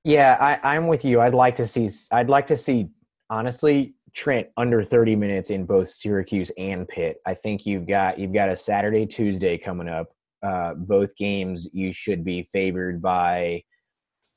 yeah, 0.04 0.38
I, 0.64 0.76
I'm 0.76 0.88
with 0.88 1.06
you. 1.06 1.22
I'd 1.22 1.34
like 1.36 1.56
to 1.58 1.68
see. 1.68 1.90
I'd 2.12 2.30
like 2.30 2.48
to 2.48 2.58
see 2.58 2.90
honestly 3.30 3.94
Trent 4.14 4.48
under 4.58 4.84
30 4.84 5.16
minutes 5.16 5.52
in 5.52 5.66
both 5.66 5.88
Syracuse 5.90 6.52
and 6.58 6.88
Pitt. 6.88 7.22
I 7.26 7.34
think 7.36 7.66
you've 7.66 7.88
got 7.88 8.18
you've 8.20 8.34
got 8.34 8.50
a 8.50 8.56
Saturday 8.56 9.06
Tuesday 9.06 9.58
coming 9.58 9.88
up. 9.88 10.12
Uh, 10.44 10.74
both 10.74 11.16
games 11.16 11.70
you 11.72 11.94
should 11.94 12.24
be 12.26 12.42
favored 12.52 13.00
by 13.00 13.64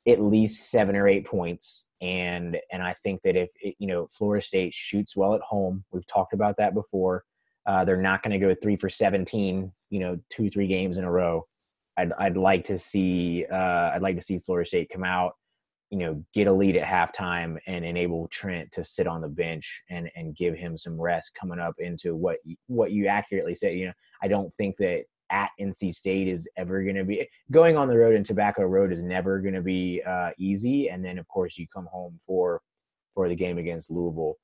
at 0.06 0.20
least 0.20 0.70
seven 0.70 0.96
or 0.96 1.08
eight 1.08 1.26
points. 1.26 1.86
And 2.00 2.58
and 2.72 2.82
I 2.82 2.94
think 3.02 3.22
that 3.22 3.36
if 3.36 3.50
it, 3.60 3.74
you 3.78 3.86
know 3.86 4.08
Florida 4.10 4.44
State 4.44 4.74
shoots 4.74 5.16
well 5.16 5.34
at 5.34 5.40
home, 5.40 5.84
we've 5.92 6.06
talked 6.06 6.34
about 6.34 6.56
that 6.58 6.74
before. 6.74 7.24
Uh, 7.66 7.84
they're 7.84 7.96
not 7.96 8.22
going 8.22 8.38
to 8.38 8.46
go 8.46 8.54
three 8.54 8.76
for 8.76 8.90
17, 8.90 9.72
you 9.88 9.98
know, 9.98 10.18
two 10.28 10.50
three 10.50 10.66
games 10.66 10.98
in 10.98 11.04
a 11.04 11.10
row. 11.10 11.42
I'd 11.96 12.12
I'd 12.18 12.36
like 12.36 12.64
to 12.66 12.78
see 12.78 13.46
uh, 13.50 13.90
I'd 13.94 14.02
like 14.02 14.16
to 14.16 14.22
see 14.22 14.40
Florida 14.40 14.66
State 14.66 14.90
come 14.92 15.04
out, 15.04 15.32
you 15.90 15.98
know, 15.98 16.22
get 16.34 16.46
a 16.46 16.52
lead 16.52 16.76
at 16.76 16.86
halftime 16.86 17.56
and 17.66 17.84
enable 17.84 18.28
Trent 18.28 18.70
to 18.72 18.84
sit 18.84 19.06
on 19.06 19.22
the 19.22 19.28
bench 19.28 19.82
and 19.88 20.10
and 20.16 20.36
give 20.36 20.54
him 20.54 20.76
some 20.76 21.00
rest 21.00 21.30
coming 21.40 21.60
up 21.60 21.74
into 21.78 22.14
what 22.14 22.36
what 22.66 22.90
you 22.92 23.06
accurately 23.06 23.54
said. 23.54 23.74
You 23.78 23.86
know, 23.86 23.92
I 24.22 24.28
don't 24.28 24.52
think 24.54 24.76
that 24.78 25.04
at 25.34 25.50
NC 25.60 25.92
State 25.94 26.28
is 26.28 26.48
ever 26.56 26.84
going 26.84 26.94
to 26.94 27.04
be 27.04 27.28
going 27.50 27.76
on 27.76 27.88
the 27.88 27.98
road 27.98 28.14
and 28.14 28.24
Tobacco 28.24 28.62
Road 28.62 28.92
is 28.92 29.02
never 29.02 29.40
going 29.40 29.54
to 29.54 29.62
be 29.62 30.00
uh, 30.06 30.30
easy. 30.38 30.88
And 30.88 31.04
then 31.04 31.18
of 31.18 31.26
course 31.26 31.58
you 31.58 31.66
come 31.74 31.86
home 31.92 32.20
for 32.24 32.62
for 33.14 33.28
the 33.28 33.34
game 33.34 33.58
against 33.58 33.90
Louisville, 33.90 34.36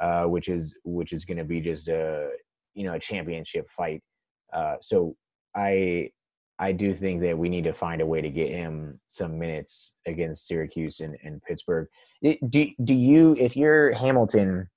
uh, 0.00 0.24
which 0.24 0.48
is 0.48 0.74
which 0.84 1.12
is 1.12 1.26
going 1.26 1.36
to 1.36 1.44
be 1.44 1.60
just 1.60 1.88
a 1.88 2.30
you 2.74 2.84
know 2.84 2.94
a 2.94 2.98
championship 2.98 3.68
fight. 3.76 4.02
Uh, 4.50 4.76
so 4.80 5.14
I 5.54 6.10
I 6.58 6.72
do 6.72 6.94
think 6.94 7.20
that 7.20 7.36
we 7.36 7.50
need 7.50 7.64
to 7.64 7.74
find 7.74 8.00
a 8.00 8.06
way 8.06 8.22
to 8.22 8.30
get 8.30 8.48
him 8.48 8.98
some 9.08 9.38
minutes 9.38 9.94
against 10.06 10.46
Syracuse 10.46 11.00
and, 11.00 11.16
and 11.22 11.42
Pittsburgh. 11.42 11.88
Do 12.22 12.70
do 12.84 12.94
you 12.94 13.36
if 13.38 13.54
you're 13.54 13.92
Hamilton, 13.92 14.70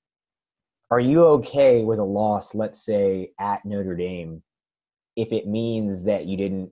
are 0.91 0.99
you 0.99 1.25
okay 1.37 1.85
with 1.85 1.99
a 1.99 2.03
loss? 2.03 2.53
Let's 2.53 2.83
say 2.83 3.31
at 3.39 3.63
Notre 3.63 3.95
Dame, 3.95 4.43
if 5.15 5.31
it 5.31 5.47
means 5.47 6.03
that 6.05 6.25
you 6.25 6.37
didn't 6.37 6.71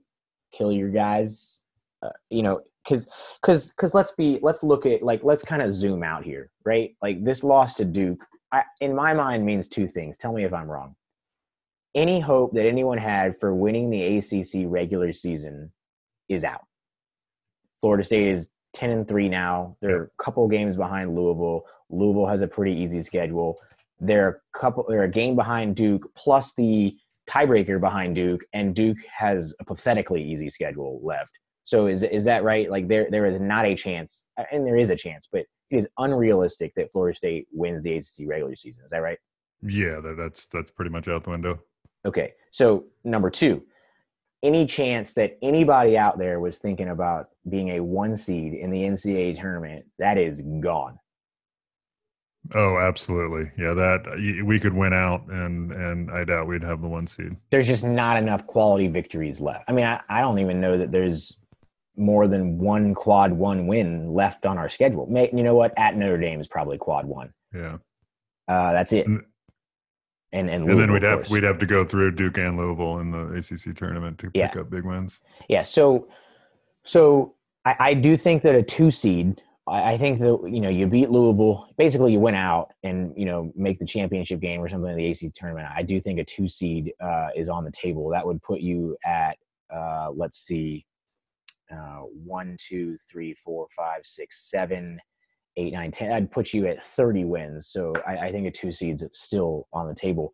kill 0.51 0.71
your 0.71 0.89
guys, 0.89 1.61
uh, 2.01 2.09
you 2.29 2.43
know, 2.43 2.61
because 2.83 3.07
because 3.41 3.71
because 3.71 3.93
let's 3.93 4.11
be 4.11 4.39
let's 4.41 4.63
look 4.63 4.85
at 4.85 5.03
like 5.03 5.23
let's 5.23 5.43
kind 5.43 5.61
of 5.61 5.73
zoom 5.73 6.03
out 6.03 6.23
here, 6.23 6.49
right? 6.65 6.95
Like 7.01 7.23
this 7.23 7.43
loss 7.43 7.73
to 7.75 7.85
Duke, 7.85 8.19
I, 8.51 8.63
in 8.81 8.95
my 8.95 9.13
mind, 9.13 9.45
means 9.45 9.67
two 9.67 9.87
things. 9.87 10.17
Tell 10.17 10.33
me 10.33 10.43
if 10.43 10.53
I'm 10.53 10.69
wrong 10.69 10.95
any 11.95 12.19
hope 12.19 12.53
that 12.53 12.65
anyone 12.65 12.97
had 12.97 13.39
for 13.39 13.53
winning 13.53 13.89
the 13.89 14.17
ACC 14.17 14.65
regular 14.65 15.13
season 15.13 15.71
is 16.27 16.43
out. 16.43 16.65
Florida 17.81 18.03
State 18.03 18.27
is 18.27 18.49
10 18.73 18.89
and 18.91 19.07
3 19.07 19.29
now. 19.29 19.75
They're 19.81 20.03
a 20.03 20.23
couple 20.23 20.47
games 20.47 20.75
behind 20.75 21.15
Louisville. 21.15 21.65
Louisville 21.89 22.27
has 22.27 22.41
a 22.41 22.47
pretty 22.47 22.73
easy 22.73 23.01
schedule. 23.01 23.57
They're 23.99 24.29
a 24.29 24.57
couple 24.57 24.85
they're 24.87 25.03
a 25.03 25.09
game 25.09 25.35
behind 25.35 25.75
Duke 25.75 26.09
plus 26.15 26.53
the 26.53 26.95
tiebreaker 27.29 27.79
behind 27.79 28.15
Duke 28.15 28.41
and 28.53 28.75
Duke 28.75 28.97
has 29.15 29.53
a 29.59 29.65
pathetically 29.65 30.23
easy 30.23 30.49
schedule 30.49 30.99
left. 31.03 31.29
So 31.63 31.87
is 31.87 32.01
is 32.03 32.25
that 32.25 32.43
right? 32.43 32.69
Like 32.69 32.87
there 32.87 33.07
there 33.11 33.25
is 33.27 33.39
not 33.39 33.65
a 33.65 33.75
chance 33.75 34.25
and 34.51 34.65
there 34.65 34.77
is 34.77 34.89
a 34.89 34.95
chance, 34.95 35.27
but 35.31 35.41
it 35.69 35.77
is 35.77 35.87
unrealistic 35.99 36.73
that 36.75 36.91
Florida 36.91 37.15
State 37.15 37.47
wins 37.51 37.83
the 37.83 37.97
ACC 37.97 38.27
regular 38.27 38.55
season. 38.55 38.83
Is 38.83 38.89
that 38.91 39.03
right? 39.03 39.19
Yeah, 39.61 39.99
that, 39.99 40.15
that's 40.17 40.47
that's 40.47 40.71
pretty 40.71 40.89
much 40.89 41.07
out 41.07 41.23
the 41.23 41.29
window. 41.29 41.59
Okay. 42.05 42.33
So 42.51 42.85
number 43.03 43.29
two, 43.29 43.63
any 44.41 44.65
chance 44.65 45.13
that 45.13 45.37
anybody 45.41 45.97
out 45.97 46.17
there 46.17 46.39
was 46.39 46.57
thinking 46.57 46.89
about 46.89 47.27
being 47.49 47.69
a 47.69 47.79
one 47.81 48.15
seed 48.15 48.53
in 48.53 48.71
the 48.71 48.79
NCAA 48.79 49.39
tournament, 49.39 49.85
that 49.99 50.17
is 50.17 50.41
gone. 50.61 50.97
Oh, 52.55 52.77
absolutely. 52.79 53.51
Yeah, 53.57 53.73
that 53.73 54.43
we 54.45 54.59
could 54.59 54.73
win 54.73 54.93
out, 54.93 55.27
and 55.29 55.71
and 55.71 56.09
I 56.11 56.23
doubt 56.23 56.47
we'd 56.47 56.63
have 56.63 56.81
the 56.81 56.87
one 56.87 57.05
seed. 57.05 57.35
There's 57.51 57.67
just 57.67 57.83
not 57.83 58.17
enough 58.17 58.47
quality 58.47 58.87
victories 58.87 59.39
left. 59.41 59.65
I 59.67 59.71
mean, 59.73 59.85
I, 59.85 59.99
I 60.09 60.21
don't 60.21 60.39
even 60.39 60.61
know 60.61 60.77
that 60.77 60.91
there's 60.91 61.33
more 61.97 62.27
than 62.29 62.57
one 62.57 62.93
quad 62.95 63.33
one 63.33 63.67
win 63.67 64.13
left 64.13 64.45
on 64.45 64.57
our 64.57 64.69
schedule. 64.69 65.05
May, 65.07 65.29
you 65.33 65.43
know 65.43 65.55
what? 65.55 65.77
At 65.77 65.95
Notre 65.95 66.17
Dame 66.17 66.39
is 66.39 66.47
probably 66.47 66.77
quad 66.77 67.05
one. 67.05 67.33
Yeah, 67.53 67.77
Uh, 68.47 68.71
that's 68.73 68.93
it. 68.93 69.05
And- 69.05 69.23
And 70.31 70.47
and, 70.49 70.69
and 70.69 70.79
then 70.79 70.91
we'd 70.93 71.03
have 71.03 71.29
we'd 71.29 71.43
have 71.43 71.57
to 71.59 71.65
go 71.65 71.83
through 71.83 72.11
Duke 72.11 72.37
and 72.37 72.55
Louisville 72.55 72.99
in 72.99 73.09
the 73.11 73.25
ACC 73.35 73.75
tournament 73.75 74.17
to 74.19 74.31
Yeah. 74.33 74.47
pick 74.47 74.61
up 74.61 74.69
big 74.69 74.85
wins. 74.85 75.19
Yeah, 75.49 75.63
so 75.63 76.07
so 76.83 77.35
I, 77.65 77.75
I 77.79 77.93
do 77.95 78.15
think 78.15 78.43
that 78.43 78.55
a 78.55 78.63
two 78.63 78.91
seed. 78.91 79.41
I, 79.69 79.93
I 79.93 79.97
think 79.97 80.19
that 80.19 80.49
you 80.51 80.59
know 80.59 80.69
you 80.69 80.87
beat 80.87 81.09
Louisville. 81.09 81.69
Basically, 81.77 82.11
you 82.13 82.19
win 82.19 82.35
out 82.35 82.71
and 82.83 83.13
you 83.15 83.25
know 83.25 83.51
make 83.55 83.79
the 83.79 83.85
championship 83.85 84.39
game 84.39 84.61
or 84.61 84.67
something 84.67 84.91
in 84.91 84.97
the 84.97 85.11
ACC 85.11 85.33
tournament. 85.33 85.67
I 85.75 85.83
do 85.83 86.01
think 86.01 86.19
a 86.19 86.25
two 86.25 86.47
seed 86.47 86.93
uh, 86.99 87.29
is 87.35 87.49
on 87.49 87.63
the 87.63 87.71
table. 87.71 88.09
That 88.09 88.25
would 88.25 88.41
put 88.41 88.59
you 88.59 88.97
at 89.05 89.37
uh, 89.73 90.09
let's 90.15 90.39
see, 90.39 90.85
uh, 91.71 92.01
one, 92.25 92.57
two, 92.59 92.97
three, 93.09 93.33
four, 93.33 93.67
five, 93.75 94.01
six, 94.03 94.49
seven, 94.49 94.99
eight, 95.57 95.73
nine, 95.73 95.91
ten. 95.91 96.11
I'd 96.11 96.31
put 96.31 96.53
you 96.53 96.67
at 96.67 96.83
thirty 96.83 97.25
wins. 97.25 97.67
So 97.67 97.93
I, 98.07 98.17
I 98.17 98.31
think 98.31 98.47
a 98.47 98.51
two 98.51 98.71
seed's 98.71 99.03
still 99.13 99.67
on 99.73 99.87
the 99.87 99.95
table 99.95 100.33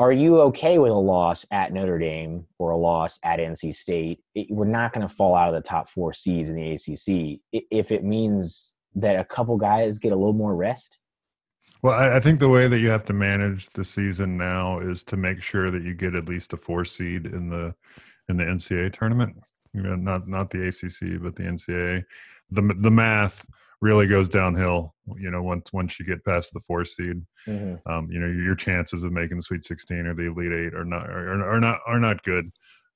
are 0.00 0.12
you 0.12 0.40
okay 0.40 0.78
with 0.78 0.92
a 0.92 0.94
loss 0.94 1.44
at 1.50 1.74
Notre 1.74 1.98
Dame 1.98 2.46
or 2.58 2.70
a 2.70 2.76
loss 2.76 3.18
at 3.22 3.38
NC 3.38 3.74
State? 3.74 4.20
It, 4.34 4.46
we're 4.48 4.64
not 4.64 4.94
going 4.94 5.06
to 5.06 5.14
fall 5.14 5.34
out 5.34 5.48
of 5.48 5.54
the 5.54 5.68
top 5.68 5.90
four 5.90 6.14
seeds 6.14 6.48
in 6.48 6.54
the 6.54 6.72
ACC 6.72 7.38
if 7.52 7.92
it 7.92 8.02
means 8.02 8.72
that 8.94 9.20
a 9.20 9.24
couple 9.26 9.58
guys 9.58 9.98
get 9.98 10.12
a 10.12 10.16
little 10.16 10.32
more 10.32 10.56
rest. 10.56 10.96
Well, 11.82 11.92
I, 11.92 12.16
I 12.16 12.20
think 12.20 12.40
the 12.40 12.48
way 12.48 12.66
that 12.66 12.78
you 12.78 12.88
have 12.88 13.04
to 13.06 13.12
manage 13.12 13.68
the 13.70 13.84
season 13.84 14.38
now 14.38 14.78
is 14.78 15.04
to 15.04 15.18
make 15.18 15.42
sure 15.42 15.70
that 15.70 15.82
you 15.82 15.92
get 15.92 16.14
at 16.14 16.26
least 16.26 16.54
a 16.54 16.56
four 16.56 16.86
seed 16.86 17.26
in 17.26 17.50
the 17.50 17.74
in 18.30 18.38
the 18.38 18.44
NCAA 18.44 18.94
tournament. 18.94 19.36
You 19.74 19.82
know, 19.82 19.96
not 19.96 20.26
not 20.26 20.48
the 20.48 20.68
ACC, 20.68 21.20
but 21.22 21.36
the 21.36 21.42
NCAA. 21.42 22.04
The 22.50 22.74
the 22.78 22.90
math 22.90 23.46
really 23.80 24.06
goes 24.06 24.28
downhill. 24.28 24.94
You 25.18 25.30
know, 25.30 25.42
once 25.42 25.72
once 25.72 25.98
you 25.98 26.06
get 26.06 26.24
past 26.24 26.52
the 26.52 26.60
four 26.60 26.84
seed, 26.84 27.22
um, 27.86 28.08
you 28.10 28.20
know 28.20 28.26
your 28.26 28.54
chances 28.54 29.04
of 29.04 29.12
making 29.12 29.36
the 29.36 29.42
Sweet 29.42 29.64
16 29.64 30.06
or 30.06 30.14
the 30.14 30.26
Elite 30.26 30.52
Eight 30.52 30.74
are 30.74 30.84
not 30.84 31.08
are, 31.08 31.50
are 31.50 31.60
not 31.60 31.80
are 31.86 32.00
not 32.00 32.22
good. 32.22 32.46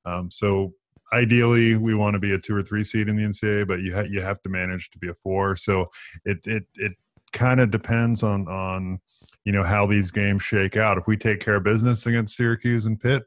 Um, 0.05 0.31
so 0.31 0.73
ideally, 1.13 1.77
we 1.77 1.95
want 1.95 2.15
to 2.15 2.21
be 2.21 2.35
a 2.35 2.39
two 2.39 2.55
or 2.55 2.63
three 2.63 2.85
seed 2.85 3.09
in 3.09 3.17
the 3.17 3.23
NCAA, 3.23 3.67
but 3.67 3.81
you 3.81 3.95
ha- 3.95 4.09
you 4.09 4.21
have 4.21 4.43
to 4.43 4.49
manage 4.49 4.91
to 4.91 4.99
be 4.99 5.09
a 5.09 5.15
four. 5.15 5.57
So 5.57 5.87
it 6.25 6.39
it 6.45 6.65
it 6.77 6.93
kind 7.33 7.61
of 7.61 7.71
depends 7.71 8.23
on 8.23 8.47
on 8.49 9.01
you 9.45 9.53
know 9.53 9.63
how 9.63 9.87
these 9.87 10.11
games 10.11 10.43
shake 10.43 10.77
out. 10.77 10.99
If 10.99 11.07
we 11.07 11.17
take 11.17 11.41
care 11.41 11.57
of 11.57 11.65
business 11.65 12.07
against 12.07 12.37
Syracuse 12.37 12.87
and 12.87 13.01
Pitt, 13.01 13.25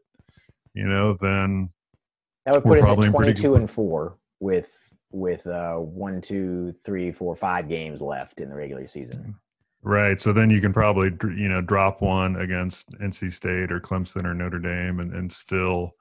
you 0.73 0.87
know, 0.87 1.17
then 1.19 1.69
That 2.45 2.55
would 2.55 2.63
put 2.63 2.79
us 2.79 2.87
at 2.87 3.11
22 3.11 3.55
and 3.55 3.69
four 3.69 4.17
with 4.39 4.71
with 5.11 5.47
uh, 5.47 5.75
one, 5.75 6.21
two, 6.21 6.73
three, 6.73 7.11
four, 7.11 7.35
five 7.35 7.69
games 7.69 8.01
left 8.01 8.41
in 8.41 8.49
the 8.49 8.55
regular 8.55 8.87
season. 8.87 9.35
Right. 9.83 10.19
So 10.19 10.33
then 10.33 10.49
you 10.49 10.59
can 10.59 10.73
probably, 10.73 11.11
you 11.39 11.47
know, 11.47 11.61
drop 11.61 12.01
one 12.01 12.35
against 12.37 12.91
NC 12.99 13.31
State 13.31 13.71
or 13.71 13.79
Clemson 13.79 14.25
or 14.25 14.33
Notre 14.33 14.59
Dame 14.59 14.99
and, 14.99 15.13
and 15.13 15.31
still, 15.31 15.91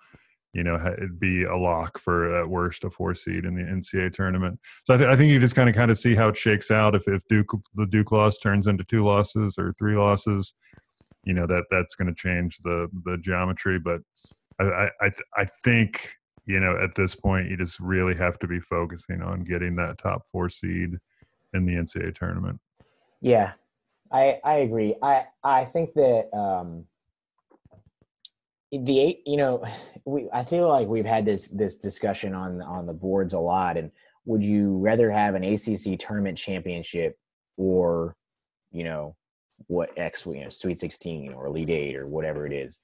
you 0.52 0.64
know, 0.64 0.74
it'd 0.74 1.20
be 1.20 1.44
a 1.44 1.56
lock 1.56 1.98
for 1.98 2.40
at 2.40 2.48
worst 2.48 2.84
a 2.84 2.90
four 2.90 3.14
seed 3.14 3.44
in 3.44 3.54
the 3.54 3.62
NCAA 3.62 4.12
tournament. 4.12 4.58
So 4.84 4.94
I, 4.94 4.96
th- 4.96 5.08
I 5.10 5.14
think 5.14 5.30
you 5.30 5.38
just 5.38 5.54
kind 5.54 5.68
of 5.68 5.74
kind 5.74 5.90
of 5.90 5.98
see 5.98 6.14
how 6.14 6.28
it 6.28 6.36
shakes 6.36 6.70
out. 6.70 6.94
If, 6.94 7.06
if 7.06 7.22
Duke, 7.28 7.50
the 7.74 7.86
Duke 7.86 8.10
loss 8.10 8.38
turns 8.38 8.66
into 8.66 8.82
two 8.82 9.02
losses 9.02 9.58
or 9.58 9.74
three 9.78 9.96
losses, 9.96 10.54
you 11.24 11.34
know, 11.34 11.46
that 11.46 11.64
that's 11.70 11.94
going 11.94 12.08
to 12.08 12.14
change 12.14 12.58
the, 12.64 12.88
the 13.04 13.18
geometry. 13.18 13.78
But 13.78 14.00
I, 14.58 14.88
I, 15.00 15.10
I 15.36 15.44
think, 15.62 16.10
you 16.46 16.60
know, 16.60 16.78
at 16.80 16.94
this 16.94 17.14
point, 17.16 17.50
you 17.50 17.56
just 17.56 17.80
really 17.80 18.16
have 18.16 18.38
to 18.38 18.46
be 18.46 18.60
focusing 18.60 19.20
on 19.20 19.42
getting 19.42 19.74
that 19.76 19.98
top 19.98 20.26
four 20.26 20.48
seed 20.48 20.96
in 21.52 21.66
the 21.66 21.74
NCAA 21.74 22.14
tournament. 22.14 22.60
Yeah, 23.20 23.52
I 24.12 24.38
I 24.44 24.56
agree. 24.58 24.94
I 25.02 25.24
I 25.42 25.64
think 25.64 25.94
that 25.94 26.28
um 26.36 26.84
the 28.72 29.00
eight 29.00 29.22
you 29.26 29.36
know 29.36 29.64
we 30.04 30.28
I 30.32 30.44
feel 30.44 30.68
like 30.68 30.88
we've 30.88 31.06
had 31.06 31.24
this 31.24 31.48
this 31.48 31.76
discussion 31.76 32.34
on 32.34 32.62
on 32.62 32.86
the 32.86 32.92
boards 32.92 33.32
a 33.32 33.38
lot 33.38 33.76
and 33.76 33.90
would 34.24 34.42
you 34.42 34.76
rather 34.78 35.10
have 35.10 35.34
an 35.34 35.44
ACC 35.44 35.98
tournament 35.98 36.36
championship 36.36 37.18
or 37.56 38.16
you 38.72 38.84
know 38.84 39.16
what 39.68 39.90
X 39.96 40.26
you 40.26 40.44
know 40.44 40.50
Sweet 40.50 40.78
16 40.78 41.32
or 41.32 41.46
Elite 41.46 41.70
8 41.70 41.96
or 41.96 42.08
whatever 42.08 42.46
it 42.46 42.52
is. 42.52 42.80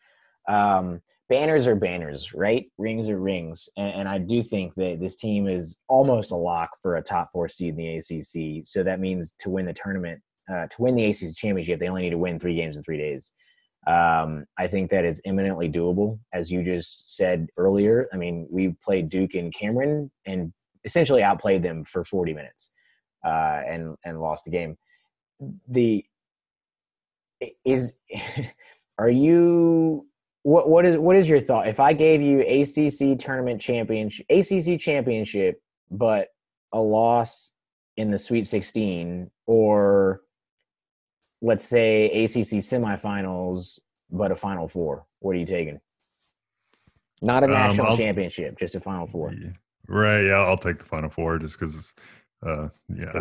Um 0.48 1.00
banners 1.33 1.66
are 1.66 1.74
banners, 1.74 2.35
right? 2.35 2.62
Rings 2.76 3.09
are 3.09 3.18
rings, 3.18 3.66
and, 3.78 3.95
and, 3.95 4.09
I 4.09 4.18
do 4.18 4.43
think 4.43 4.74
that 4.74 4.99
this 5.01 5.16
team 5.16 5.49
is 5.49 5.78
almost 5.89 6.30
a 6.30 6.37
lock 6.37 6.68
for 6.83 6.97
a 6.97 7.03
top 7.03 7.30
four 7.33 7.49
seed 7.49 7.70
in 7.70 7.76
the 7.76 7.97
ACC. 7.97 8.66
So 8.66 8.83
that 8.83 9.01
means 9.01 9.35
to 9.39 9.49
win 9.49 9.64
the 9.64 9.72
tournament, 9.72 10.20
uh, 10.53 10.66
to 10.66 10.83
win 10.83 10.95
the 10.95 11.07
ACC 11.07 11.35
championship, 11.35 11.80
they 11.80 11.89
only 11.89 12.03
need 12.03 12.11
to 12.11 12.18
win 12.18 12.39
three 12.39 12.55
games 12.55 12.76
in 12.76 12.83
three 12.83 12.99
days. 12.99 13.33
Um, 13.87 14.45
I 14.59 14.66
think 14.66 14.91
that 14.91 15.07
is 15.07 15.22
imminently 15.24 15.70
doable, 15.70 16.18
as 16.35 16.51
you 16.51 16.62
just 16.62 17.16
said 17.16 17.49
earlier. 17.57 18.09
I 18.12 18.18
mean, 18.18 18.47
we 18.51 18.76
played 18.85 19.09
Duke 19.09 19.33
and 19.33 19.55
Cameron 19.55 20.11
and 20.26 20.53
essentially 20.85 21.22
outplayed 21.22 21.62
them 21.62 21.83
for 21.85 22.05
40 22.05 22.35
minutes 22.35 22.70
uh, 23.24 23.62
and 23.66 23.97
and 24.05 24.20
lost 24.20 24.45
the 24.45 24.51
game. 24.51 24.76
The 25.66 26.05
is 27.64 27.95
are 28.99 29.11
you 29.11 30.07
what 30.43 30.68
what 30.68 30.84
is 30.84 30.99
what 30.99 31.16
is 31.16 31.28
your 31.28 31.40
thought 31.40 31.68
if 31.68 31.78
I 31.78 31.93
gave 31.93 32.20
you 32.20 32.40
ACC 32.40 33.18
tournament 33.18 33.61
championship 33.61 34.26
ACC 34.28 34.80
championship 34.80 35.62
but 35.90 36.28
a 36.72 36.80
loss 36.80 37.53
in 37.97 38.11
the 38.11 38.18
Sweet 38.18 38.47
16 38.47 39.30
or 39.47 40.22
let's 41.43 41.64
say 41.64 42.24
ACC 42.24 42.62
semifinals 42.62 43.78
but 44.11 44.32
a 44.32 44.36
Final 44.36 44.68
Four 44.68 45.05
what 45.20 45.36
are 45.36 45.38
you 45.38 45.47
taking? 45.47 45.80
Not 47.22 47.45
a 47.45 47.47
um, 47.47 47.53
national 47.53 47.93
um, 47.93 47.97
championship, 47.97 48.59
just 48.59 48.74
a 48.74 48.80
Final 48.80 49.07
Four. 49.07 49.32
Right. 49.88 50.22
Yeah, 50.22 50.40
I'll 50.40 50.59
take 50.59 50.78
the 50.78 50.84
Final 50.84 51.09
Four 51.09 51.38
just 51.38 51.59
because. 51.59 51.95
Uh, 52.45 52.68
yeah, 52.93 53.12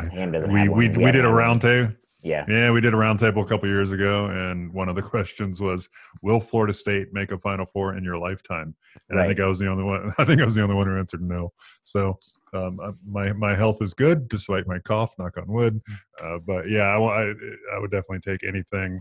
we 0.47 0.67
we 0.67 0.89
we 0.89 1.11
did 1.11 1.23
a 1.23 1.29
roundtable. 1.29 1.95
Yeah. 2.23 2.45
Yeah, 2.47 2.71
we 2.71 2.81
did 2.81 2.93
a 2.93 2.97
roundtable 2.97 3.43
a 3.43 3.47
couple 3.47 3.67
years 3.67 3.91
ago, 3.91 4.27
and 4.27 4.71
one 4.73 4.89
of 4.89 4.95
the 4.95 5.01
questions 5.13 5.59
was, 5.59 5.89
"Will 6.21 6.39
Florida 6.39 6.73
State 6.73 7.13
make 7.13 7.31
a 7.31 7.37
Final 7.37 7.65
Four 7.65 7.95
in 7.95 8.03
your 8.03 8.17
lifetime?" 8.17 8.75
And 9.09 9.17
right. 9.17 9.25
I 9.25 9.27
think 9.27 9.39
I 9.39 9.47
was 9.47 9.59
the 9.59 9.67
only 9.67 9.83
one. 9.83 10.13
I 10.17 10.25
think 10.25 10.41
I 10.41 10.45
was 10.45 10.55
the 10.55 10.61
only 10.61 10.75
one 10.75 10.87
who 10.87 10.97
answered 10.97 11.21
no. 11.21 11.51
So 11.83 12.19
um, 12.53 12.77
uh, 12.81 12.91
my 13.11 13.33
my 13.33 13.55
health 13.55 13.81
is 13.81 13.93
good 13.93 14.27
despite 14.27 14.67
my 14.67 14.79
cough. 14.79 15.15
Knock 15.17 15.37
on 15.37 15.47
wood. 15.47 15.81
Uh, 16.21 16.37
but 16.45 16.69
yeah, 16.69 16.95
I, 16.95 16.99
I, 16.99 17.33
I 17.73 17.79
would 17.79 17.91
definitely 17.91 18.19
take 18.19 18.43
anything. 18.43 18.99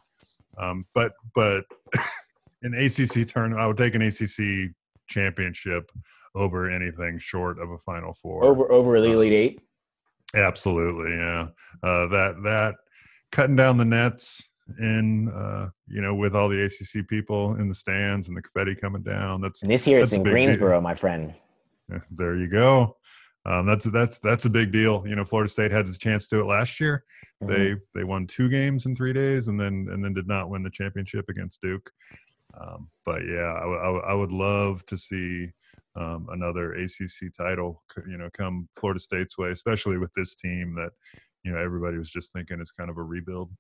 Um, 0.56 0.84
but 0.94 1.12
but 1.34 1.64
an 2.62 2.74
ACC 2.74 3.28
turn, 3.28 3.52
I 3.54 3.66
would 3.66 3.76
take 3.76 3.94
an 3.94 4.02
ACC 4.02 4.72
championship 5.08 5.90
over 6.34 6.70
anything 6.70 7.18
short 7.18 7.58
of 7.58 7.70
a 7.70 7.78
Final 7.78 8.14
Four. 8.14 8.44
Over 8.44 8.72
over 8.72 9.00
the 9.00 9.10
Elite 9.10 9.32
Eight. 9.32 9.60
Absolutely, 10.34 11.16
yeah. 11.16 11.48
Uh, 11.82 12.06
that 12.06 12.36
that 12.44 12.74
cutting 13.32 13.56
down 13.56 13.76
the 13.76 13.84
nets 13.84 14.50
in 14.78 15.28
uh, 15.28 15.68
you 15.88 16.00
know 16.00 16.14
with 16.14 16.34
all 16.34 16.48
the 16.48 16.62
ACC 16.62 17.06
people 17.08 17.56
in 17.56 17.68
the 17.68 17.74
stands 17.74 18.28
and 18.28 18.36
the 18.36 18.42
confetti 18.42 18.74
coming 18.74 19.02
down. 19.02 19.40
That's 19.40 19.62
and 19.62 19.70
this 19.70 19.86
year 19.86 20.00
it's 20.00 20.12
in 20.12 20.22
Greensboro, 20.22 20.76
deal. 20.76 20.80
my 20.80 20.94
friend. 20.94 21.34
There 22.10 22.36
you 22.36 22.48
go. 22.48 22.96
Um, 23.46 23.66
that's 23.66 23.86
that's 23.86 24.18
that's 24.18 24.44
a 24.44 24.50
big 24.50 24.70
deal. 24.70 25.04
You 25.06 25.16
know, 25.16 25.24
Florida 25.24 25.50
State 25.50 25.72
had 25.72 25.86
the 25.86 25.96
chance 25.96 26.28
to 26.28 26.36
do 26.36 26.42
it 26.42 26.46
last 26.46 26.78
year. 26.78 27.04
Mm-hmm. 27.42 27.52
They 27.52 27.74
they 27.94 28.04
won 28.04 28.26
two 28.26 28.48
games 28.48 28.86
in 28.86 28.94
three 28.94 29.12
days, 29.12 29.48
and 29.48 29.58
then 29.58 29.88
and 29.90 30.04
then 30.04 30.14
did 30.14 30.28
not 30.28 30.50
win 30.50 30.62
the 30.62 30.70
championship 30.70 31.24
against 31.28 31.60
Duke. 31.62 31.90
Um, 32.60 32.88
but 33.06 33.22
yeah, 33.26 33.52
I, 33.52 33.64
I, 33.64 33.98
I 34.10 34.14
would 34.14 34.32
love 34.32 34.84
to 34.86 34.98
see 34.98 35.48
um, 35.96 36.28
another 36.30 36.72
ACC 36.74 37.32
title, 37.36 37.82
you 38.08 38.16
know, 38.16 38.28
come 38.32 38.68
Florida 38.76 39.00
State's 39.00 39.38
way, 39.38 39.50
especially 39.50 39.98
with 39.98 40.12
this 40.14 40.34
team 40.34 40.74
that 40.76 40.90
you 41.44 41.52
know 41.52 41.58
everybody 41.58 41.98
was 41.98 42.10
just 42.10 42.32
thinking 42.32 42.60
it's 42.60 42.70
kind 42.70 42.90
of 42.90 42.98
a 42.98 43.02
rebuild. 43.02 43.50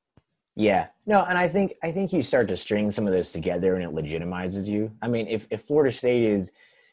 Yeah, 0.56 0.88
no, 1.06 1.24
and 1.24 1.38
I 1.38 1.48
think 1.48 1.74
I 1.82 1.92
think 1.92 2.12
you 2.12 2.22
start 2.22 2.48
to 2.48 2.56
string 2.56 2.90
some 2.90 3.06
of 3.06 3.12
those 3.12 3.32
together, 3.32 3.76
and 3.76 3.84
it 3.84 3.90
legitimizes 3.90 4.66
you. 4.66 4.90
I 5.02 5.08
mean, 5.08 5.26
if 5.28 5.46
if 5.50 5.62
Florida 5.62 5.94
State 5.96 6.22
is 6.22 6.52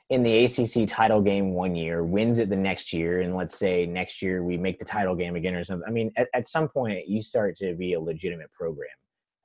in 0.10 0.24
the 0.24 0.46
ACC 0.46 0.88
title 0.88 1.22
game 1.22 1.54
one 1.54 1.76
year, 1.76 2.06
wins 2.06 2.38
it 2.38 2.50
the 2.50 2.56
next 2.56 2.94
year, 2.94 3.22
and 3.22 3.36
let's 3.36 3.58
say 3.58 3.86
next 3.86 4.22
year 4.22 4.44
we 4.44 4.58
make 4.58 4.80
the 4.80 4.86
title 4.86 5.16
game 5.16 5.36
again 5.36 5.56
or 5.56 5.66
something. 5.66 5.88
I 5.88 5.92
mean, 5.92 6.12
at, 6.16 6.28
at 6.34 6.48
some 6.48 6.70
point 6.70 7.08
you 7.08 7.22
start 7.22 7.58
to 7.58 7.76
be 7.76 7.94
a 7.94 8.00
legitimate 8.00 8.52
program. 8.54 8.88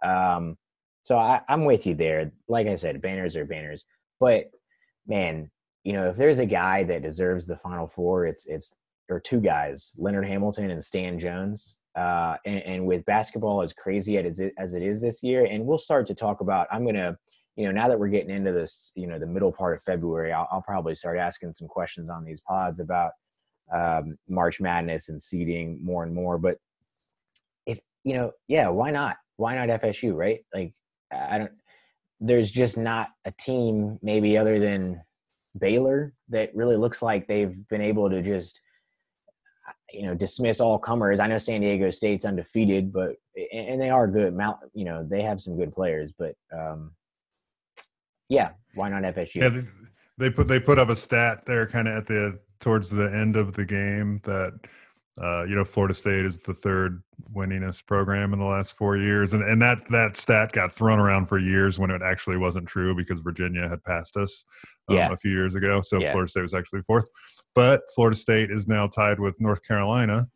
Um, 0.05 0.57
so 1.05 1.17
I, 1.17 1.41
I'm 1.49 1.65
with 1.65 1.85
you 1.85 1.95
there. 1.95 2.31
Like 2.49 2.69
I 2.69 2.77
said, 2.77 3.03
banners 3.03 3.35
are 3.37 3.45
banners, 3.45 3.85
but 4.21 4.51
man, 5.07 5.51
you 5.83 5.95
know, 5.95 6.11
if 6.11 6.17
there's 6.17 6.39
a 6.39 6.47
guy 6.47 6.85
that 6.85 7.03
deserves 7.03 7.45
the 7.45 7.57
Final 7.57 7.89
Four, 7.89 8.27
it's 8.27 8.47
it's 8.47 8.75
or 9.13 9.21
two 9.21 9.41
guys, 9.41 9.93
Leonard 9.97 10.27
Hamilton 10.27 10.71
and 10.71 10.85
Stan 10.85 11.19
Jones. 11.19 11.79
Uh, 11.95 12.37
and, 12.47 12.63
and, 12.63 12.87
with 12.87 13.05
basketball 13.05 13.61
as 13.61 13.75
crazy 13.75 14.17
as 14.17 14.41
it, 14.41 14.55
as 14.57 14.73
it 14.73 14.83
is 14.83 14.99
this 14.99 15.23
year, 15.23 15.45
and 15.45 15.67
we'll 15.67 15.77
start 15.77 16.07
to 16.07 16.15
talk 16.15 16.41
about. 16.41 16.67
I'm 16.73 16.87
gonna, 16.87 17.19
you 17.55 17.67
know, 17.67 17.71
now 17.71 17.87
that 17.87 17.99
we're 17.99 18.09
getting 18.09 18.35
into 18.35 18.51
this, 18.51 18.93
you 18.97 19.07
know, 19.07 19.19
the 19.19 19.27
middle 19.27 19.53
part 19.53 19.77
of 19.77 19.83
February, 19.83 20.33
I'll, 20.33 20.49
I'll 20.51 20.63
probably 20.63 20.95
start 20.95 21.19
asking 21.19 21.53
some 21.53 21.69
questions 21.69 22.09
on 22.09 22.25
these 22.25 22.41
pods 22.41 22.81
about 22.81 23.11
um, 23.75 24.17
March 24.27 24.59
Madness 24.59 25.11
and 25.11 25.21
seeding 25.21 25.85
more 25.85 26.03
and 26.05 26.15
more. 26.15 26.39
But 26.39 26.57
if 27.67 27.79
you 28.05 28.15
know, 28.15 28.33
yeah, 28.49 28.69
why 28.69 28.91
not? 28.91 29.17
Why 29.37 29.55
not 29.55 29.83
FSU? 29.83 30.15
Right? 30.15 30.41
Like, 30.55 30.73
I 31.13 31.37
don't. 31.37 31.53
There's 32.21 32.51
just 32.51 32.79
not 32.79 33.09
a 33.27 33.33
team, 33.33 33.99
maybe 34.01 34.39
other 34.39 34.59
than 34.59 35.03
Baylor 35.59 36.15
that 36.29 36.55
really 36.55 36.77
looks 36.77 37.03
like 37.03 37.27
they've 37.27 37.57
been 37.69 37.83
able 37.83 38.09
to 38.09 38.23
just 38.23 38.61
you 39.93 40.07
know 40.07 40.15
dismiss 40.15 40.61
all 40.61 40.79
comers. 40.79 41.21
I 41.21 41.27
know 41.27 41.39
San 41.39 41.61
Diego 41.61 41.91
State's 41.91 42.25
undefeated, 42.25 42.93
but 42.93 43.17
and 43.53 43.81
they 43.81 43.91
are 43.91 44.07
good. 44.07 44.35
Mount, 44.35 44.59
you 44.75 44.85
know, 44.85 45.07
they 45.09 45.23
have 45.23 45.41
some 45.41 45.57
good 45.57 45.73
players, 45.75 46.13
but 46.19 46.35
um, 46.57 46.93
yeah, 48.29 48.51
why 48.75 48.89
not 48.89 49.03
FSU? 49.03 49.37
Yeah, 49.37 49.49
they, 49.49 49.63
they 50.19 50.31
put 50.31 50.49
they 50.49 50.61
put 50.61 50.79
up 50.79 50.89
a 50.89 50.97
stat 50.97 51.45
there, 51.47 51.67
kind 51.67 51.89
of 51.89 51.97
at 51.97 52.07
the 52.07 52.39
towards 52.61 52.91
the 52.91 53.07
end 53.07 53.37
of 53.37 53.55
the 53.55 53.65
game 53.65 54.21
that 54.25 54.53
uh, 55.21 55.45
you 55.45 55.55
know, 55.55 55.65
Florida 55.65 55.93
State 55.93 56.25
is 56.25 56.39
the 56.39 56.55
third 56.55 57.03
winningest 57.35 57.87
program 57.87 58.33
in 58.33 58.39
the 58.39 58.45
last 58.47 58.73
four 58.73 58.97
years, 58.97 59.35
and 59.35 59.43
and 59.43 59.61
that 59.61 59.79
that 59.91 60.17
stat 60.17 60.53
got 60.53 60.73
thrown 60.73 60.99
around 60.99 61.27
for 61.27 61.39
years 61.39 61.79
when 61.79 61.91
it 61.91 62.01
actually 62.03 62.39
wasn't 62.39 62.67
true 62.67 62.95
because 62.95 63.21
Virginia 63.21 63.69
had 63.69 63.85
passed 63.85 64.17
us 64.17 64.45
um, 64.89 64.97
yeah. 64.97 65.13
a 65.13 65.17
few 65.17 65.31
years 65.31 65.55
ago. 65.55 65.83
So 65.83 66.01
yeah. 66.01 66.13
Florida 66.13 66.31
State 66.31 66.43
was 66.43 66.55
actually 66.55 66.81
fourth, 66.87 67.07
but 67.55 67.83
Florida 67.95 68.17
State 68.17 68.51
is 68.51 68.67
now 68.67 68.87
tied 68.87 69.21
with 69.21 69.39
North 69.39 69.63
Carolina 69.67 70.27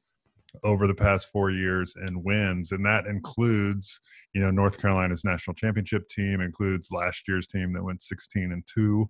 over 0.62 0.86
the 0.86 0.94
past 0.94 1.28
four 1.32 1.50
years 1.50 1.94
in 2.06 2.22
wins, 2.22 2.72
and 2.72 2.84
that 2.84 3.06
includes 3.06 3.98
you 4.34 4.42
know 4.42 4.50
North 4.50 4.78
Carolina's 4.78 5.24
national 5.24 5.54
championship 5.54 6.06
team, 6.10 6.42
includes 6.42 6.90
last 6.90 7.22
year's 7.26 7.46
team 7.46 7.72
that 7.72 7.82
went 7.82 8.02
sixteen 8.02 8.52
and 8.52 8.62
two 8.72 9.08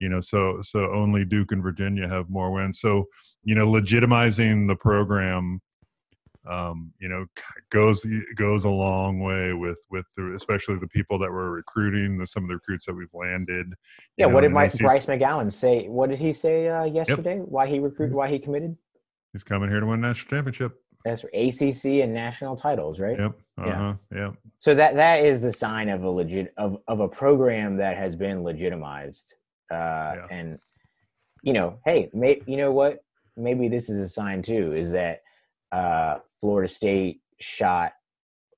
you 0.00 0.08
know 0.08 0.20
so 0.20 0.60
so 0.62 0.90
only 0.92 1.24
duke 1.24 1.52
and 1.52 1.62
virginia 1.62 2.08
have 2.08 2.28
more 2.28 2.50
wins. 2.52 2.80
So 2.80 3.06
you 3.42 3.54
know 3.54 3.66
legitimizing 3.66 4.68
the 4.68 4.76
program 4.76 5.60
um, 6.46 6.92
you 6.98 7.08
know 7.08 7.26
goes 7.70 8.04
goes 8.36 8.64
a 8.64 8.70
long 8.70 9.20
way 9.20 9.52
with 9.54 9.80
with 9.90 10.04
the, 10.16 10.34
especially 10.34 10.76
the 10.76 10.88
people 10.88 11.18
that 11.18 11.30
we're 11.30 11.50
recruiting 11.50 12.18
the, 12.18 12.26
some 12.26 12.44
of 12.44 12.48
the 12.48 12.54
recruits 12.54 12.84
that 12.86 12.94
we've 12.94 13.08
landed 13.14 13.72
yeah 14.16 14.26
know, 14.26 14.34
what 14.34 14.42
did 14.42 14.52
Mike, 14.52 14.76
bryce 14.78 15.06
mcgowens 15.06 15.54
say 15.54 15.88
what 15.88 16.10
did 16.10 16.18
he 16.18 16.32
say 16.32 16.68
uh, 16.68 16.84
yesterday? 16.84 17.36
Yep. 17.36 17.46
why 17.48 17.66
he 17.66 17.78
recruited 17.78 18.14
why 18.14 18.28
he 18.28 18.38
committed? 18.38 18.76
He's 19.32 19.44
coming 19.44 19.70
here 19.70 19.80
to 19.80 19.86
win 19.86 20.00
national 20.00 20.30
championship. 20.30 20.80
That's 21.04 21.24
acc 21.24 21.84
and 21.84 22.12
national 22.12 22.56
titles 22.56 23.00
right? 23.00 23.18
Yep 23.18 23.32
uh-huh 23.56 23.94
yeah. 24.12 24.18
yep. 24.18 24.34
So 24.58 24.74
that 24.74 24.96
that 24.96 25.24
is 25.24 25.40
the 25.40 25.52
sign 25.52 25.88
of 25.88 26.02
a 26.02 26.10
legit 26.10 26.52
of, 26.58 26.78
of 26.88 27.00
a 27.00 27.08
program 27.08 27.76
that 27.78 27.96
has 27.96 28.16
been 28.16 28.42
legitimized 28.42 29.34
uh, 29.70 29.74
yeah. 30.16 30.26
And 30.30 30.58
you 31.42 31.52
know, 31.52 31.78
hey, 31.84 32.10
may, 32.14 32.40
you 32.46 32.56
know 32.56 32.72
what? 32.72 32.98
Maybe 33.36 33.68
this 33.68 33.90
is 33.90 33.98
a 33.98 34.08
sign 34.08 34.42
too. 34.42 34.72
Is 34.72 34.90
that 34.92 35.20
uh, 35.72 36.18
Florida 36.40 36.72
State 36.72 37.20
shot 37.40 37.92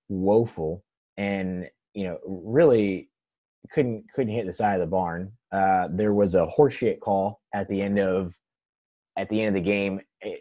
woeful 0.09 0.85
and 1.17 1.69
you 1.95 2.05
know 2.05 2.19
really 2.27 3.09
couldn't 3.73 4.05
couldn't 4.15 4.35
hit 4.35 4.47
the 4.47 4.53
side 4.53 4.75
of 4.75 4.81
the 4.81 4.87
barn. 4.87 5.33
Uh, 5.53 5.89
there 5.91 6.15
was 6.15 6.35
a 6.35 6.47
horseshit 6.57 7.01
call 7.01 7.41
at 7.55 7.69
the 7.69 7.81
end 7.81 7.99
of 7.99 8.35
at 9.19 9.29
the 9.29 9.41
end 9.41 9.57
of 9.57 9.65
the 9.65 9.69
game, 9.69 10.01
eh, 10.23 10.35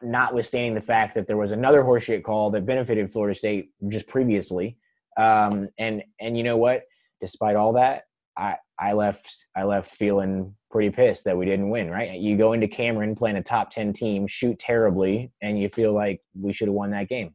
notwithstanding 0.00 0.74
the 0.74 0.80
fact 0.80 1.14
that 1.14 1.26
there 1.26 1.36
was 1.36 1.50
another 1.50 1.82
horseshit 1.82 2.22
call 2.22 2.50
that 2.50 2.64
benefited 2.64 3.12
Florida 3.12 3.36
State 3.36 3.70
just 3.88 4.06
previously. 4.06 4.76
Um, 5.18 5.68
and 5.78 6.02
and 6.20 6.36
you 6.36 6.44
know 6.44 6.56
what? 6.56 6.82
Despite 7.20 7.56
all 7.56 7.72
that, 7.74 8.04
I 8.36 8.56
I 8.78 8.92
left 8.92 9.46
I 9.56 9.64
left 9.64 9.90
feeling 9.90 10.54
pretty 10.70 10.90
pissed 10.90 11.24
that 11.24 11.36
we 11.36 11.44
didn't 11.44 11.70
win. 11.70 11.90
Right? 11.90 12.18
You 12.18 12.36
go 12.36 12.52
into 12.52 12.68
Cameron 12.68 13.14
playing 13.14 13.36
a 13.36 13.42
top 13.42 13.70
ten 13.70 13.92
team, 13.92 14.26
shoot 14.26 14.58
terribly, 14.58 15.30
and 15.42 15.58
you 15.58 15.68
feel 15.68 15.92
like 15.92 16.20
we 16.38 16.52
should 16.52 16.68
have 16.68 16.74
won 16.74 16.90
that 16.90 17.08
game. 17.08 17.34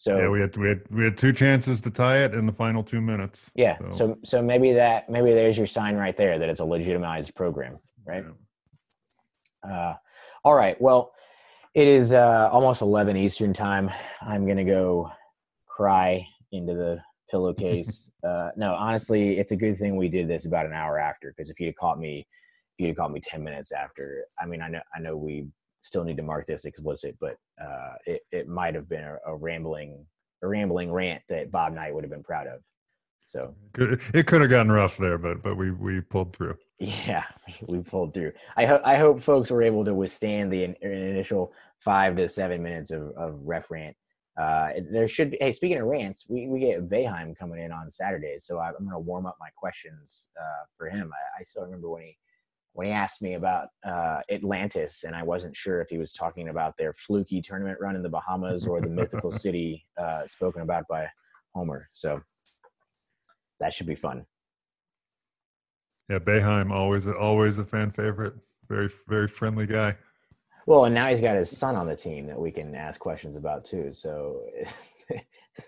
So 0.00 0.16
yeah, 0.16 0.28
we 0.28 0.40
had 0.40 0.56
we 0.56 0.68
had 0.68 0.80
we 0.90 1.04
had 1.04 1.16
two 1.16 1.32
chances 1.32 1.80
to 1.80 1.90
tie 1.90 2.18
it 2.18 2.32
in 2.32 2.46
the 2.46 2.52
final 2.52 2.84
two 2.84 3.00
minutes. 3.00 3.50
Yeah, 3.56 3.78
so 3.78 3.90
so, 3.90 4.18
so 4.24 4.42
maybe 4.42 4.72
that 4.74 5.10
maybe 5.10 5.32
there's 5.32 5.58
your 5.58 5.66
sign 5.66 5.96
right 5.96 6.16
there 6.16 6.38
that 6.38 6.48
it's 6.48 6.60
a 6.60 6.64
legitimized 6.64 7.34
program, 7.34 7.74
right? 8.06 8.24
Yeah. 9.64 9.70
Uh, 9.70 9.96
all 10.44 10.54
right. 10.54 10.80
Well, 10.80 11.10
it 11.74 11.88
is 11.88 12.12
uh, 12.12 12.48
almost 12.52 12.80
eleven 12.80 13.16
Eastern 13.16 13.52
time. 13.52 13.90
I'm 14.22 14.46
gonna 14.46 14.64
go 14.64 15.10
cry 15.66 16.24
into 16.52 16.74
the 16.74 17.00
pillowcase. 17.30 18.10
uh, 18.26 18.50
no, 18.56 18.74
honestly, 18.74 19.38
it's 19.38 19.52
a 19.52 19.56
good 19.56 19.76
thing 19.76 19.96
we 19.96 20.08
did 20.08 20.28
this 20.28 20.46
about 20.46 20.66
an 20.66 20.72
hour 20.72 20.98
after 20.98 21.34
because 21.36 21.50
if 21.50 21.60
you'd 21.60 21.76
caught 21.76 21.98
me, 21.98 22.26
if 22.78 22.86
you'd 22.86 22.96
caught 22.96 23.12
me 23.12 23.20
ten 23.20 23.42
minutes 23.42 23.72
after, 23.72 24.24
I 24.40 24.46
mean, 24.46 24.62
I 24.62 24.68
know 24.68 24.80
I 24.94 25.00
know 25.00 25.18
we 25.18 25.46
still 25.82 26.04
need 26.04 26.16
to 26.16 26.22
mark 26.22 26.46
this 26.46 26.64
explicit, 26.64 27.16
but 27.20 27.36
uh, 27.62 27.94
it 28.06 28.22
it 28.32 28.48
might 28.48 28.74
have 28.74 28.88
been 28.88 29.04
a, 29.04 29.16
a 29.26 29.36
rambling 29.36 30.04
a 30.42 30.48
rambling 30.48 30.92
rant 30.92 31.22
that 31.28 31.50
Bob 31.50 31.72
Knight 31.72 31.94
would 31.94 32.04
have 32.04 32.10
been 32.10 32.22
proud 32.22 32.46
of. 32.46 32.60
So 33.24 33.54
it 33.76 34.26
could 34.26 34.40
have 34.40 34.48
gotten 34.48 34.72
rough 34.72 34.96
there, 34.96 35.18
but 35.18 35.42
but 35.42 35.56
we 35.56 35.70
we 35.70 36.00
pulled 36.00 36.34
through. 36.34 36.56
Yeah, 36.78 37.24
we 37.68 37.80
pulled 37.80 38.14
through. 38.14 38.32
I 38.56 38.64
hope 38.64 38.80
I 38.84 38.96
hope 38.96 39.22
folks 39.22 39.50
were 39.50 39.62
able 39.62 39.84
to 39.84 39.94
withstand 39.94 40.50
the 40.50 40.64
in, 40.64 40.74
initial 40.80 41.52
five 41.80 42.16
to 42.16 42.28
seven 42.28 42.62
minutes 42.62 42.90
of, 42.90 43.10
of 43.18 43.38
ref 43.44 43.70
rant. 43.70 43.94
Uh, 44.38 44.70
there 44.90 45.08
should 45.08 45.32
be. 45.32 45.38
Hey, 45.40 45.52
speaking 45.52 45.78
of 45.78 45.86
rants, 45.86 46.26
we, 46.28 46.46
we 46.46 46.60
get 46.60 46.88
Boeheim 46.88 47.36
coming 47.36 47.60
in 47.60 47.72
on 47.72 47.90
Saturdays, 47.90 48.44
so 48.46 48.58
I, 48.58 48.68
am 48.68 48.74
going 48.78 48.90
to 48.90 48.98
warm 48.98 49.26
up 49.26 49.36
my 49.40 49.48
questions 49.56 50.30
uh, 50.40 50.64
for 50.76 50.88
him. 50.88 51.10
I, 51.12 51.40
I, 51.40 51.42
still 51.42 51.64
remember 51.64 51.90
when 51.90 52.02
he 52.02 52.16
when 52.74 52.86
he 52.86 52.92
asked 52.92 53.20
me 53.20 53.34
about 53.34 53.66
uh, 53.84 54.20
Atlantis, 54.30 55.02
and 55.02 55.16
I 55.16 55.24
wasn't 55.24 55.56
sure 55.56 55.80
if 55.80 55.88
he 55.88 55.98
was 55.98 56.12
talking 56.12 56.50
about 56.50 56.76
their 56.78 56.92
fluky 56.92 57.42
tournament 57.42 57.78
run 57.80 57.96
in 57.96 58.02
the 58.02 58.08
Bahamas 58.08 58.64
or 58.64 58.80
the 58.80 58.88
mythical 58.88 59.32
city 59.44 59.84
uh, 60.00 60.24
spoken 60.26 60.62
about 60.62 60.84
by 60.88 61.08
Homer. 61.56 61.88
So 61.92 62.20
that 63.58 63.74
should 63.74 63.88
be 63.88 63.96
fun. 63.96 64.24
Yeah, 66.08 66.20
Boeheim 66.20 66.70
always 66.70 67.08
always 67.08 67.58
a 67.58 67.64
fan 67.64 67.90
favorite. 67.90 68.34
Very 68.68 68.88
very 69.08 69.26
friendly 69.26 69.66
guy. 69.66 69.96
Well, 70.68 70.84
and 70.84 70.94
now 70.94 71.08
he's 71.08 71.22
got 71.22 71.34
his 71.36 71.56
son 71.56 71.76
on 71.76 71.86
the 71.86 71.96
team 71.96 72.26
that 72.26 72.38
we 72.38 72.50
can 72.50 72.74
ask 72.74 73.00
questions 73.00 73.36
about 73.36 73.64
too. 73.64 73.90
So, 73.92 74.42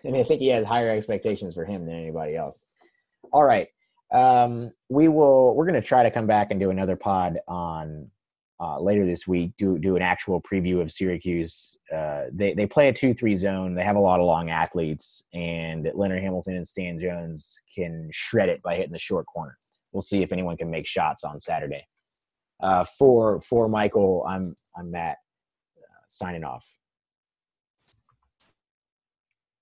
and 0.05 0.15
I 0.15 0.23
think 0.23 0.41
he 0.41 0.49
has 0.49 0.67
higher 0.67 0.91
expectations 0.91 1.55
for 1.55 1.65
him 1.65 1.85
than 1.85 1.95
anybody 1.95 2.37
else. 2.37 2.69
All 3.33 3.45
right, 3.45 3.69
um, 4.13 4.73
we 4.91 5.09
will. 5.09 5.55
We're 5.55 5.65
going 5.65 5.81
to 5.81 5.87
try 5.87 6.03
to 6.03 6.11
come 6.11 6.27
back 6.27 6.51
and 6.51 6.61
do 6.61 6.69
another 6.69 6.97
pod 6.97 7.39
on 7.49 8.11
uh, 8.61 8.79
later 8.79 9.07
this 9.07 9.27
week. 9.27 9.53
Do 9.57 9.79
do 9.79 9.97
an 9.97 10.03
actual 10.03 10.43
preview 10.43 10.83
of 10.83 10.93
Syracuse. 10.93 11.79
Uh, 11.91 12.25
they 12.31 12.53
they 12.53 12.67
play 12.67 12.89
a 12.89 12.93
two 12.93 13.15
three 13.15 13.37
zone. 13.37 13.75
They 13.75 13.85
have 13.85 13.97
a 13.97 14.01
lot 14.01 14.21
of 14.21 14.27
long 14.27 14.51
athletes, 14.51 15.25
and 15.33 15.91
Leonard 15.95 16.21
Hamilton 16.21 16.57
and 16.57 16.69
Stan 16.69 17.01
Jones 17.01 17.63
can 17.75 18.11
shred 18.13 18.51
it 18.51 18.63
by 18.63 18.77
hitting 18.77 18.93
the 18.93 18.99
short 18.99 19.25
corner 19.27 19.57
we'll 19.93 20.03
see 20.03 20.23
if 20.23 20.33
anyone 20.33 20.57
can 20.57 20.71
make 20.71 20.87
shots 20.87 21.25
on 21.25 21.41
Saturday. 21.41 21.87
Uh, 22.63 22.85
for 22.85 23.41
for 23.41 23.69
Michael, 23.69 24.25
I'm 24.27 24.57
I'm 24.77 24.91
Matt, 24.91 25.19
uh, 25.79 26.03
signing 26.07 26.45
off. 26.45 26.67